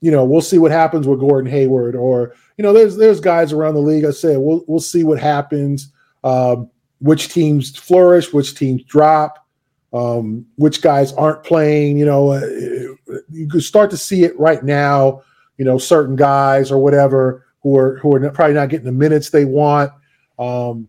you 0.00 0.10
know, 0.10 0.24
we'll 0.24 0.40
see 0.40 0.56
what 0.56 0.70
happens 0.70 1.06
with 1.06 1.20
Gordon 1.20 1.50
Hayward, 1.50 1.94
or 1.94 2.34
you 2.56 2.62
know, 2.62 2.72
there's 2.72 2.96
there's 2.96 3.20
guys 3.20 3.52
around 3.52 3.74
the 3.74 3.80
league. 3.80 4.06
I 4.06 4.10
said 4.10 4.38
we'll 4.38 4.64
we'll 4.66 4.80
see 4.80 5.04
what 5.04 5.20
happens. 5.20 5.92
Um, 6.24 6.70
which 7.00 7.28
teams 7.28 7.76
flourish, 7.76 8.32
which 8.32 8.54
teams 8.54 8.82
drop, 8.84 9.46
um, 9.92 10.46
which 10.56 10.80
guys 10.80 11.12
aren't 11.12 11.44
playing. 11.44 11.98
You 11.98 12.06
know, 12.06 12.30
uh, 12.30 12.40
you 13.30 13.46
could 13.50 13.62
start 13.62 13.90
to 13.90 13.98
see 13.98 14.24
it 14.24 14.38
right 14.38 14.62
now. 14.64 15.22
You 15.62 15.66
know, 15.66 15.78
certain 15.78 16.16
guys 16.16 16.72
or 16.72 16.78
whatever 16.78 17.46
who 17.62 17.78
are 17.78 17.98
who 17.98 18.16
are 18.16 18.30
probably 18.30 18.54
not 18.54 18.68
getting 18.68 18.84
the 18.84 18.90
minutes 18.90 19.30
they 19.30 19.44
want. 19.44 19.92
Um, 20.40 20.88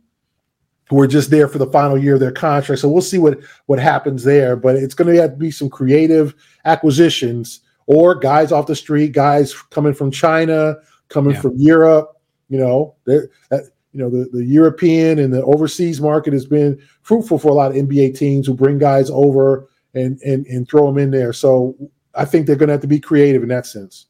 who 0.90 1.00
are 1.00 1.08
just 1.08 1.30
there 1.30 1.48
for 1.48 1.60
the 1.60 1.68
final 1.68 1.98
year 1.98 2.16
of 2.16 2.20
their 2.20 2.32
contract. 2.32 2.82
So 2.82 2.90
we'll 2.90 3.04
see 3.04 3.20
what 3.20 3.40
what 3.68 3.78
happens 3.78 4.24
there. 4.24 4.56
But 4.56 4.78
it's 4.78 4.96
going 4.96 5.14
to 5.14 5.22
have 5.22 5.32
to 5.32 5.38
be 5.38 5.52
some 5.52 5.70
creative 5.70 6.34
acquisitions 6.66 7.62
or 7.86 8.16
guys 8.16 8.52
off 8.52 8.66
the 8.66 8.76
street, 8.76 9.12
guys 9.12 9.54
coming 9.54 9.94
from 9.94 10.10
China, 10.10 10.78
coming 11.10 11.36
yeah. 11.36 11.42
from 11.42 11.54
Europe. 11.58 12.10
You 12.50 12.58
know, 12.58 12.96
uh, 13.08 13.58
you 13.92 14.00
know 14.00 14.10
the, 14.10 14.28
the 14.34 14.44
European 14.44 15.20
and 15.20 15.32
the 15.32 15.44
overseas 15.44 16.02
market 16.02 16.34
has 16.34 16.48
been 16.48 16.82
fruitful 17.04 17.38
for 17.38 17.50
a 17.50 17.54
lot 17.54 17.72
of 17.72 17.78
NBA 17.78 18.18
teams 18.18 18.48
who 18.48 18.56
bring 18.56 18.80
guys 18.80 19.12
over 19.12 19.70
and 19.94 20.20
and 20.22 20.48
and 20.48 20.68
throw 20.68 20.88
them 20.88 20.98
in 20.98 21.12
there. 21.12 21.32
So 21.32 21.76
I 22.16 22.26
think 22.26 22.48
they're 22.48 22.56
going 22.56 22.68
to 22.68 22.74
have 22.74 22.82
to 22.82 22.88
be 22.88 23.00
creative 23.00 23.44
in 23.44 23.50
that 23.50 23.66
sense. 23.66 24.08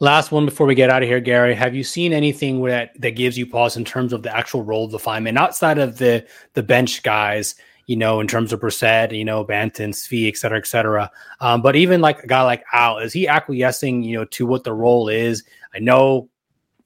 Last 0.00 0.32
one 0.32 0.44
before 0.44 0.66
we 0.66 0.74
get 0.74 0.90
out 0.90 1.02
of 1.02 1.08
here, 1.08 1.20
Gary. 1.20 1.54
Have 1.54 1.74
you 1.74 1.84
seen 1.84 2.12
anything 2.12 2.62
that 2.64 2.98
that 3.00 3.12
gives 3.12 3.36
you 3.36 3.46
pause 3.46 3.76
in 3.76 3.84
terms 3.84 4.12
of 4.12 4.22
the 4.22 4.34
actual 4.34 4.62
role 4.62 4.84
of 4.84 4.90
the 4.90 4.98
fireman 4.98 5.36
outside 5.36 5.78
of 5.78 5.98
the 5.98 6.26
the 6.54 6.62
bench 6.62 7.02
guys? 7.02 7.54
you 7.86 7.96
know, 7.96 8.18
in 8.20 8.26
terms 8.26 8.52
of 8.52 8.60
Brissett, 8.60 9.16
you 9.16 9.24
know, 9.24 9.44
Banton, 9.44 9.90
Svi, 9.90 10.28
et 10.28 10.36
cetera, 10.36 10.58
et 10.58 10.66
cetera. 10.66 11.10
Um, 11.40 11.62
but 11.62 11.76
even 11.76 12.00
like 12.00 12.22
a 12.22 12.26
guy 12.26 12.42
like 12.42 12.64
Al, 12.72 12.98
is 12.98 13.12
he 13.12 13.28
acquiescing, 13.28 14.02
you 14.02 14.18
know, 14.18 14.24
to 14.24 14.44
what 14.44 14.64
the 14.64 14.72
role 14.72 15.08
is? 15.08 15.44
I 15.72 15.78
know 15.78 16.28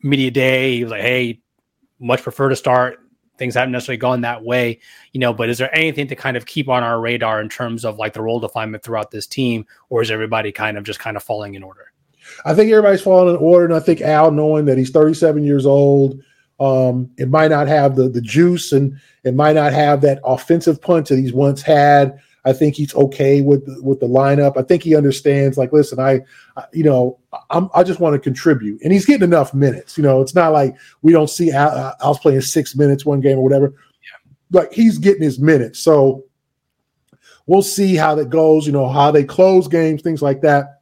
media 0.03 0.31
day, 0.31 0.77
he 0.77 0.85
was 0.85 0.91
like, 0.91 1.01
hey, 1.01 1.41
much 1.99 2.23
prefer 2.23 2.51
to 2.51 2.57
start. 2.57 2.99
Things 3.39 3.55
haven't 3.55 3.73
necessarily 3.73 3.97
gone 3.97 4.21
that 4.21 4.45
way, 4.45 4.81
you 5.13 5.21
know, 5.21 5.33
but 5.33 5.49
is 5.49 5.57
there 5.57 5.75
anything 5.75 6.09
to 6.09 6.17
kind 6.17 6.37
of 6.37 6.45
keep 6.45 6.69
on 6.69 6.83
our 6.83 7.01
radar 7.01 7.41
in 7.41 7.49
terms 7.49 7.87
of 7.87 7.97
like 7.97 8.13
the 8.13 8.21
role 8.21 8.39
definement 8.39 8.83
throughout 8.83 9.11
this 9.11 9.27
team, 9.27 9.67
or 9.89 10.03
is 10.03 10.11
everybody 10.11 10.53
kind 10.53 10.77
of 10.77 10.85
just 10.85 11.01
kind 11.01 11.17
of 11.17 11.23
falling 11.23 11.55
in 11.55 11.63
order? 11.63 11.90
I 12.45 12.55
think 12.55 12.71
everybody's 12.71 13.03
falling 13.03 13.35
in 13.35 13.41
order, 13.41 13.67
and 13.67 13.75
I 13.75 13.81
think 13.81 14.01
Al, 14.01 14.31
knowing 14.31 14.65
that 14.67 14.79
he's 14.79 14.91
37 14.91 15.45
years 15.45 15.67
old, 15.67 16.21
um, 16.61 17.11
it 17.17 17.31
might 17.31 17.51
not 17.51 17.69
have 17.69 17.97
the 17.97 18.09
the 18.09 18.21
juice 18.21 18.73
and 18.73 19.01
it 19.25 19.35
might 19.35 19.55
not 19.55 19.73
have 19.73 20.03
that 20.03 20.21
offensive 20.25 20.81
punch 20.81 21.09
that 21.09 21.19
he's 21.19 21.33
once 21.33 21.63
had. 21.63 22.21
I 22.45 22.53
think 22.55 22.75
he's 22.75 22.95
okay 22.95 23.43
with 23.43 23.67
the, 23.67 23.83
with 23.83 24.01
the 24.01 24.07
lineup. 24.07 24.57
I 24.57 24.63
think 24.63 24.83
he 24.83 24.97
understands. 24.97 25.59
Like, 25.59 25.73
listen, 25.73 25.99
I, 25.99 26.21
I 26.57 26.65
you 26.73 26.85
know, 26.85 27.19
I'm, 27.51 27.69
i 27.75 27.83
just 27.83 28.01
want 28.01 28.15
to 28.15 28.19
contribute, 28.19 28.81
and 28.83 28.93
he's 28.93 29.05
getting 29.05 29.29
enough 29.29 29.53
minutes. 29.53 29.99
You 29.99 30.05
know, 30.05 30.21
it's 30.23 30.35
not 30.35 30.53
like 30.53 30.75
we 31.03 31.13
don't 31.13 31.29
see 31.29 31.51
Al, 31.51 31.69
uh, 31.69 31.95
Al's 32.03 32.19
playing 32.19 32.41
six 32.41 32.75
minutes 32.77 33.05
one 33.05 33.21
game 33.21 33.39
or 33.39 33.45
whatever. 33.45 33.75
Yeah. 34.03 34.61
Like 34.61 34.73
he's 34.73 34.99
getting 34.99 35.23
his 35.23 35.39
minutes, 35.39 35.81
so 35.81 36.25
we'll 37.47 37.63
see 37.63 37.95
how 37.95 38.15
that 38.15 38.31
goes. 38.31 38.67
You 38.67 38.73
know, 38.73 38.89
how 38.89 39.11
they 39.11 39.25
close 39.25 39.69
games, 39.69 40.03
things 40.03 40.23
like 40.23 40.41
that. 40.43 40.80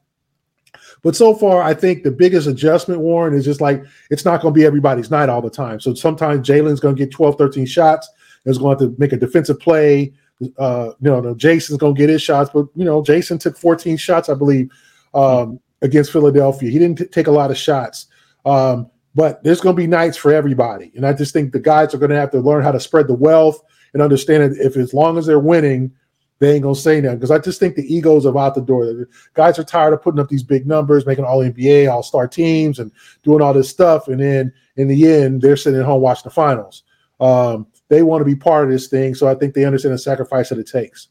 But 1.03 1.17
so 1.17 1.35
far, 1.35 1.63
I 1.63 1.75
think 1.75 2.03
the 2.03 2.11
biggest 2.11 2.47
adjustment, 2.47 3.01
Warren, 3.01 3.35
is 3.35 3.45
just 3.45 3.61
like 3.61 3.85
it's 4.11 4.25
not 4.25 4.41
going 4.41 4.53
to 4.53 4.59
be 4.59 4.67
everybody's 4.67 5.11
night 5.11 5.29
all 5.29 5.43
the 5.43 5.51
time. 5.51 5.81
So 5.81 5.95
sometimes 5.95 6.47
Jalen's 6.47 6.81
going 6.81 6.97
to 6.97 7.05
get 7.05 7.13
12, 7.13 7.37
13 7.37 7.67
shots. 7.67 8.09
Is 8.45 8.57
going 8.57 8.79
to 8.79 8.95
make 8.99 9.13
a 9.13 9.17
defensive 9.17 9.61
play. 9.61 10.13
Uh, 10.57 10.93
you 11.01 11.11
know, 11.11 11.35
Jayson's 11.35 11.77
going 11.77 11.95
to 11.95 11.99
get 11.99 12.09
his 12.09 12.23
shots, 12.23 12.51
but 12.55 12.67
you 12.75 12.85
know, 12.85 13.03
Jason 13.03 13.37
took 13.37 13.59
14 13.59 13.97
shots, 13.99 14.29
I 14.29 14.35
believe, 14.35 14.71
um, 15.13 15.61
against 15.83 16.13
Philadelphia. 16.13 16.71
He 16.71 16.79
didn't 16.79 16.99
t- 16.99 17.05
take 17.07 17.27
a 17.27 17.33
lot 17.33 17.51
of 17.51 17.59
shots. 17.59 18.07
Um, 18.47 18.91
but 19.15 19.43
there's 19.43 19.61
going 19.61 19.75
to 19.75 19.83
be 19.83 19.87
nights 19.87 20.17
for 20.17 20.33
everybody. 20.33 20.93
And 20.95 21.05
I 21.05 21.13
just 21.13 21.33
think 21.33 21.53
the 21.53 21.59
guys 21.59 21.93
are 21.93 21.99
going 21.99 22.11
to 22.11 22.17
have 22.17 22.31
to 22.31 22.41
learn 22.41 22.63
how 22.63 22.73
to 22.73 22.81
spread 22.81 23.09
the 23.09 23.15
wealth 23.15 23.61
and 23.93 24.01
understand 24.01 24.55
that 24.55 24.65
if 24.65 24.77
as 24.77 24.95
long 24.95 25.19
as 25.19 25.27
they're 25.27 25.41
winning, 25.41 25.93
they 26.39 26.53
ain't 26.53 26.63
gonna 26.63 26.75
say 26.75 27.01
that 27.01 27.15
because 27.15 27.31
I 27.31 27.39
just 27.39 27.59
think 27.59 27.75
the 27.75 27.95
egos 27.95 28.27
are 28.27 28.39
out 28.39 28.55
the 28.55 28.61
door. 28.61 28.87
The 28.87 29.09
guys 29.35 29.59
are 29.59 29.65
tired 29.65 29.93
of 29.93 30.03
putting 30.03 30.21
up 30.21 30.29
these 30.29 30.43
big 30.43 30.67
numbers, 30.67 31.07
making 31.07 31.25
all 31.25 31.39
NBA, 31.39 31.91
all 31.91 32.03
star 32.03 32.29
teams, 32.29 32.79
and 32.79 32.93
doing 33.23 33.43
all 33.43 33.53
this 33.53 33.69
stuff, 33.69 34.09
and 34.09 34.21
then 34.21 34.53
in 34.77 34.89
the 34.89 35.11
end, 35.13 35.43
they're 35.43 35.57
sitting 35.57 35.81
at 35.81 35.87
home 35.87 36.01
watching 36.01 36.25
the 36.25 36.31
finals. 36.31 36.85
Um, 37.21 37.67
they 37.89 38.03
want 38.03 38.21
to 38.21 38.25
be 38.25 38.37
part 38.37 38.65
of 38.65 38.71
this 38.71 38.87
thing, 38.87 39.15
so 39.15 39.27
I 39.27 39.35
think 39.35 39.55
they 39.55 39.65
understand 39.65 39.95
the 39.95 39.99
sacrifice 39.99 40.51
that 40.51 40.59
it 40.59 40.69
takes. 40.69 41.09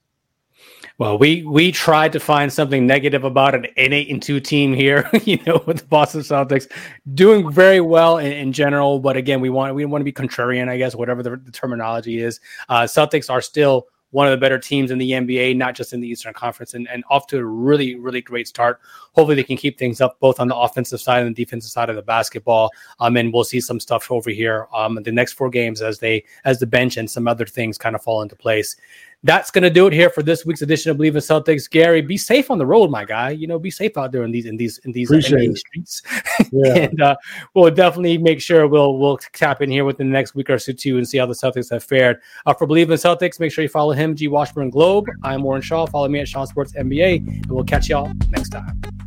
Well, 0.99 1.19
we 1.19 1.43
we 1.43 1.71
tried 1.71 2.11
to 2.13 2.19
find 2.19 2.51
something 2.51 2.87
negative 2.87 3.23
about 3.23 3.53
an, 3.53 3.65
an 3.77 3.93
eight 3.93 4.09
and 4.09 4.21
two 4.21 4.39
team 4.39 4.73
here, 4.73 5.07
you 5.25 5.37
know, 5.45 5.61
with 5.67 5.79
the 5.79 5.85
Boston 5.85 6.21
Celtics 6.21 6.71
doing 7.13 7.51
very 7.51 7.81
well 7.81 8.17
in, 8.17 8.31
in, 8.31 8.51
general. 8.51 8.99
But 8.99 9.15
again, 9.15 9.39
we 9.39 9.49
want 9.49 9.75
we 9.75 9.85
want 9.85 10.01
to 10.01 10.05
be 10.05 10.11
contrarian, 10.11 10.69
I 10.69 10.77
guess, 10.77 10.95
whatever 10.95 11.21
the, 11.21 11.35
the 11.37 11.51
terminology 11.51 12.19
is. 12.19 12.39
Uh, 12.67 12.83
Celtics 12.83 13.29
are 13.29 13.41
still 13.41 13.87
one 14.11 14.27
of 14.27 14.31
the 14.31 14.37
better 14.37 14.57
teams 14.57 14.91
in 14.91 14.97
the 14.97 15.11
NBA, 15.11 15.55
not 15.57 15.75
just 15.75 15.93
in 15.93 15.99
the 15.99 16.07
Eastern 16.07 16.33
Conference, 16.33 16.73
and, 16.73 16.87
and 16.89 17.03
off 17.09 17.27
to 17.27 17.37
a 17.37 17.45
really, 17.45 17.95
really 17.95 18.21
great 18.21 18.47
start. 18.47 18.79
Hopefully, 19.13 19.35
they 19.35 19.43
can 19.43 19.57
keep 19.57 19.77
things 19.77 19.99
up 20.01 20.19
both 20.19 20.39
on 20.39 20.47
the 20.47 20.55
offensive 20.55 21.01
side 21.01 21.25
and 21.25 21.35
the 21.35 21.45
defensive 21.45 21.71
side 21.71 21.89
of 21.89 21.95
the 21.95 22.01
basketball. 22.01 22.71
Um, 22.99 23.17
and 23.17 23.33
we'll 23.33 23.43
see 23.43 23.61
some 23.61 23.79
stuff 23.79 24.11
over 24.11 24.29
here 24.29 24.67
um, 24.73 24.95
the 25.03 25.11
next 25.11 25.33
four 25.33 25.49
games 25.49 25.81
as 25.81 25.99
they 25.99 26.23
as 26.45 26.59
the 26.59 26.67
bench 26.67 26.97
and 26.97 27.09
some 27.09 27.27
other 27.27 27.45
things 27.45 27.77
kind 27.77 27.95
of 27.95 28.01
fall 28.01 28.21
into 28.21 28.35
place 28.35 28.75
that's 29.23 29.49
going 29.49 29.63
to 29.63 29.69
do 29.69 29.87
it 29.87 29.93
here 29.93 30.09
for 30.09 30.21
this 30.21 30.45
week's 30.45 30.61
edition 30.61 30.91
of 30.91 30.97
Bleav 30.97 31.09
in 31.09 31.15
Celtics. 31.15 31.69
Gary, 31.69 32.01
be 32.01 32.17
safe 32.17 32.51
on 32.51 32.57
the 32.57 32.65
road, 32.65 32.91
my 32.91 33.03
guy. 33.03 33.31
You 33.31 33.47
know, 33.47 33.57
be 33.57 33.71
safe 33.71 33.97
out 33.97 34.11
there 34.11 34.23
in 34.23 34.31
these 34.31 34.45
in 34.45 34.57
these 34.57 34.77
in 34.79 34.91
these 34.91 35.07
streets. 35.07 36.01
Yeah. 36.51 36.75
and 36.75 37.01
uh, 37.01 37.15
we'll 37.55 37.71
definitely 37.71 38.17
make 38.17 38.39
sure 38.39 38.67
we'll 38.67 38.97
we'll 38.97 39.17
tap 39.17 39.61
in 39.61 39.69
here 39.71 39.85
within 39.85 40.07
the 40.07 40.13
next 40.13 40.35
week 40.35 40.49
or 40.49 40.59
so 40.59 40.71
too 40.71 40.97
and 40.97 41.07
see 41.07 41.17
how 41.17 41.25
the 41.25 41.33
Celtics 41.33 41.69
have 41.71 41.83
fared. 41.83 42.21
Uh, 42.45 42.53
for 42.53 42.67
Bleav 42.67 42.83
in 42.83 42.89
Celtics, 42.91 43.39
make 43.39 43.51
sure 43.51 43.63
you 43.63 43.69
follow 43.69 43.91
him, 43.91 44.15
G 44.15 44.27
Washburn 44.27 44.69
Globe. 44.69 45.07
I'm 45.23 45.41
Warren 45.41 45.61
Shaw. 45.61 45.87
Follow 45.87 46.07
me 46.07 46.19
at 46.19 46.27
Sean 46.27 46.47
Sports 46.47 46.73
NBA, 46.73 47.27
and 47.27 47.45
we'll 47.47 47.65
catch 47.65 47.89
y'all 47.89 48.11
next 48.29 48.49
time. 48.49 49.06